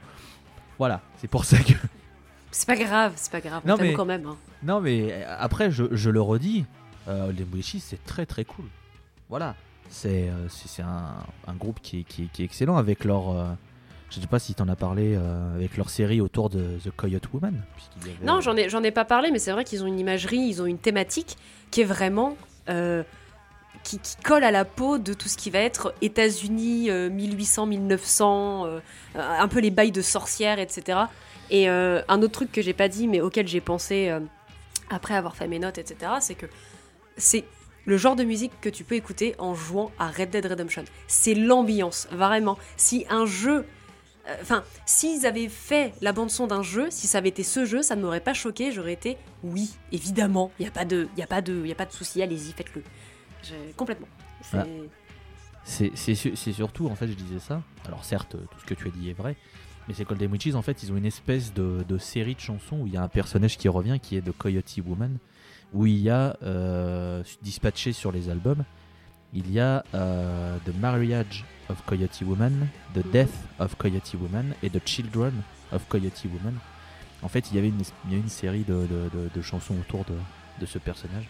Voilà, 0.78 1.00
c'est 1.18 1.28
pour 1.28 1.44
ça 1.44 1.58
que. 1.58 1.72
C'est 2.56 2.66
pas 2.68 2.76
grave, 2.76 3.14
c'est 3.16 3.32
pas 3.32 3.40
grave. 3.40 3.62
Non, 3.66 3.74
on 3.74 3.82
mais- 3.82 3.94
quand 3.94 4.04
même. 4.04 4.26
hein. 4.26 4.36
Non, 4.62 4.80
mais 4.80 5.08
euh, 5.10 5.36
après, 5.40 5.72
je, 5.72 5.84
je 5.90 6.08
le 6.08 6.20
redis, 6.20 6.64
euh, 7.08 7.32
les 7.32 7.42
Witches, 7.42 7.78
c'est 7.80 8.04
très 8.04 8.26
très 8.26 8.44
cool. 8.44 8.66
Voilà, 9.28 9.56
c'est 9.90 10.28
euh, 10.28 10.46
c'est 10.48 10.82
un, 10.82 11.14
un 11.48 11.54
groupe 11.54 11.80
qui 11.82 11.98
est, 12.00 12.02
qui, 12.04 12.22
est, 12.22 12.26
qui 12.26 12.42
est 12.42 12.44
excellent 12.44 12.76
avec 12.76 13.04
leur. 13.04 13.30
euh, 13.30 13.46
je 14.10 14.20
sais 14.20 14.28
pas 14.28 14.38
si 14.38 14.54
t'en 14.54 14.68
as 14.68 14.76
parlé 14.76 15.16
euh, 15.16 15.56
avec 15.56 15.76
leur 15.76 15.90
série 15.90 16.20
autour 16.20 16.48
de 16.48 16.78
The 16.84 16.92
Coyote 16.92 17.28
Woman. 17.32 17.60
avait- 18.02 18.14
Non, 18.24 18.40
j'en 18.40 18.56
ai, 18.56 18.68
j'en 18.68 18.84
ai 18.84 18.92
pas 18.92 19.04
parlé, 19.04 19.32
mais 19.32 19.40
c'est 19.40 19.50
vrai 19.50 19.64
qu'ils 19.64 19.82
ont 19.82 19.88
une 19.88 19.98
imagerie, 19.98 20.38
ils 20.38 20.62
ont 20.62 20.66
une 20.66 20.78
thématique 20.78 21.36
qui 21.72 21.80
est 21.80 21.84
vraiment. 21.84 22.36
euh, 22.68 23.02
qui, 23.84 24.00
colle 24.24 24.42
à 24.42 24.50
la 24.50 24.64
peau 24.64 24.98
de 24.98 25.14
tout 25.14 25.28
ce 25.28 25.36
qui 25.36 25.50
va 25.50 25.60
être 25.60 25.94
États-Unis, 26.02 26.90
euh, 26.90 27.10
1800, 27.10 27.66
1900, 27.66 28.66
euh, 28.66 28.80
un 29.14 29.48
peu 29.48 29.60
les 29.60 29.70
bails 29.70 29.92
de 29.92 30.02
sorcières, 30.02 30.58
etc. 30.58 31.06
Et 31.50 31.68
euh, 31.68 32.02
un 32.08 32.22
autre 32.22 32.32
truc 32.32 32.52
que 32.52 32.62
j'ai 32.62 32.72
pas 32.72 32.88
dit, 32.88 33.08
mais 33.08 33.20
auquel 33.20 33.46
j'ai 33.46 33.60
pensé 33.60 34.08
euh, 34.08 34.20
après 34.90 35.14
avoir 35.14 35.36
fait 35.36 35.48
mes 35.48 35.58
notes, 35.58 35.78
etc., 35.78 36.12
c'est 36.20 36.34
que 36.34 36.46
c'est 37.16 37.44
le 37.84 37.96
genre 37.96 38.16
de 38.16 38.24
musique 38.24 38.52
que 38.60 38.68
tu 38.68 38.82
peux 38.82 38.94
écouter 38.94 39.34
en 39.38 39.54
jouant 39.54 39.92
à 39.98 40.08
Red 40.08 40.30
Dead 40.30 40.46
Redemption. 40.46 40.84
C'est 41.06 41.34
l'ambiance, 41.34 42.08
vraiment. 42.10 42.58
Si 42.76 43.04
un 43.10 43.26
jeu 43.26 43.66
euh, 44.26 44.36
Enfin, 44.40 44.64
s'ils 44.86 45.26
avaient 45.26 45.50
fait 45.50 45.92
la 46.00 46.12
bande-son 46.12 46.46
d'un 46.46 46.62
jeu, 46.62 46.86
si 46.88 47.06
ça 47.06 47.18
avait 47.18 47.28
été 47.28 47.42
ce 47.42 47.66
jeu, 47.66 47.82
ça 47.82 47.94
ne 47.94 48.00
m'aurait 48.00 48.20
pas 48.20 48.32
choqué. 48.32 48.72
J'aurais 48.72 48.94
été, 48.94 49.18
oui, 49.42 49.74
évidemment, 49.92 50.50
il 50.58 50.62
n'y 50.62 50.68
a 50.68 50.72
pas 50.72 50.86
de, 50.86 51.08
y 51.16 51.22
pas 51.26 51.42
de, 51.42 51.70
a 51.70 51.74
pas 51.74 51.84
de 51.84 51.92
souci, 51.92 52.22
allez-y, 52.22 52.52
faites-le. 52.52 52.82
Complètement. 53.76 54.08
C'est- 54.42 54.56
Ah. 54.58 54.66
C'est 55.66 55.92
c'est 55.94 56.14
su- 56.14 56.36
c'est 56.36 56.52
surtout, 56.52 56.88
en 56.88 56.94
fait, 56.94 57.08
je 57.08 57.14
disais 57.14 57.38
ça. 57.38 57.62
Alors, 57.86 58.04
certes, 58.04 58.32
tout 58.36 58.60
ce 58.60 58.66
que 58.66 58.74
tu 58.74 58.86
as 58.88 58.90
dit 58.90 59.08
est 59.08 59.14
vrai, 59.14 59.34
mais 59.88 59.94
c'est 59.94 60.04
que 60.04 60.12
les 60.12 60.26
Witches, 60.26 60.54
en 60.54 60.60
fait, 60.62 60.82
ils 60.82 60.92
ont 60.92 60.96
une 60.96 61.06
espèce 61.06 61.54
de, 61.54 61.84
de 61.88 61.96
série 61.96 62.34
de 62.34 62.40
chansons 62.40 62.80
où 62.80 62.86
il 62.86 62.92
y 62.92 62.96
a 62.98 63.02
un 63.02 63.08
personnage 63.08 63.56
qui 63.56 63.68
revient 63.68 63.98
qui 64.00 64.16
est 64.16 64.20
de 64.20 64.30
Coyote 64.30 64.74
Woman, 64.86 65.16
où 65.72 65.86
il 65.86 65.96
y 66.00 66.10
a 66.10 66.36
euh, 66.42 67.22
dispatché 67.42 67.92
sur 67.92 68.12
les 68.12 68.28
albums, 68.28 68.62
il 69.32 69.50
y 69.50 69.58
a 69.58 69.82
euh, 69.94 70.58
The 70.66 70.74
Marriage 70.78 71.44
of 71.70 71.82
Coyote 71.86 72.20
Woman, 72.26 72.68
The 72.94 73.06
Death 73.10 73.32
of 73.58 73.74
Coyote 73.76 74.12
Woman 74.20 74.54
et 74.62 74.68
The 74.68 74.86
Children 74.86 75.32
of 75.72 75.88
Coyote 75.88 76.24
Woman. 76.26 76.58
En 77.22 77.28
fait, 77.28 77.50
il 77.50 77.56
y 77.56 77.58
avait 77.58 77.68
une, 77.68 77.80
il 78.06 78.12
y 78.12 78.14
a 78.16 78.18
une 78.18 78.28
série 78.28 78.64
de, 78.64 78.74
de- 78.86 79.08
de- 79.14 79.30
de 79.34 79.42
chansons 79.42 79.76
autour 79.80 80.04
de 80.04 80.66
ce 80.66 80.78
personnage. 80.78 81.26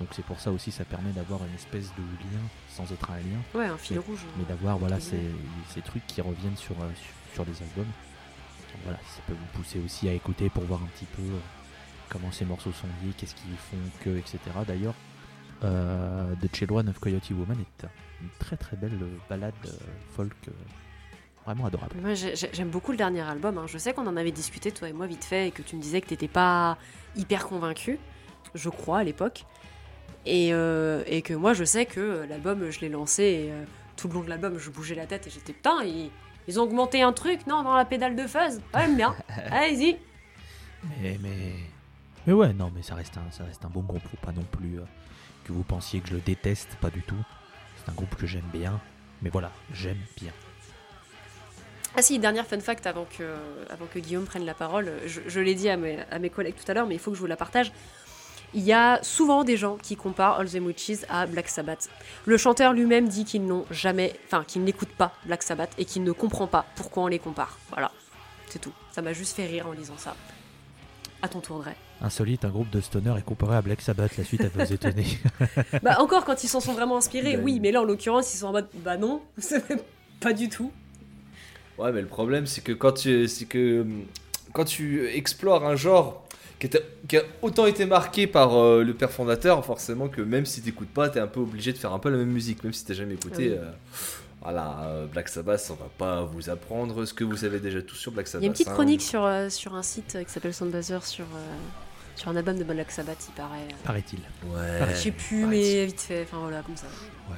Donc 0.00 0.08
c'est 0.12 0.24
pour 0.24 0.38
ça 0.38 0.52
aussi, 0.52 0.70
ça 0.70 0.84
permet 0.84 1.10
d'avoir 1.10 1.40
une 1.44 1.54
espèce 1.54 1.88
de 1.96 2.02
lien, 2.02 2.40
sans 2.68 2.84
être 2.92 3.10
un 3.10 3.16
lien, 3.16 3.40
Ouais, 3.54 3.66
un 3.66 3.76
fil 3.76 3.98
rouge. 3.98 4.20
mais 4.36 4.44
d'avoir 4.44 4.78
voilà, 4.78 5.00
ces, 5.00 5.20
ces 5.70 5.80
trucs 5.82 6.06
qui 6.06 6.20
reviennent 6.20 6.56
sur, 6.56 6.74
euh, 6.80 6.88
sur, 7.34 7.44
les 7.44 7.62
albums. 7.62 7.90
Voilà, 8.84 8.98
ça 8.98 9.20
peut 9.26 9.32
vous 9.32 9.58
pousser 9.60 9.80
aussi 9.84 10.08
à 10.08 10.12
écouter 10.12 10.50
pour 10.50 10.62
voir 10.64 10.80
un 10.82 10.86
petit 10.86 11.06
peu 11.06 11.22
euh, 11.22 11.38
comment 12.10 12.30
ces 12.30 12.44
morceaux 12.44 12.70
sont 12.72 12.86
liés, 13.02 13.12
qu'est-ce 13.16 13.34
qu'ils 13.34 13.56
font 13.56 13.76
que, 14.04 14.10
etc. 14.16 14.38
D'ailleurs, 14.66 14.94
euh, 15.64 16.32
The 16.40 16.54
Children 16.54 16.88
of 16.90 17.00
Coyote 17.00 17.30
Woman 17.30 17.58
est 17.60 17.84
un- 17.84 17.90
une 18.22 18.28
très 18.38 18.56
très 18.56 18.76
belle 18.76 18.98
euh, 19.02 19.16
balade 19.28 19.52
euh, 19.66 19.70
folk 20.14 20.32
euh, 20.46 20.52
vraiment 21.44 21.66
adorable. 21.66 21.96
Moi, 22.00 22.14
j'ai- 22.14 22.36
j'ai- 22.36 22.50
j'aime 22.52 22.70
beaucoup 22.70 22.92
le 22.92 22.96
dernier 22.98 23.22
album. 23.22 23.58
hein. 23.58 23.66
Je 23.66 23.78
sais 23.78 23.92
qu'on 23.92 24.06
en 24.06 24.16
avait 24.16 24.30
discuté, 24.32 24.70
toi 24.70 24.88
et 24.88 24.92
moi, 24.92 25.08
vite 25.08 25.24
fait, 25.24 25.48
et 25.48 25.50
que 25.50 25.62
tu 25.62 25.74
me 25.74 25.82
disais 25.82 26.00
que 26.00 26.06
t'étais 26.06 26.28
pas 26.28 26.78
hyper 27.16 27.48
convaincu, 27.48 27.98
je 28.54 28.68
crois, 28.68 28.98
à 29.00 29.04
l'époque. 29.04 29.44
Et, 30.30 30.50
euh, 30.52 31.02
et 31.06 31.22
que 31.22 31.32
moi, 31.32 31.54
je 31.54 31.64
sais 31.64 31.86
que 31.86 32.00
euh, 32.00 32.26
l'album, 32.26 32.70
je 32.70 32.80
l'ai 32.80 32.90
lancé, 32.90 33.22
et 33.22 33.50
euh, 33.50 33.64
tout 33.96 34.08
le 34.08 34.14
long 34.14 34.20
de 34.20 34.28
l'album, 34.28 34.58
je 34.58 34.68
bougeais 34.68 34.94
la 34.94 35.06
tête, 35.06 35.26
et 35.26 35.30
j'étais, 35.30 35.54
putain, 35.54 35.82
ils, 35.84 36.10
ils 36.46 36.60
ont 36.60 36.64
augmenté 36.64 37.00
un 37.00 37.14
truc, 37.14 37.46
non, 37.46 37.62
dans 37.62 37.74
la 37.74 37.86
pédale 37.86 38.14
de 38.14 38.26
fuzz 38.26 38.60
Ouais, 38.74 38.80
j'aime 38.82 38.96
bien. 38.96 39.16
Allez-y. 39.50 39.96
Mais, 41.00 41.18
mais, 41.22 41.54
mais 42.26 42.32
ouais, 42.34 42.52
non, 42.52 42.70
mais 42.74 42.82
ça 42.82 42.94
reste 42.94 43.16
un, 43.16 43.30
ça 43.30 43.44
reste 43.44 43.64
un 43.64 43.70
bon 43.70 43.80
groupe. 43.80 44.02
Faut 44.02 44.18
pas 44.18 44.32
non 44.32 44.44
plus 44.52 44.78
euh, 44.80 44.84
que 45.44 45.52
vous 45.52 45.62
pensiez 45.62 46.00
que 46.00 46.08
je 46.08 46.14
le 46.14 46.20
déteste, 46.20 46.76
pas 46.78 46.90
du 46.90 47.00
tout. 47.00 47.24
C'est 47.78 47.90
un 47.90 47.94
groupe 47.94 48.14
que 48.14 48.26
j'aime 48.26 48.50
bien. 48.52 48.78
Mais 49.22 49.30
voilà, 49.30 49.50
j'aime 49.72 49.98
bien. 50.20 50.32
Ah 51.96 52.02
si, 52.02 52.18
dernière 52.18 52.46
fun 52.46 52.60
fact 52.60 52.86
avant 52.86 53.06
que, 53.06 53.34
avant 53.70 53.86
que 53.86 53.98
Guillaume 53.98 54.26
prenne 54.26 54.44
la 54.44 54.52
parole, 54.52 54.92
je, 55.06 55.20
je 55.26 55.40
l'ai 55.40 55.54
dit 55.54 55.70
à 55.70 55.78
mes, 55.78 55.98
à 56.10 56.18
mes 56.18 56.28
collègues 56.28 56.54
tout 56.54 56.70
à 56.70 56.74
l'heure, 56.74 56.86
mais 56.86 56.94
il 56.94 57.00
faut 57.00 57.10
que 57.10 57.16
je 57.16 57.20
vous 57.20 57.26
la 57.26 57.36
partage. 57.36 57.72
Il 58.54 58.62
y 58.62 58.72
a 58.72 58.98
souvent 59.02 59.44
des 59.44 59.56
gens 59.56 59.76
qui 59.76 59.94
comparent 59.94 60.40
All 60.40 60.48
the 60.48 60.60
Witches 60.60 61.04
à 61.10 61.26
Black 61.26 61.48
Sabbath. 61.48 61.90
Le 62.24 62.36
chanteur 62.38 62.72
lui-même 62.72 63.08
dit 63.08 63.24
qu'ils 63.24 63.44
n'ont 63.44 63.66
jamais, 63.70 64.14
enfin 64.26 64.42
qu'il 64.44 64.64
n'écoute 64.64 64.88
pas 64.88 65.12
Black 65.26 65.42
Sabbath 65.42 65.70
et 65.76 65.84
qu'il 65.84 66.02
ne 66.02 66.12
comprend 66.12 66.46
pas 66.46 66.64
pourquoi 66.74 67.04
on 67.04 67.06
les 67.08 67.18
compare. 67.18 67.58
Voilà, 67.70 67.92
c'est 68.48 68.58
tout. 68.58 68.72
Ça 68.90 69.02
m'a 69.02 69.12
juste 69.12 69.36
fait 69.36 69.46
rire 69.46 69.66
en 69.68 69.72
lisant 69.72 69.98
ça. 69.98 70.16
À 71.20 71.28
ton 71.28 71.40
tour, 71.40 71.58
Dre. 71.58 71.72
Insolite, 72.00 72.44
un 72.44 72.48
groupe 72.48 72.70
de 72.70 72.80
stoner 72.80 73.12
est 73.18 73.22
comparé 73.22 73.56
à 73.56 73.62
Black 73.62 73.80
Sabbath. 73.82 74.16
La 74.16 74.24
suite, 74.24 74.40
elle 74.40 74.48
va 74.48 74.64
vous 74.64 74.72
étonner. 74.72 75.06
Bah 75.82 75.96
encore 76.00 76.24
quand 76.24 76.44
ils 76.44 76.48
s'en 76.48 76.60
sont 76.60 76.72
vraiment 76.72 76.96
inspirés, 76.96 77.34
a 77.34 77.38
oui, 77.38 77.60
mais 77.60 77.72
là 77.72 77.82
en 77.82 77.84
l'occurrence 77.84 78.32
ils 78.34 78.38
sont 78.38 78.46
en 78.46 78.52
mode 78.52 78.68
bah 78.76 78.96
non, 78.96 79.20
pas 80.20 80.32
du 80.32 80.48
tout. 80.48 80.72
Ouais, 81.76 81.92
mais 81.92 82.00
le 82.00 82.06
problème, 82.06 82.46
c'est 82.46 82.60
que 82.62 82.72
quand 82.72 82.92
tu, 82.92 83.28
c'est 83.28 83.44
que 83.44 83.86
quand 84.52 84.64
tu 84.64 85.08
explores 85.08 85.64
un 85.64 85.76
genre 85.76 86.27
qui, 86.58 86.66
était- 86.66 86.84
qui 87.08 87.16
a 87.16 87.22
autant 87.42 87.66
été 87.66 87.86
marqué 87.86 88.26
par 88.26 88.56
euh, 88.56 88.82
le 88.84 88.94
père 88.94 89.10
fondateur, 89.10 89.64
forcément 89.64 90.08
que 90.08 90.20
même 90.20 90.44
si 90.46 90.60
t'écoutes 90.62 90.88
pas, 90.90 91.08
t'es 91.08 91.20
un 91.20 91.26
peu 91.26 91.40
obligé 91.40 91.72
de 91.72 91.78
faire 91.78 91.92
un 91.92 91.98
peu 91.98 92.10
la 92.10 92.16
même 92.16 92.30
musique, 92.30 92.62
même 92.64 92.72
si 92.72 92.84
t'as 92.84 92.94
jamais 92.94 93.14
écouté. 93.14 93.50
Oui. 93.50 93.56
euh, 93.58 93.70
voilà, 94.40 94.80
euh, 94.84 95.06
Black 95.06 95.28
Sabbath, 95.28 95.66
on 95.70 95.74
va 95.74 95.90
pas 95.98 96.22
vous 96.22 96.48
apprendre 96.48 97.04
ce 97.04 97.12
que 97.12 97.24
vous 97.24 97.36
savez 97.38 97.58
déjà 97.58 97.82
tout 97.82 97.96
sur 97.96 98.12
Black 98.12 98.28
Sabbath. 98.28 98.42
Il 98.42 98.44
y 98.44 98.46
a 98.46 98.48
une 98.48 98.52
petite 98.52 98.68
hein. 98.68 98.72
chronique 98.74 99.02
sur, 99.02 99.24
euh, 99.24 99.48
sur 99.48 99.74
un 99.74 99.82
site 99.82 100.16
qui 100.24 100.32
s'appelle 100.32 100.54
Soundbazer 100.54 101.04
sur, 101.04 101.24
euh, 101.24 101.54
sur 102.14 102.28
un 102.28 102.36
album 102.36 102.56
de 102.56 102.64
Black 102.64 102.90
Sabbath, 102.90 103.18
il 103.28 103.32
paraît. 103.34 103.68
Paraît-il. 103.84 104.20
Ouais. 104.48 104.86
Je 104.90 104.94
sais 104.96 105.10
plus, 105.10 105.44
Ouais, 105.44 105.50
mais 105.50 105.86
vite 105.86 106.00
fait, 106.00 106.22
enfin 106.22 106.38
voilà, 106.40 106.62
comme 106.62 106.76
ça. 106.76 106.86
Ouais. 107.28 107.34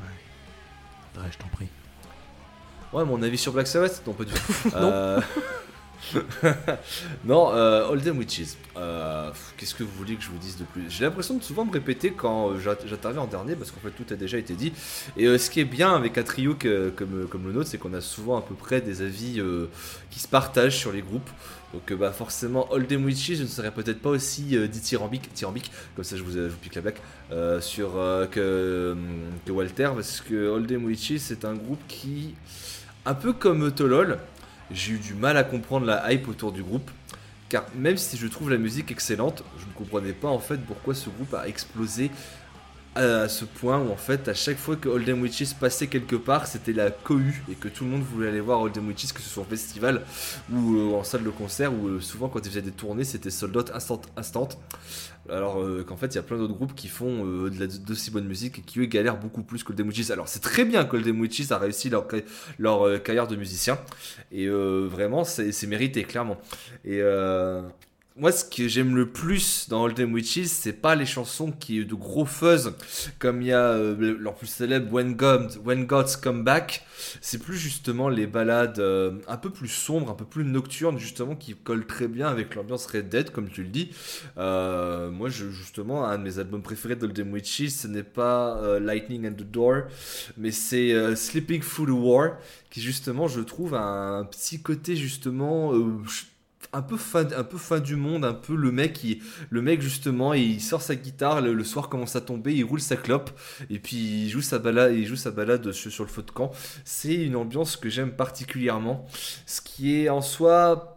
Ouais. 0.00 0.12
Dre, 1.14 1.22
je 1.32 1.38
t'en 1.38 1.48
prie. 1.48 1.68
Ouais, 2.92 3.04
mon 3.04 3.22
avis 3.22 3.38
sur 3.38 3.52
Black 3.52 3.66
Sabbath 3.66 4.02
Non, 4.06 4.12
pas 4.12 4.24
du 4.24 4.32
tout. 4.32 4.68
Non. 4.78 5.20
Non, 7.24 7.50
euh, 7.52 8.12
Witches. 8.12 8.56
Euh, 8.76 9.30
Qu'est-ce 9.56 9.74
que 9.74 9.82
vous 9.82 9.96
voulez 9.96 10.16
que 10.16 10.22
je 10.22 10.28
vous 10.28 10.38
dise 10.38 10.56
de 10.56 10.64
plus? 10.64 10.84
J'ai 10.88 11.04
l'impression 11.04 11.36
de 11.36 11.42
souvent 11.42 11.64
me 11.64 11.72
répéter 11.72 12.10
quand 12.10 12.50
euh, 12.50 12.58
j'interviens 12.58 13.22
en 13.22 13.26
dernier 13.26 13.54
parce 13.56 13.70
qu'en 13.70 13.80
fait 13.80 13.90
tout 13.90 14.12
a 14.12 14.16
déjà 14.16 14.38
été 14.38 14.54
dit. 14.54 14.72
Et 15.16 15.26
euh, 15.26 15.38
ce 15.38 15.50
qui 15.50 15.60
est 15.60 15.64
bien 15.64 15.94
avec 15.94 16.18
un 16.18 16.22
trio 16.22 16.54
comme, 16.54 17.46
le 17.46 17.52
nôtre, 17.52 17.68
c'est 17.68 17.78
qu'on 17.78 17.94
a 17.94 18.00
souvent 18.00 18.38
à 18.38 18.42
peu 18.42 18.54
près 18.54 18.80
des 18.80 19.02
avis 19.02 19.42
qui 20.10 20.20
se 20.20 20.28
partagent 20.28 20.76
sur 20.76 20.92
les 20.92 21.02
groupes. 21.02 21.30
Donc 21.74 21.92
bah 21.98 22.12
forcément, 22.12 22.68
Them 22.88 23.04
Witches, 23.04 23.34
je 23.34 23.42
ne 23.42 23.48
serais 23.48 23.70
peut-être 23.70 24.00
pas 24.00 24.10
aussi 24.10 24.56
euh, 24.56 24.66
dithyrambique, 24.68 25.28
dithyrambique, 25.28 25.70
comme 25.94 26.04
ça 26.04 26.16
je 26.16 26.22
vous, 26.22 26.38
pique 26.62 26.74
la 26.76 26.82
blague, 26.82 27.60
sur, 27.60 27.92
que, 28.30 28.96
Walter, 29.48 29.90
parce 29.94 30.20
que 30.20 30.58
Them 30.66 30.84
Witches 30.84 31.18
c'est 31.18 31.44
un 31.44 31.54
groupe 31.54 31.80
qui, 31.88 32.34
un 33.04 33.14
peu 33.14 33.32
comme 33.32 33.72
Tolol, 33.72 34.18
j'ai 34.70 34.94
eu 34.94 34.98
du 34.98 35.14
mal 35.14 35.36
à 35.36 35.44
comprendre 35.44 35.86
la 35.86 36.12
hype 36.12 36.28
autour 36.28 36.52
du 36.52 36.62
groupe. 36.62 36.90
Car 37.48 37.64
même 37.76 37.96
si 37.96 38.16
je 38.16 38.26
trouve 38.26 38.50
la 38.50 38.58
musique 38.58 38.90
excellente, 38.90 39.44
je 39.58 39.66
ne 39.66 39.72
comprenais 39.72 40.12
pas 40.12 40.28
en 40.28 40.40
fait 40.40 40.58
pourquoi 40.58 40.94
ce 40.94 41.08
groupe 41.10 41.32
a 41.34 41.46
explosé 41.46 42.10
à 42.96 43.28
ce 43.28 43.44
point 43.44 43.78
où 43.78 43.92
en 43.92 43.96
fait 43.96 44.26
à 44.28 44.34
chaque 44.34 44.56
fois 44.56 44.74
que 44.76 44.88
Holden 44.88 45.20
Witches 45.20 45.54
passait 45.60 45.86
quelque 45.86 46.16
part 46.16 46.46
c'était 46.46 46.72
la 46.72 46.90
cohue 46.90 47.42
et 47.50 47.54
que 47.54 47.68
tout 47.68 47.84
le 47.84 47.90
monde 47.90 48.02
voulait 48.02 48.28
aller 48.28 48.40
voir 48.40 48.60
Holden 48.60 48.86
Witches 48.86 49.12
que 49.12 49.20
ce 49.20 49.28
soit 49.28 49.42
en 49.42 49.46
festival 49.46 50.02
ou 50.50 50.76
euh, 50.76 50.94
en 50.94 51.04
salle 51.04 51.22
de 51.22 51.30
concert 51.30 51.72
ou 51.74 51.88
euh, 51.88 52.00
souvent 52.00 52.28
quand 52.28 52.38
ils 52.40 52.48
faisaient 52.48 52.62
des 52.62 52.70
tournées 52.70 53.04
c'était 53.04 53.30
sold 53.30 53.54
out 53.56 53.70
instant, 53.74 54.00
instant. 54.16 54.48
Alors 55.30 55.60
euh, 55.60 55.84
qu'en 55.84 55.96
fait 55.96 56.06
il 56.08 56.14
y 56.16 56.18
a 56.18 56.22
plein 56.22 56.36
d'autres 56.36 56.54
groupes 56.54 56.74
qui 56.74 56.88
font 56.88 57.24
euh, 57.26 57.50
bonne 58.12 58.26
musique 58.26 58.58
et 58.58 58.62
qui 58.62 58.80
eux 58.80 58.86
galèrent 58.86 59.18
beaucoup 59.18 59.42
plus 59.42 59.64
que 59.64 59.70
Holden 59.70 59.88
Witches 59.88 60.10
alors 60.10 60.28
c'est 60.28 60.40
très 60.40 60.64
bien 60.64 60.84
que 60.84 60.96
Holden 60.96 61.20
Witches 61.20 61.50
a 61.50 61.58
réussi 61.58 61.90
leur, 62.58 62.86
euh, 62.86 62.98
carrière 62.98 63.26
de 63.26 63.36
musicien. 63.36 63.78
Et 64.32 64.46
euh, 64.46 64.86
vraiment 64.90 65.24
c'est 65.24 65.66
mérité 65.66 66.04
clairement. 66.04 66.38
Et 66.84 67.00
moi, 68.18 68.32
ce 68.32 68.44
que 68.44 68.66
j'aime 68.66 68.96
le 68.96 69.10
plus 69.10 69.68
dans 69.68 69.84
Old 69.84 69.94
Them 69.94 70.14
Witches, 70.14 70.46
c'est 70.46 70.72
pas 70.72 70.94
les 70.94 71.04
chansons 71.04 71.52
qui 71.52 71.84
de 71.84 71.94
gros 71.94 72.24
fuzz, 72.24 72.72
comme 73.18 73.42
il 73.42 73.48
y 73.48 73.52
a 73.52 73.72
euh, 73.72 74.16
leur 74.18 74.34
plus 74.34 74.46
célèbre 74.46 74.90
When, 74.90 75.16
When 75.64 75.84
Gods 75.84 76.16
Come 76.22 76.42
Back. 76.42 76.86
C'est 77.20 77.38
plus 77.38 77.58
justement 77.58 78.08
les 78.08 78.26
ballades 78.26 78.78
euh, 78.78 79.18
un 79.28 79.36
peu 79.36 79.50
plus 79.50 79.68
sombres, 79.68 80.10
un 80.10 80.14
peu 80.14 80.24
plus 80.24 80.44
nocturnes, 80.44 80.98
justement, 80.98 81.36
qui 81.36 81.54
collent 81.54 81.86
très 81.86 82.08
bien 82.08 82.28
avec 82.28 82.54
l'ambiance 82.54 82.86
Red 82.86 83.10
Dead, 83.10 83.30
comme 83.30 83.50
tu 83.50 83.62
le 83.62 83.68
dis. 83.68 83.90
Euh, 84.38 85.10
moi, 85.10 85.28
je, 85.28 85.50
justement, 85.50 86.06
un 86.06 86.16
de 86.16 86.22
mes 86.22 86.38
albums 86.38 86.62
préférés 86.62 86.96
d'Old 86.96 87.18
Witches, 87.30 87.68
ce 87.68 87.86
n'est 87.86 88.02
pas 88.02 88.56
euh, 88.62 88.80
Lightning 88.80 89.28
and 89.28 89.34
the 89.34 89.42
Door, 89.42 89.82
mais 90.38 90.52
c'est 90.52 91.14
Sleeping 91.16 91.60
Through 91.60 91.88
the 91.88 91.90
War, 91.90 92.30
qui 92.70 92.80
justement, 92.80 93.28
je 93.28 93.40
trouve, 93.40 93.74
a 93.74 93.82
un 93.82 94.24
petit 94.24 94.62
côté 94.62 94.96
justement. 94.96 95.72
Euh, 96.76 96.78
un 96.78 96.82
peu 96.82 96.96
fin 96.96 97.26
un 97.36 97.44
peu 97.44 97.58
fin 97.58 97.80
du 97.80 97.96
monde 97.96 98.24
un 98.24 98.34
peu 98.34 98.54
le 98.54 98.72
mec 98.72 98.92
qui 98.94 99.22
le 99.50 99.62
mec 99.62 99.80
justement 99.80 100.34
il 100.34 100.60
sort 100.60 100.82
sa 100.82 100.94
guitare 100.94 101.40
le, 101.40 101.54
le 101.54 101.64
soir 101.64 101.88
commence 101.88 102.16
à 102.16 102.20
tomber 102.20 102.54
il 102.54 102.64
roule 102.64 102.80
sa 102.80 102.96
clope 102.96 103.30
et 103.70 103.78
puis 103.78 103.96
il 103.96 104.28
joue 104.30 104.42
sa 104.42 104.58
balade 104.58 104.94
il 104.94 105.06
joue 105.06 105.16
sa 105.16 105.30
balade 105.30 105.72
sur, 105.72 105.90
sur 105.90 106.04
le 106.04 106.10
feu 106.10 106.22
de 106.22 106.30
camp 106.30 106.52
c'est 106.84 107.14
une 107.14 107.36
ambiance 107.36 107.76
que 107.76 107.88
j'aime 107.88 108.12
particulièrement 108.12 109.06
ce 109.46 109.60
qui 109.60 110.00
est 110.02 110.08
en 110.08 110.20
soi 110.22 110.92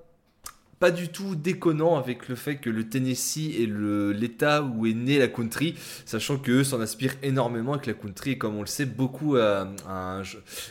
pas 0.80 0.91
du 0.91 1.09
tout 1.09 1.36
déconnant 1.36 1.97
avec 1.97 2.30
le 2.30 2.36
fait 2.36 2.55
que 2.55 2.69
le 2.69 2.88
Tennessee 2.88 3.51
est 3.59 3.65
l'état 3.67 4.63
où 4.63 4.86
est 4.88 4.93
née 4.93 5.19
la 5.19 5.27
country, 5.27 5.75
sachant 6.05 6.38
que 6.38 6.51
eux 6.51 6.63
s'en 6.63 6.80
inspirent 6.80 7.15
énormément 7.21 7.75
et 7.75 7.82
que 7.82 7.88
la 7.88 7.93
country, 7.93 8.38
comme 8.38 8.55
on 8.55 8.61
le 8.61 8.65
sait, 8.67 8.86
beaucoup 8.86 9.36
euh, 9.36 9.65
un- 9.89 10.21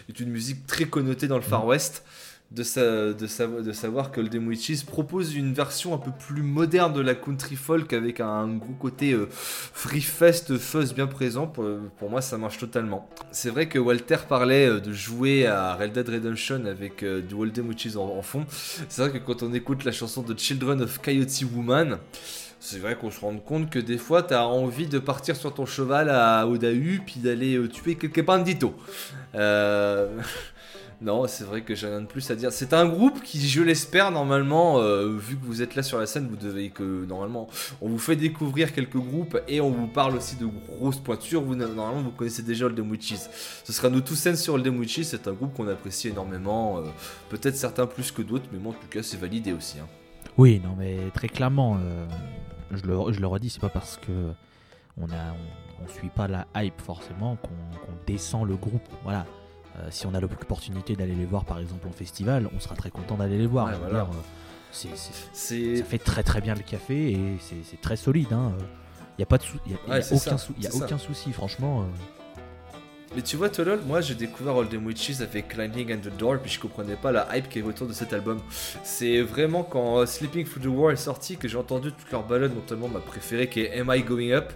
est 0.08 0.18
une 0.18 0.30
musique 0.30 0.66
très 0.66 0.86
connotée 0.86 1.28
dans 1.28 1.36
le 1.36 1.42
Far 1.42 1.66
West. 1.66 2.04
De, 2.50 2.62
sa- 2.62 3.12
de, 3.12 3.26
sa- 3.26 3.46
de 3.46 3.72
savoir 3.72 4.10
que 4.10 4.22
Dem 4.22 4.48
Witches 4.48 4.86
propose 4.86 5.34
une 5.34 5.52
version 5.52 5.92
un 5.94 5.98
peu 5.98 6.10
plus 6.18 6.42
moderne 6.42 6.94
de 6.94 7.02
la 7.02 7.14
country 7.14 7.56
folk 7.56 7.92
avec 7.92 8.20
un, 8.20 8.48
gros 8.48 8.72
côté 8.72 9.12
euh, 9.12 9.28
free 9.30 10.00
fest 10.00 10.56
fuzz 10.56 10.94
bien 10.94 11.06
présent. 11.06 11.46
Pour, 11.46 12.08
moi, 12.08 12.22
ça 12.22 12.38
marche 12.38 12.56
totalement. 12.56 13.06
C'est 13.32 13.50
vrai 13.50 13.68
que 13.68 13.78
Walter 13.78 14.16
parlait 14.26 14.66
euh, 14.66 14.80
de 14.80 14.94
jouer 14.94 15.46
à 15.46 15.74
Red 15.74 15.92
Dead 15.92 16.08
Redemption 16.08 16.64
avec 16.64 17.02
euh, 17.02 17.20
du 17.20 17.34
Old 17.34 17.56
Witches 17.58 17.96
en, 17.96 18.22
fond. 18.22 18.46
C'est 18.88 19.02
vrai 19.02 19.10
que 19.10 19.22
quand 19.22 19.42
on 19.42 19.52
écoute 19.52 19.84
la 19.84 19.92
chanson 19.92 20.22
de 20.22 20.34
Children 20.38 20.80
of 20.80 21.02
Coyote 21.02 21.42
Woman, 21.54 21.98
c'est 22.60 22.78
vrai 22.78 22.96
qu'on 22.96 23.10
se 23.10 23.20
rend 23.20 23.36
compte 23.36 23.68
que 23.68 23.78
des 23.78 23.98
fois, 23.98 24.22
t'as 24.22 24.44
envie 24.44 24.86
de 24.86 24.98
partir 24.98 25.36
sur 25.36 25.52
ton 25.52 25.66
cheval 25.66 26.08
à 26.08 26.46
Odahu 26.46 27.02
puis 27.04 27.20
d'aller 27.20 27.60
tuer 27.68 27.96
quelques 27.96 28.24
banditos. 28.24 28.74
Euh... 29.34 30.18
Non, 31.00 31.28
c'est 31.28 31.44
vrai 31.44 31.62
que 31.62 31.76
j'ai 31.76 31.86
rien 31.86 32.00
de 32.00 32.06
plus 32.06 32.28
à 32.28 32.34
dire. 32.34 32.50
C'est 32.52 32.72
un 32.72 32.84
groupe 32.86 33.22
qui, 33.22 33.46
je 33.48 33.62
l'espère, 33.62 34.10
normalement, 34.10 34.80
euh, 34.80 35.16
vu 35.16 35.36
que 35.36 35.44
vous 35.44 35.62
êtes 35.62 35.76
là 35.76 35.84
sur 35.84 35.96
la 35.98 36.06
scène, 36.06 36.26
vous 36.28 36.34
devez 36.36 36.70
que 36.70 37.04
normalement, 37.06 37.46
on 37.80 37.88
vous 37.88 38.00
fait 38.00 38.16
découvrir 38.16 38.72
quelques 38.72 38.96
groupes 38.96 39.38
et 39.46 39.60
on 39.60 39.70
vous 39.70 39.86
parle 39.86 40.16
aussi 40.16 40.34
de 40.34 40.46
grosses 40.46 40.98
pointures. 40.98 41.40
Vous, 41.42 41.54
normalement, 41.54 42.02
vous 42.02 42.10
connaissez 42.10 42.42
déjà 42.42 42.66
Old 42.66 42.74
Dem 42.74 42.90
Witches. 42.90 43.14
Ce 43.62 43.72
sera 43.72 43.90
nous 43.90 44.00
tous 44.00 44.16
scènes 44.16 44.34
sur 44.34 44.54
Old 44.54 44.64
Dem 44.64 44.76
Witches. 44.76 45.04
C'est 45.04 45.28
un 45.28 45.32
groupe 45.34 45.54
qu'on 45.54 45.68
apprécie 45.68 46.08
énormément. 46.08 46.78
euh, 46.78 46.82
Peut-être 47.28 47.56
certains 47.56 47.86
plus 47.86 48.10
que 48.10 48.22
d'autres, 48.22 48.46
mais 48.52 48.58
moi, 48.58 48.72
en 48.72 48.80
tout 48.80 48.88
cas, 48.90 49.02
c'est 49.04 49.18
validé 49.20 49.52
aussi. 49.52 49.78
hein. 49.78 49.86
Oui, 50.36 50.60
non, 50.64 50.74
mais 50.76 50.98
très 51.14 51.28
clairement, 51.28 51.78
euh, 51.80 52.06
je, 52.72 52.82
le, 52.86 53.12
je 53.12 53.24
redis, 53.24 53.50
c'est 53.50 53.60
pas 53.60 53.68
parce 53.68 53.98
que 53.98 54.32
on 55.00 55.06
suit 55.88 56.08
pas 56.08 56.26
la 56.26 56.46
hype 56.56 56.80
forcément 56.80 57.36
qu'on 57.36 57.92
descend 58.04 58.48
le 58.48 58.56
groupe. 58.56 58.82
Voilà. 59.04 59.26
Euh, 59.78 59.88
si 59.90 60.06
on 60.06 60.14
a 60.14 60.20
l'opportunité 60.20 60.96
d'aller 60.96 61.14
les 61.14 61.24
voir, 61.26 61.44
par 61.44 61.58
exemple 61.58 61.86
en 61.86 61.92
festival, 61.92 62.48
on 62.54 62.60
sera 62.60 62.74
très 62.74 62.90
content 62.90 63.16
d'aller 63.16 63.38
les 63.38 63.46
voir. 63.46 63.66
Ouais, 63.66 63.72
Je 63.74 63.78
veux 63.78 63.88
voilà. 63.90 64.04
dire, 64.04 64.12
euh, 64.14 64.22
ça 65.80 65.84
fait 65.84 65.98
très 65.98 66.22
très 66.22 66.40
bien 66.40 66.54
le 66.54 66.62
café 66.62 67.12
et 67.12 67.38
c'est 67.40 67.80
très 67.80 67.96
solide. 67.96 68.26
Il 68.30 68.34
hein. 68.34 68.52
n'y 69.18 69.22
a 69.22 69.26
pas 69.26 69.38
de 69.38 69.42
sou- 69.44 69.58
y 69.66 69.72
a, 69.74 69.98
y 69.98 70.00
aucun, 70.00 70.18
ça, 70.18 70.38
sou- 70.38 70.54
y 70.60 70.66
a 70.66 70.70
c'est 70.70 70.78
ça. 70.78 70.84
aucun 70.84 70.98
souci, 70.98 71.32
franchement. 71.32 71.84
Mais 73.16 73.22
tu 73.22 73.36
vois, 73.36 73.48
Tolol, 73.48 73.80
moi 73.86 74.00
j'ai 74.02 74.14
découvert 74.14 74.54
All 74.56 74.68
Them 74.68 74.84
Witches 74.86 75.20
avec 75.22 75.48
Climbing 75.48 75.94
and 75.94 75.98
the 76.00 76.16
Door, 76.18 76.38
puis 76.42 76.52
je 76.52 76.60
comprenais 76.60 76.94
pas 76.94 77.10
la 77.10 77.26
hype 77.36 77.48
qui 77.48 77.58
est 77.58 77.62
autour 77.62 77.86
de 77.88 77.92
cet 77.94 78.12
album. 78.12 78.38
C'est 78.84 79.22
vraiment 79.22 79.62
quand 79.64 79.98
euh, 80.00 80.06
Sleeping 80.06 80.44
Through 80.46 80.62
the 80.62 80.66
War 80.66 80.90
est 80.92 80.96
sorti 80.96 81.36
que 81.38 81.48
j'ai 81.48 81.56
entendu 81.56 81.90
toutes 81.90 82.12
leurs 82.12 82.24
ballades, 82.26 82.54
notamment 82.54 82.86
ma 82.86 83.00
préférée 83.00 83.48
qui 83.48 83.60
est 83.60 83.80
Am 83.80 83.90
I 83.92 84.02
Going 84.02 84.30
Up, 84.32 84.52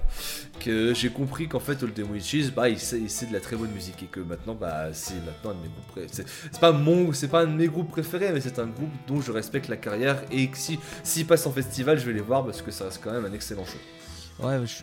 que 0.60 0.92
j'ai 0.92 1.08
compris 1.08 1.48
qu'en 1.48 1.60
fait 1.60 1.82
All 1.82 1.92
Them 1.92 2.10
Witches, 2.12 2.52
bah, 2.54 2.66
c'est 2.76 3.26
de 3.28 3.32
la 3.32 3.40
très 3.40 3.56
bonne 3.56 3.70
musique 3.70 4.02
et 4.02 4.06
que 4.06 4.20
maintenant, 4.20 4.54
bah, 4.54 4.92
c'est 4.92 5.14
maintenant 5.24 5.52
un 5.52 5.54
de 5.54 5.60
mes 5.62 5.68
groupes 5.68 5.86
préférés. 5.92 6.28
C'est 6.52 6.60
pas 6.60 6.72
mon, 6.72 7.12
c'est 7.14 7.28
pas 7.28 7.40
un 7.40 7.46
de 7.46 7.54
mes 7.56 7.68
groupes 7.68 7.90
préférés, 7.90 8.32
mais 8.32 8.40
c'est 8.42 8.58
un 8.58 8.66
groupe 8.66 8.92
dont 9.08 9.20
je 9.22 9.32
respecte 9.32 9.68
la 9.68 9.78
carrière 9.78 10.22
et 10.30 10.48
que 10.48 10.58
si, 10.58 10.78
s'ils 11.02 11.26
passent 11.26 11.46
en 11.46 11.52
festival, 11.52 11.98
je 11.98 12.04
vais 12.04 12.12
les 12.12 12.20
voir 12.20 12.44
parce 12.44 12.60
que 12.60 12.70
ça 12.70 12.84
reste 12.84 13.00
quand 13.02 13.12
même 13.12 13.24
un 13.24 13.32
excellent 13.32 13.64
show. 13.64 14.46
Ouais, 14.46 14.60
je- 14.66 14.82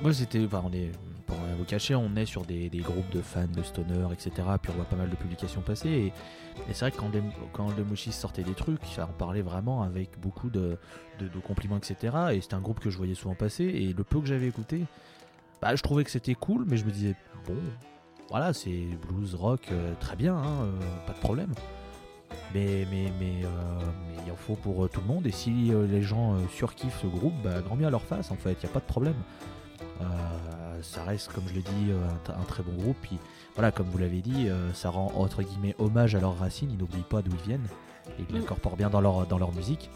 moi 0.00 0.12
j'étais. 0.12 0.38
Enfin, 0.44 0.62
on 0.64 0.72
est. 0.72 0.92
Pour 1.28 1.36
rien 1.36 1.54
vous 1.56 1.64
cacher, 1.64 1.94
on 1.94 2.16
est 2.16 2.24
sur 2.24 2.46
des, 2.46 2.70
groupes 2.82 3.10
de 3.10 3.20
fans 3.20 3.46
de 3.46 3.62
stoner, 3.62 4.06
etc. 4.12 4.30
Puis 4.60 4.72
on 4.72 4.76
voit 4.76 4.86
pas 4.86 4.96
mal 4.96 5.10
de 5.10 5.14
publications 5.14 5.60
passer. 5.60 5.88
Et, 5.88 6.12
c'est 6.72 6.80
vrai 6.80 6.90
que 6.90 6.96
quand, 7.52 7.76
le 7.76 7.84
Mochis 7.84 8.12
sortait 8.12 8.42
des 8.42 8.54
trucs, 8.54 8.82
ça 8.86 9.04
en 9.04 9.12
parlait 9.12 9.42
vraiment 9.42 9.82
avec 9.82 10.18
beaucoup 10.18 10.48
de, 10.48 10.78
compliments, 11.46 11.76
etc. 11.76 12.16
Et 12.32 12.40
c'était 12.40 12.54
un 12.54 12.60
groupe 12.60 12.80
que 12.80 12.88
je 12.88 12.96
voyais 12.96 13.14
souvent 13.14 13.34
passer. 13.34 13.64
Et 13.64 13.92
le 13.92 14.04
peu 14.04 14.20
que 14.20 14.26
j'avais 14.26 14.48
écouté, 14.48 14.86
bah, 15.60 15.76
je 15.76 15.82
trouvais 15.82 16.02
que 16.02 16.10
c'était 16.10 16.34
cool, 16.34 16.64
mais 16.66 16.78
je 16.78 16.86
me 16.86 16.90
disais, 16.90 17.14
bon, 17.46 17.58
voilà, 18.30 18.54
c'est 18.54 18.86
blues, 19.06 19.34
rock, 19.34 19.68
euh, 19.70 19.92
très 20.00 20.16
bien, 20.16 20.34
hein, 20.34 20.62
euh, 20.62 21.06
pas 21.06 21.12
de 21.12 21.18
problème. 21.18 21.52
Mais 22.54 22.86
mais 22.90 23.44
euh, 23.44 23.80
il 24.24 24.32
en 24.32 24.36
faut 24.36 24.54
pour 24.54 24.88
tout 24.88 25.00
le 25.00 25.06
monde 25.06 25.26
et 25.26 25.30
si 25.30 25.72
les 25.72 26.02
gens 26.02 26.36
surkiffent 26.48 27.00
ce 27.02 27.06
groupe, 27.06 27.34
bah, 27.44 27.60
grand 27.60 27.76
bien 27.76 27.88
à 27.88 27.90
leur 27.90 28.02
face 28.02 28.30
en 28.30 28.36
fait, 28.36 28.56
il 28.62 28.66
y 28.66 28.66
a 28.66 28.72
pas 28.72 28.80
de 28.80 28.86
problème. 28.86 29.16
Euh, 30.00 30.04
ça 30.82 31.02
reste 31.04 31.32
comme 31.32 31.44
je 31.48 31.54
l'ai 31.54 31.62
dit 31.62 31.90
euh, 31.90 32.32
un, 32.32 32.44
très 32.44 32.62
bon 32.62 32.72
groupe 32.80 32.96
puis 33.02 33.18
voilà 33.54 33.72
comme 33.72 33.86
vous 33.86 33.98
l'avez 33.98 34.20
dit, 34.20 34.48
euh, 34.48 34.72
ça 34.72 34.90
rend 34.90 35.12
entre 35.16 35.42
guillemets 35.42 35.74
hommage 35.78 36.14
à 36.14 36.20
leurs 36.20 36.38
racines, 36.38 36.70
ils 36.70 36.78
n'oublient 36.78 37.02
pas 37.08 37.20
d'où 37.22 37.30
ils 37.32 37.46
viennent 37.48 37.66
et 38.18 38.22
ils 38.28 38.34
Mm. 38.34 38.38
l'incorporent 38.38 38.76
bien 38.76 38.90
dans 38.90 39.00
leur 39.00 39.26
dans 39.26 39.38
leur 39.38 39.52
musique. 39.52 39.90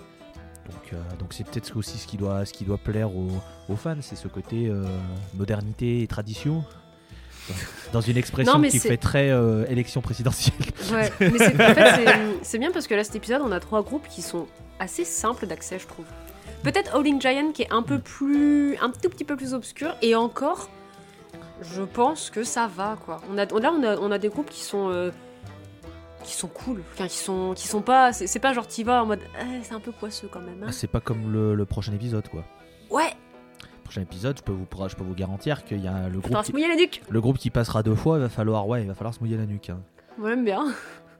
Donc 0.70 0.92
euh, 0.92 0.96
donc 1.18 1.32
c'est 1.32 1.44
peut-être 1.44 1.76
aussi 1.76 1.98
ce 1.98 2.06
qui 2.06 2.16
doit 2.16 2.44
ce 2.44 2.52
qui 2.52 2.64
doit 2.64 2.78
plaire 2.78 3.14
aux, 3.14 3.30
aux 3.68 3.76
fans, 3.76 3.96
c'est 4.00 4.16
ce 4.16 4.28
côté 4.28 4.68
euh, 4.68 4.84
modernité 5.34 6.02
et 6.02 6.06
tradition. 6.06 6.64
Dans 7.92 8.00
une 8.00 8.16
expression 8.16 8.58
Non, 8.58 8.68
qui 8.68 8.78
fait 8.78 8.96
très 8.96 9.30
euh, 9.30 9.66
élection 9.68 10.00
présidentielle. 10.00 10.54
Ouais, 10.92 11.12
mais 11.18 11.38
c'est, 11.38 11.54
en 11.54 11.74
fait, 11.74 11.94
c'est, 11.96 12.14
c'est 12.42 12.58
bien 12.58 12.70
parce 12.70 12.86
que 12.86 12.94
là, 12.94 13.02
cet 13.02 13.16
épisode, 13.16 13.42
on 13.44 13.50
a 13.50 13.58
trois 13.58 13.82
groupes 13.82 14.06
qui 14.08 14.22
sont 14.22 14.46
assez 14.78 15.04
simples 15.04 15.48
d'accès, 15.48 15.80
je 15.80 15.86
trouve. 15.88 16.04
Peut-être 16.62 16.94
Howling 16.94 17.20
Giant 17.20 17.52
qui 17.52 17.62
est 17.62 17.72
un 17.72 17.82
peu 17.82 17.98
plus. 17.98 18.76
un 18.80 18.90
tout 18.90 19.08
petit 19.08 19.24
peu 19.24 19.36
plus 19.36 19.52
obscur, 19.54 19.94
et 20.02 20.14
encore, 20.14 20.68
je 21.60 21.82
pense 21.82 22.30
que 22.30 22.44
ça 22.44 22.66
va, 22.68 22.96
quoi. 23.04 23.20
On 23.32 23.38
a, 23.38 23.44
là, 23.46 23.72
on 23.72 23.82
a, 23.82 23.96
on 23.98 24.10
a 24.10 24.18
des 24.18 24.28
groupes 24.28 24.50
qui 24.50 24.60
sont. 24.62 24.88
euh, 24.90 25.10
qui 26.24 26.34
sont 26.34 26.46
cool, 26.46 26.82
enfin, 26.92 27.08
qui 27.08 27.18
sont, 27.18 27.52
qui 27.56 27.66
sont 27.66 27.82
pas. 27.82 28.12
C'est, 28.12 28.38
pas 28.38 28.52
genre 28.52 28.66
t'y 28.68 28.84
vas 28.84 29.02
en 29.02 29.06
mode. 29.06 29.18
Eh, 29.40 29.64
c'est 29.64 29.74
un 29.74 29.80
peu 29.80 29.90
poisseux 29.90 30.28
quand 30.30 30.40
même, 30.40 30.62
hein. 30.62 30.70
C'est 30.70 30.86
pas 30.86 31.00
comme 31.00 31.32
le, 31.32 31.56
le 31.56 31.64
prochain 31.64 31.92
épisode 31.92 32.28
quoi. 32.28 32.44
Ouais, 32.90 33.10
prochain 33.82 34.02
épisode, 34.02 34.38
je 34.38 34.42
peux 34.44 34.52
vous, 34.52 34.66
je 34.88 34.94
peux 34.94 35.02
vous 35.02 35.14
garantir 35.16 35.64
qu'il 35.64 35.80
y 35.82 35.88
a 35.88 36.08
le 36.08 36.20
groupe, 36.20 36.40
qui, 36.44 36.52
mouiller 36.52 36.68
la 36.68 36.76
nuque. 36.76 37.02
le 37.08 37.20
groupe 37.20 37.38
qui 37.38 37.50
passera 37.50 37.82
deux 37.82 37.96
fois, 37.96 38.18
il 38.18 38.20
va 38.20 38.28
falloir, 38.28 38.68
ouais, 38.68 38.82
il 38.82 38.86
va 38.86 38.94
falloir 38.94 39.12
se 39.14 39.18
mouiller 39.18 39.36
la 39.36 39.46
nuque. 39.46 39.70
hein. 39.70 39.80
Moi, 40.16 40.28
j'aime 40.30 40.44
bien. 40.44 40.64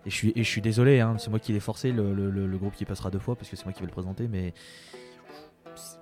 Et 0.06 0.10
je 0.10 0.14
suis, 0.14 0.32
et 0.36 0.44
je 0.44 0.48
suis 0.48 0.60
désolé, 0.60 1.00
hein, 1.00 1.16
c'est 1.18 1.30
moi 1.30 1.38
qui 1.40 1.52
l'ai 1.52 1.60
forcé, 1.60 1.90
le, 1.92 2.12
le- 2.14 2.30
le- 2.30 2.46
le 2.46 2.58
groupe 2.58 2.74
qui 2.74 2.84
passera 2.84 3.10
deux 3.10 3.18
fois, 3.18 3.34
parce 3.34 3.48
que 3.48 3.56
c'est 3.56 3.64
moi 3.64 3.72
qui 3.72 3.80
vais 3.80 3.86
le 3.86 3.92
présenter, 3.92 4.28
mais 4.28 4.52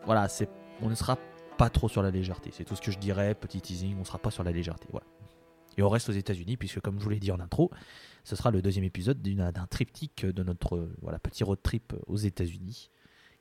voilà, 0.05 0.29
c'est, 0.29 0.49
on 0.81 0.89
ne 0.89 0.95
sera 0.95 1.19
pas 1.59 1.71
trop 1.71 1.89
sur 1.89 2.03
la 2.03 2.11
légèreté. 2.11 2.51
C'est 2.53 2.65
tout 2.65 2.77
ce 2.77 2.81
que 2.81 2.91
je 2.91 2.99
dirais, 2.99 3.35
petit 3.35 3.61
teasing, 3.61 3.97
on 3.99 4.05
sera 4.05 4.19
pas 4.19 4.31
sur 4.31 4.45
la 4.45 4.53
légèreté. 4.53 4.87
Voilà. 4.91 5.07
Et 5.77 5.83
on 5.83 5.89
reste 5.89 6.09
aux 6.09 6.13
États-Unis, 6.13 6.57
puisque 6.57 6.81
comme 6.81 6.99
je 6.99 7.05
vous 7.05 7.11
l'ai 7.11 7.21
dit 7.21 7.31
en 7.33 7.41
intro, 7.41 7.71
ce 8.25 8.37
sera 8.37 8.51
le 8.51 8.61
deuxième 8.63 8.85
épisode 8.85 9.23
d'une- 9.23 9.51
d'un 9.51 9.67
triptyque 9.67 10.27
de 10.27 10.43
notre 10.43 10.89
voilà, 11.01 11.19
petit 11.19 11.45
road 11.45 11.59
trip 11.63 11.95
aux 12.07 12.17
États-Unis, 12.17 12.91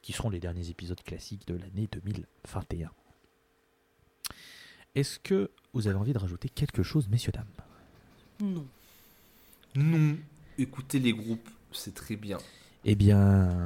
qui 0.01 0.13
seront 0.13 0.29
les 0.29 0.39
derniers 0.39 0.69
épisodes 0.69 1.01
classiques 1.01 1.45
de 1.47 1.55
l'année 1.55 1.87
2021. 1.91 2.91
Est-ce 4.95 5.19
que 5.19 5.51
vous 5.73 5.87
avez 5.87 5.97
envie 5.97 6.13
de 6.13 6.17
rajouter 6.19 6.49
quelque 6.49 6.83
chose, 6.83 7.07
messieurs, 7.09 7.31
dames? 7.31 7.45
Non. 8.41 8.65
Non. 9.75 10.17
Écoutez 10.57 10.99
les 10.99 11.13
groupes, 11.13 11.49
c'est 11.71 11.93
très 11.93 12.15
bien. 12.15 12.37
Eh 12.85 12.95
bien, 12.95 13.65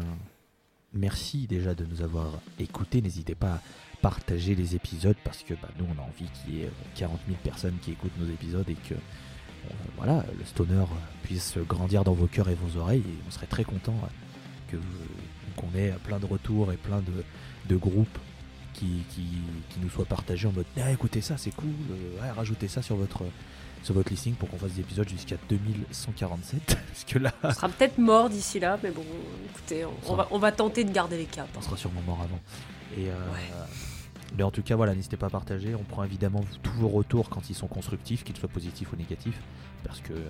merci 0.94 1.48
déjà 1.48 1.74
de 1.76 1.86
nous 1.86 2.02
avoir 2.02 2.28
écoutés. 2.60 3.02
N'hésitez 3.02 3.36
pas 3.36 3.54
à 3.54 3.62
partager 4.02 4.56
les 4.56 4.76
épisodes 4.76 5.16
parce 5.24 5.44
que 5.44 5.54
bah, 5.54 5.70
nous, 5.80 5.86
on 5.86 6.02
a 6.02 6.04
envie 6.04 6.30
qu'il 6.44 6.56
y 6.56 6.62
ait 6.62 6.66
euh, 6.66 6.96
40 6.96 7.20
000 7.28 7.38
personnes 7.44 7.78
qui 7.82 7.92
écoutent 7.92 8.18
nos 8.20 8.32
épisodes 8.32 8.70
et 8.70 8.76
que 8.76 8.94
euh, 8.94 9.74
voilà, 9.98 10.26
le 10.38 10.46
stoner 10.46 10.76
euh, 10.76 10.86
puisse 11.24 11.58
grandir 11.58 12.04
dans 12.04 12.14
vos 12.14 12.28
cœurs 12.28 12.50
et 12.50 12.56
vos 12.56 12.80
oreilles. 12.80 13.00
Et 13.06 13.20
on 13.28 13.32
serait 13.32 13.48
très 13.48 13.64
content 13.64 13.96
euh, 14.74 14.80
qu'on 15.56 15.78
ait 15.78 15.94
plein 16.04 16.20
de 16.20 16.26
retours 16.26 16.72
et 16.72 16.78
plein 16.78 17.02
de, 17.70 17.76
groupes 17.76 18.18
qui, 18.74 19.04
nous 19.82 19.90
soient 19.90 20.06
partagés 20.06 20.48
en 20.48 20.52
mode 20.52 20.66
ah, 20.82 20.92
écoutez 20.92 21.22
ça, 21.22 21.38
c'est 21.38 21.56
cool, 21.56 21.70
euh, 21.92 22.34
rajoutez 22.36 22.68
ça 22.68 22.82
sur 22.82 22.96
votre, 22.96 23.24
sur 23.84 23.94
votre 23.94 24.10
listing 24.10 24.34
pour 24.36 24.50
qu'on 24.50 24.58
fasse 24.58 24.72
des 24.74 24.82
épisodes 24.82 25.08
jusqu'à 25.08 25.36
2147. 25.50 26.60
parce 26.88 27.04
que 27.06 27.20
là. 27.20 27.32
On 27.44 27.52
sera 27.52 27.70
peut-être 27.70 27.98
mort 27.98 28.30
d'ici 28.30 28.60
là, 28.60 28.80
mais 28.82 28.92
bon, 28.92 29.04
écoutez, 29.52 29.86
on, 29.86 29.94
on 30.08 30.16
va, 30.16 30.28
on 30.32 30.40
va 30.40 30.52
tenter 30.52 30.84
de 30.84 30.92
garder 30.92 31.18
les 31.18 31.26
caps. 31.26 31.50
hein. 31.54 31.58
On 31.60 31.62
sera 31.62 31.78
sûrement 31.78 32.02
mort 32.08 32.20
avant. 32.22 32.40
Et 32.98 33.10
euh, 33.10 33.16
Mais 34.38 34.44
en 34.44 34.52
tout 34.52 34.64
cas, 34.64 34.76
voilà, 34.76 34.96
n'hésitez 34.96 35.18
pas 35.18 35.28
à 35.28 35.30
partager. 35.30 35.76
On 35.76 35.84
prend 35.84 36.04
évidemment 36.04 36.42
tous 36.64 36.74
vos 36.74 36.88
retours 36.90 37.30
quand 37.30 37.50
ils 37.50 37.56
sont 37.56 37.68
constructifs, 37.68 38.24
qu'ils 38.24 38.38
soient 38.38 38.50
positifs 38.50 38.92
ou 38.94 38.96
négatifs, 38.96 39.40
parce 39.84 40.00
que 40.02 40.14
euh, 40.14 40.30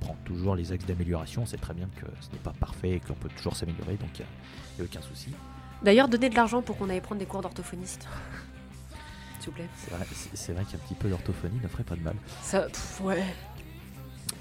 on 0.00 0.04
prend 0.04 0.16
toujours 0.24 0.54
les 0.56 0.72
axes 0.72 0.84
d'amélioration. 0.86 1.42
On 1.42 1.46
sait 1.46 1.56
très 1.56 1.74
bien 1.74 1.88
que 1.96 2.06
ce 2.20 2.30
n'est 2.32 2.38
pas 2.42 2.52
parfait 2.58 2.90
et 2.92 3.00
qu'on 3.00 3.14
peut 3.14 3.28
toujours 3.36 3.56
s'améliorer, 3.56 3.96
donc 3.96 4.10
il 4.18 4.24
n'y 4.78 4.82
a 4.82 4.84
aucun 4.84 5.02
souci. 5.02 5.30
D'ailleurs, 5.82 6.08
donnez 6.08 6.28
de 6.28 6.34
l'argent 6.34 6.60
pour 6.62 6.76
qu'on 6.76 6.90
aille 6.90 7.00
prendre 7.00 7.18
des 7.20 7.26
cours 7.26 7.40
d'orthophoniste. 7.40 8.06
S'il 9.40 9.48
vous 9.50 9.52
plaît. 9.56 9.68
C'est 9.76 9.90
vrai, 9.94 10.06
c'est- 10.14 10.28
c'est 10.34 10.52
vrai 10.52 10.64
qu'un 10.70 10.78
petit 10.78 10.94
peu 10.94 11.08
d'orthophonie 11.08 11.58
ne 11.62 11.68
ferait 11.68 11.82
pas 11.84 11.96
de 11.96 12.02
mal. 12.02 12.14
Ça, 12.42 12.60
pff, 12.62 13.00
ouais. 13.02 13.24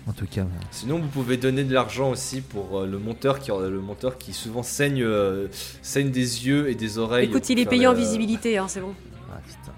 En 0.08 0.14
tout 0.14 0.26
cas, 0.28 0.42
euh, 0.42 0.46
Sinon, 0.72 1.00
vous 1.00 1.08
pouvez 1.08 1.38
donner 1.38 1.64
de 1.64 1.74
l'argent 1.74 2.12
aussi 2.12 2.42
pour 2.42 2.80
euh, 2.80 2.86
le 2.88 3.00
monteur 3.00 3.40
qui 3.40 3.50
le 3.52 3.80
monteur 3.80 4.18
qui 4.18 4.34
souvent 4.34 4.64
saigne 4.64 5.02
euh, 5.04 5.48
saigne 5.82 6.12
des 6.12 6.46
yeux 6.48 6.70
et 6.70 6.76
des 6.76 6.98
oreilles. 6.98 7.26
Écoute, 7.30 7.50
il 7.50 7.60
est 7.60 7.66
payé 7.66 7.82
les- 7.82 7.88
en 7.88 7.94
visibilité, 7.94 8.58
hein, 8.58 8.68
c'est 8.68 8.82
bon. 8.82 8.94
ah, 9.32 9.40
putain. 9.46 9.72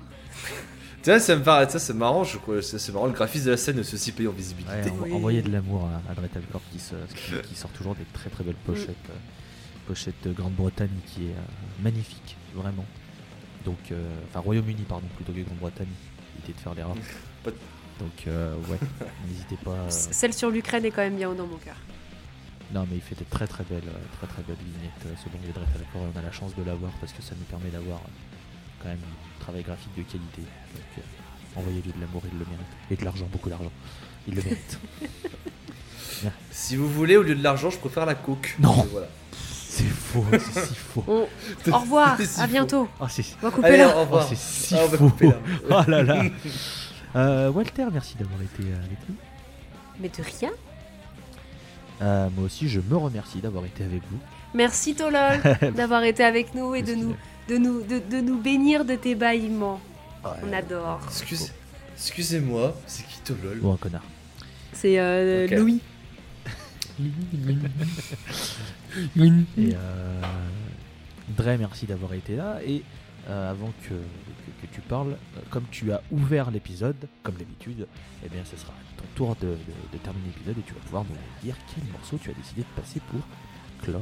Tiens, 1.01 1.19
ça 1.19 1.35
me 1.35 1.43
paraît, 1.43 1.67
ça 1.69 1.79
c'est 1.79 1.93
marrant, 1.93 2.23
je 2.23 2.37
crois, 2.37 2.61
c'est 2.61 2.77
c'est 2.77 2.91
marrant. 2.91 3.07
Le 3.07 3.13
graphisme 3.13 3.45
de 3.45 3.51
la 3.51 3.57
scène 3.57 3.79
est 3.79 3.93
aussi 3.93 4.11
payé 4.11 4.27
en 4.29 4.33
visibilité. 4.33 4.73
Ouais, 4.73 4.89
envo- 4.91 5.03
Oui. 5.05 5.13
envoyez 5.13 5.41
de 5.41 5.51
l'amour 5.51 5.85
à, 6.07 6.11
à 6.11 6.13
Dread 6.15 6.29
Alcor 6.35 6.61
qui, 6.71 6.79
se- 6.79 6.95
qui- 7.15 7.47
qui 7.49 7.55
sort 7.55 7.71
toujours 7.71 7.95
des 7.95 8.05
très 8.13 8.29
très 8.29 8.43
belles 8.43 8.55
pochettes. 8.65 8.89
euh, 9.09 9.13
pochettes 9.87 10.15
de 10.23 10.31
Grande-Bretagne 10.31 10.89
qui 11.07 11.25
est 11.25 11.29
euh, 11.31 11.83
magnifique, 11.83 12.37
vraiment. 12.53 12.85
Donc, 13.65 13.77
euh, 13.91 14.09
enfin 14.29 14.39
Royaume-Uni, 14.39 14.83
pardon, 14.87 15.05
plutôt 15.15 15.31
que 15.33 15.41
Grande-Bretagne. 15.41 15.87
Évitez 16.37 16.53
de 16.53 16.59
faire 16.59 16.73
l'erreur. 16.73 16.95
De- 17.45 17.53
Donc, 17.99 18.27
euh, 18.27 18.55
ouais, 18.69 18.77
n'hésitez 19.27 19.57
pas. 19.63 19.71
euh, 19.71 19.89
Celle 19.89 20.33
sur 20.33 20.49
l'Ukraine 20.49 20.85
est 20.85 20.91
quand 20.91 21.01
même 21.01 21.15
bien 21.17 21.29
haut 21.29 21.35
dans 21.35 21.47
mon 21.47 21.57
cœur. 21.57 21.75
Non, 22.73 22.87
mais 22.89 22.95
il 22.95 23.01
fait 23.01 23.15
des 23.15 23.25
très 23.25 23.47
très 23.47 23.63
belles, 23.65 23.83
très 24.17 24.27
très 24.27 24.41
belles 24.43 24.55
vignettes. 24.63 25.17
Ce 25.23 25.29
bon 25.29 25.37
vieux 25.43 25.51
Dread 25.53 25.67
Alcor, 25.75 26.01
et 26.03 26.05
on 26.15 26.17
a 26.19 26.21
la 26.21 26.31
chance 26.31 26.55
de 26.55 26.63
l'avoir 26.63 26.91
parce 27.01 27.11
que 27.13 27.21
ça 27.21 27.35
nous 27.37 27.43
permet 27.45 27.69
d'avoir 27.69 27.99
quand 28.81 28.87
même 28.89 28.97
un 29.03 29.41
travail 29.43 29.61
graphique 29.63 29.93
de 29.97 30.03
qualité. 30.03 30.41
Donc, 30.41 30.85
euh, 30.97 31.01
envoyez-lui 31.59 31.91
de 31.91 31.99
l'amour, 32.01 32.21
il 32.31 32.39
le 32.39 32.45
mérite. 32.45 32.67
Et 32.89 32.95
de 32.95 33.03
l'argent, 33.03 33.27
beaucoup 33.31 33.49
d'argent. 33.49 33.71
Il 34.27 34.35
le 34.35 34.41
mérite. 34.43 34.79
Si 36.51 36.75
vous 36.75 36.87
voulez, 36.87 37.17
au 37.17 37.23
lieu 37.23 37.33
de 37.35 37.41
l'argent, 37.43 37.69
je 37.71 37.77
préfère 37.79 38.05
la 38.05 38.13
coke. 38.15 38.55
Non. 38.59 38.73
Voilà. 38.91 39.07
C'est 39.73 39.83
faux, 39.85 40.25
c'est 40.31 40.65
si 40.65 40.75
faux. 40.93 41.03
On- 41.07 41.27
Au 41.71 41.79
revoir, 41.79 42.17
si 42.17 42.23
à 42.39 42.43
faux. 42.45 42.51
bientot. 42.51 42.87
Oh, 42.99 43.05
c'est 43.09 43.23
On 43.41 43.45
va 43.47 43.51
couper 43.51 43.67
Allez, 43.67 43.77
là. 43.77 43.87
au 43.89 43.91
Oh, 43.95 44.01
revoir. 44.01 44.27
c'est 44.27 44.37
si 44.37 44.75
Ah, 44.75 44.81
on 44.83 44.87
va 44.87 44.97
faux. 44.97 45.09
couper 45.09 45.27
là. 45.27 45.37
Oh 45.69 45.81
là 45.89 46.03
là. 46.03 46.23
Euh, 47.13 47.51
Walter, 47.51 47.85
merci 47.91 48.15
d'avoir 48.17 48.41
été 48.41 48.63
euh, 48.63 48.85
avec 48.85 48.97
nous. 49.09 49.15
Mais 49.99 50.07
de 50.07 50.23
rien. 50.39 50.51
Euh, 52.01 52.29
moi 52.33 52.45
aussi, 52.45 52.69
je 52.69 52.79
me 52.79 52.95
remercie 52.95 53.39
d'avoir 53.39 53.65
été 53.65 53.83
avec 53.83 54.01
vous. 54.09 54.17
Merci 54.53 54.95
Tolol 54.95 55.41
d'avoir 55.75 56.03
été 56.03 56.23
avec 56.23 56.55
nous 56.55 56.73
et 56.73 56.81
de 56.81 56.95
nous, 56.95 57.13
de 57.49 57.57
nous, 57.57 57.81
de, 57.83 57.99
de 57.99 58.21
nous 58.21 58.37
bénir 58.37 58.85
de 58.85 58.95
tes 58.95 59.15
bâillements. 59.15 59.81
On 60.23 60.53
adore. 60.53 61.01
Excuse- 61.09 61.51
Excusez-moi, 61.97 62.73
c'est 62.87 63.05
qui 63.05 63.19
Tolol? 63.25 63.59
Bon, 63.59 63.73
un 63.73 63.77
connard. 63.77 64.03
C'est 64.71 64.97
euh, 64.97 65.47
Ok. 65.47 65.51
Louis. 65.51 65.81
Et 69.57 69.73
euh, 69.75 70.21
Dre, 71.37 71.57
merci 71.59 71.85
d'avoir 71.85 72.13
été 72.13 72.35
là. 72.35 72.59
Et 72.65 72.83
euh, 73.29 73.51
avant 73.51 73.71
que, 73.83 73.89
que, 73.89 74.67
que 74.67 74.73
tu 74.73 74.81
parles, 74.81 75.11
euh, 75.37 75.41
comme 75.49 75.63
tu 75.71 75.91
as 75.91 76.01
ouvert 76.11 76.51
l'épisode, 76.51 76.95
comme 77.23 77.35
d'habitude, 77.35 77.87
eh 78.25 78.29
bien, 78.29 78.41
ce 78.49 78.57
sera 78.57 78.73
ton 78.97 79.03
tour 79.15 79.35
de, 79.41 79.47
de- 79.47 79.53
de 79.93 79.97
terminer 80.03 80.27
l'épisode 80.27 80.57
et 80.57 80.63
tu 80.67 80.73
vas 80.73 80.79
pouvoir 80.81 81.03
nous 81.03 81.15
dire 81.43 81.55
quel 81.73 81.83
morceau 81.91 82.17
tu 82.21 82.29
as 82.29 82.33
décidé 82.33 82.61
de 82.61 82.81
passer 82.81 82.99
pour 83.11 83.21
clore 83.83 84.01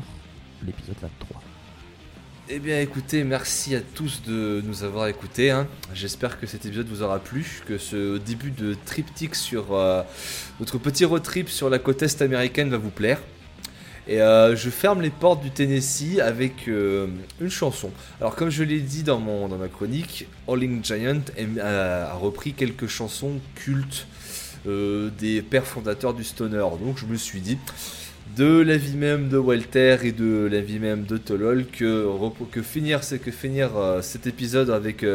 l'épisode 0.66 0.96
23. 1.02 1.42
Eh 2.52 2.58
bien 2.58 2.80
écoutez, 2.80 3.24
merci 3.24 3.76
à 3.76 3.82
tous 3.82 4.24
de 4.24 4.64
nous 4.66 4.84
avoir 4.84 5.08
écoutés. 5.08 5.52
hein. 5.52 5.68
J'espère 5.94 6.40
que 6.40 6.48
cet 6.48 6.66
épisode 6.66 6.88
vous 6.88 7.04
aura 7.04 7.20
plu, 7.20 7.62
que 7.68 7.78
ce 7.78 8.18
début 8.18 8.50
de 8.50 8.76
triptyque 8.86 9.36
sur 9.36 9.74
euh, 9.76 10.02
notre 10.60 10.80
petit 10.80 11.06
road 11.06 11.22
trip 11.22 11.48
sur 11.50 11.70
la 11.70 11.78
côte 11.78 12.02
est 12.02 12.22
américaine 12.24 12.70
va 12.70 12.78
vous 12.78 12.90
plaire. 12.90 13.20
Et 14.10 14.24
euh, 14.24 14.56
je 14.56 14.72
ferme 14.72 15.04
les 15.04 15.12
portes 15.12 15.44
du 15.44 15.52
Tennessee 15.52 16.20
avec 16.20 16.68
euh, 16.68 17.06
une 17.40 17.52
chanson. 17.52 17.92
Alors 18.20 18.36
comme 18.36 18.50
je 18.50 18.64
l'ai 18.64 18.80
dit 18.80 19.04
dans, 19.04 19.20
mon, 19.20 19.48
dans 19.48 19.58
ma 19.58 19.68
chronique, 19.68 20.26
Howling 20.48 20.84
Giant 20.84 21.22
a, 21.62 22.16
repris 22.16 22.54
quelques 22.54 22.88
chansons 22.88 23.34
cultes 23.54 24.08
euh, 24.68 25.12
des 25.20 25.44
pères 25.44 25.68
fondateurs 25.68 26.16
du 26.16 26.24
stoner. 26.24 26.66
Donc 26.84 26.98
je 26.98 27.06
me 27.06 27.18
suis 27.18 27.40
dit, 27.40 27.60
de 28.36 28.60
la 28.62 28.78
vie 28.78 28.98
même 28.98 29.30
de 29.30 29.38
Walter 29.38 29.98
et 30.02 30.12
de 30.12 30.50
la 30.52 30.60
vie 30.60 30.80
même 30.80 31.04
de 31.04 31.18
Tolol 31.18 31.68
que, 31.68 32.08
que 32.52 32.64
finir, 32.64 33.02
que 33.02 33.32
finir 33.32 33.70
cet 34.02 34.26
épisode 34.26 34.72
avec 34.72 35.06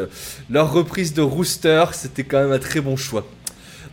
leur 0.49 0.71
reprise 0.71 1.13
de 1.13 1.21
Rooster, 1.21 1.83
c'était 1.91 2.23
quand 2.23 2.41
même 2.41 2.53
un 2.53 2.59
très 2.59 2.79
bon 2.79 2.95
choix. 2.95 3.27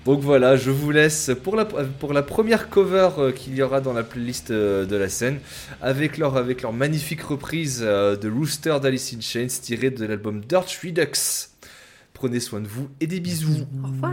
Donc 0.05 0.20
voilà, 0.20 0.57
je 0.57 0.70
vous 0.70 0.90
laisse 0.90 1.30
pour 1.44 1.55
la, 1.57 2.22
première 2.22 2.68
cover 2.68 3.11
euh, 3.18 3.32
qu'il 3.32 3.55
y 3.55 3.62
aura 3.62 3.80
dans 3.80 3.92
la 3.92 4.03
playlist 4.03 4.50
euh, 4.50 4.84
de 4.84 4.96
la 4.96 5.09
scène, 5.09 5.38
avec 5.80 6.18
leur, 6.18 6.36
avec 6.36 6.62
leur 6.62 6.72
magnifique 6.72 7.22
reprise 7.22 7.82
euh, 7.84 8.16
de 8.16 8.28
Rooster 8.28 8.78
d'Alice 8.82 9.14
in 9.16 9.20
Chains 9.20 9.46
tirée 9.62 9.90
de 9.90 10.05
l'album 10.05 10.40
Dirt 10.40 10.66
Redux. 10.82 11.50
Prenez 12.14 12.40
soin 12.40 12.61
de 12.61 12.68
vous 12.68 12.88
et 13.00 13.07
des 13.07 13.20
bisous. 13.20 13.66
Au 13.82 13.86
revoir. 13.86 14.12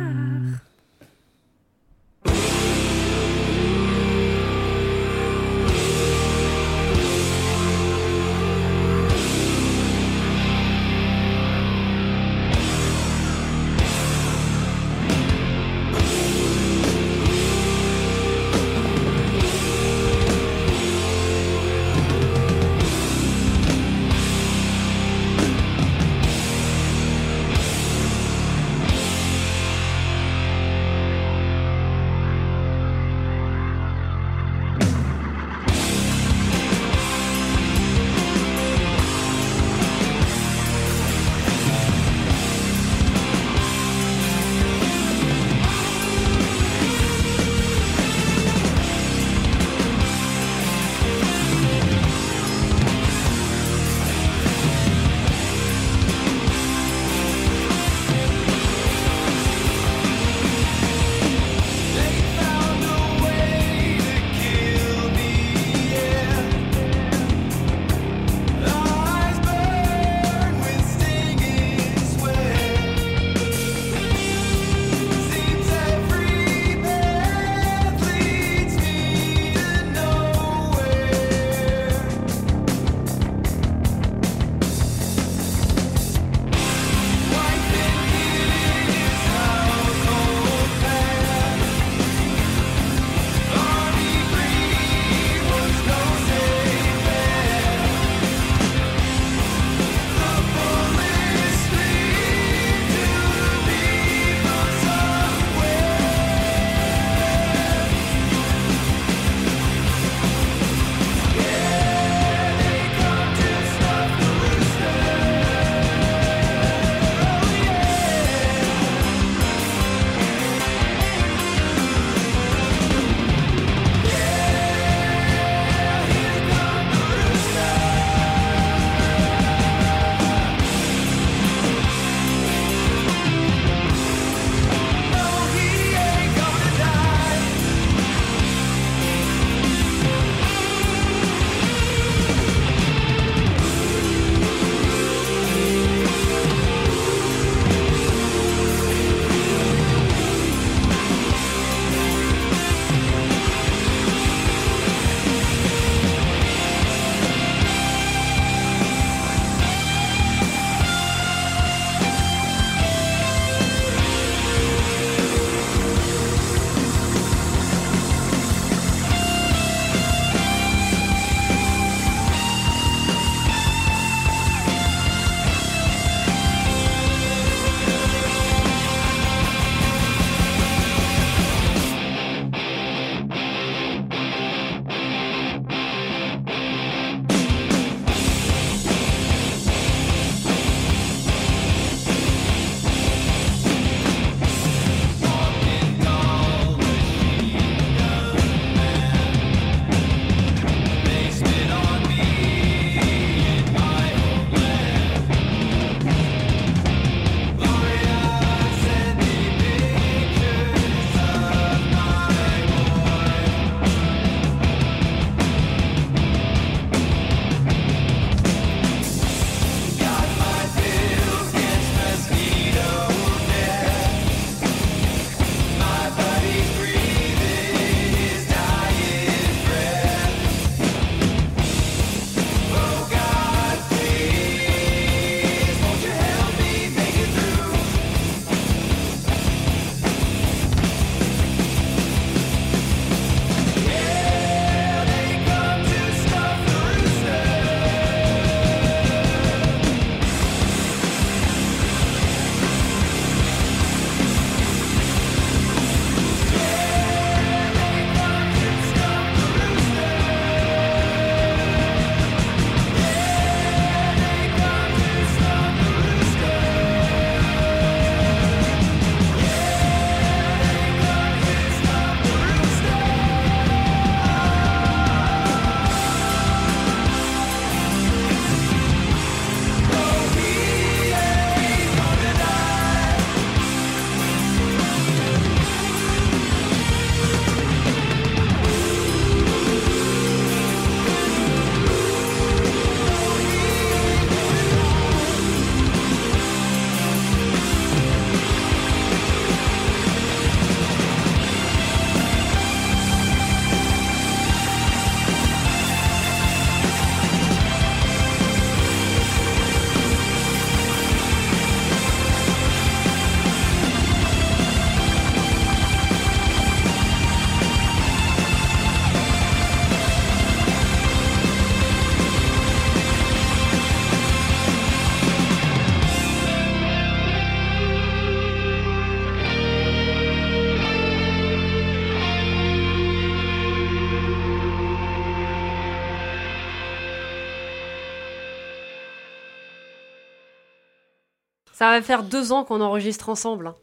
Ça 341.80 341.92
va 341.92 342.02
faire 342.02 342.24
deux 342.24 342.52
ans 342.52 342.66
qu'on 342.66 342.82
enregistre 342.82 343.30
ensemble. 343.30 343.68
hein. 343.68 343.76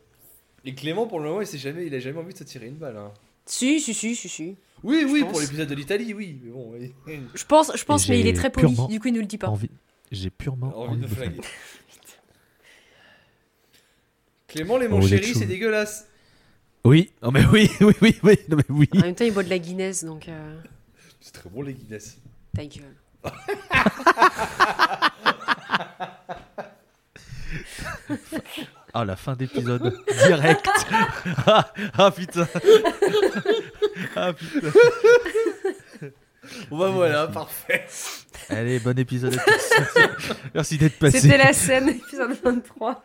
Et 0.67 0.75
Clément, 0.75 1.07
pour 1.07 1.19
le 1.19 1.31
moment, 1.31 1.41
il, 1.41 1.47
s'est 1.47 1.57
jamais, 1.57 1.87
il 1.87 1.95
a 1.95 1.99
jamais 1.99 2.19
envie 2.19 2.35
de 2.35 2.39
se 2.39 2.45
tirer 2.45 2.67
une 2.67 2.75
balle. 2.75 2.99
hein. 2.99 3.11
Si, 3.47 3.81
si, 3.81 3.95
si, 3.95 4.15
si, 4.15 4.29
si. 4.29 4.55
Oui, 4.83 4.99
Je 5.01 5.07
oui, 5.07 5.23
pense. 5.23 5.31
pour 5.33 5.41
l'épisode 5.41 5.67
de 5.67 5.75
l'Italie, 5.75 6.13
oui. 6.13 6.39
Mais 6.45 6.51
bon, 6.51 6.75
oui. 6.75 6.93
Je 7.35 7.45
pense, 7.47 7.73
je 7.75 7.83
pense 7.87 8.07
mais 8.11 8.21
il 8.21 8.27
est 8.27 8.35
très 8.35 8.51
poli. 8.51 8.67
purement 8.67 8.87
Du 8.89 9.01
coup, 9.01 9.09
il 9.09 9.15
nous 9.15 9.21
le 9.21 9.27
dit 9.27 9.39
pas. 9.39 9.49
Envie... 9.49 9.71
J'ai 10.13 10.29
purement 10.29 10.79
envie 10.79 11.01
de 11.01 11.07
flinguer. 11.07 11.41
Clément, 14.49 14.77
les 14.77 14.89
Oh, 14.89 14.91
mon 14.91 15.01
est 15.01 15.09
chéri, 15.09 15.33
c'est 15.35 15.47
dégueulasse. 15.47 16.07
Oui, 16.85 17.11
non 17.23 17.31
mais 17.31 17.47
oui, 17.47 17.71
oui, 17.81 17.95
oui, 18.03 18.15
oui, 18.23 18.39
non 18.51 18.59
mais 18.59 18.65
oui. 18.69 18.91
En 18.95 18.99
même 19.01 19.15
temps, 19.15 19.25
il 19.25 19.33
boit 19.33 19.43
de 19.43 19.49
la 19.49 19.59
Guinness, 19.59 20.05
donc 20.05 20.29
euh, 20.29 20.61
C'est 21.23 21.33
très 21.33 21.49
bon, 21.49 21.63
les 21.63 21.73
Guinness. 21.73 22.19
ta 22.55 22.67
gueule. 22.67 22.95
Ah, 28.95 29.05
la 29.05 29.17
fin 29.17 29.35
d'épisode 29.35 29.95
direct. 30.27 30.67
ah, 31.47 31.71
ah, 31.99 32.11
putain. 32.11 32.49
ah 34.17 34.33
putain. 34.33 34.71
Bon 36.71 36.79
bah 36.79 36.89
voilà, 36.89 37.27
parfait. 37.27 37.87
Allez, 38.49 38.79
bon 38.79 38.99
épisode 38.99 39.35
à 39.35 39.39
tous. 39.39 39.73
Merci, 39.79 40.35
Merci 40.55 40.79
d'être 40.79 40.99
passé. 40.99 41.21
C'était 41.21 41.39
la 41.39 41.53
scène, 41.53 41.89
épisode 42.07 42.37
23. 42.43 43.05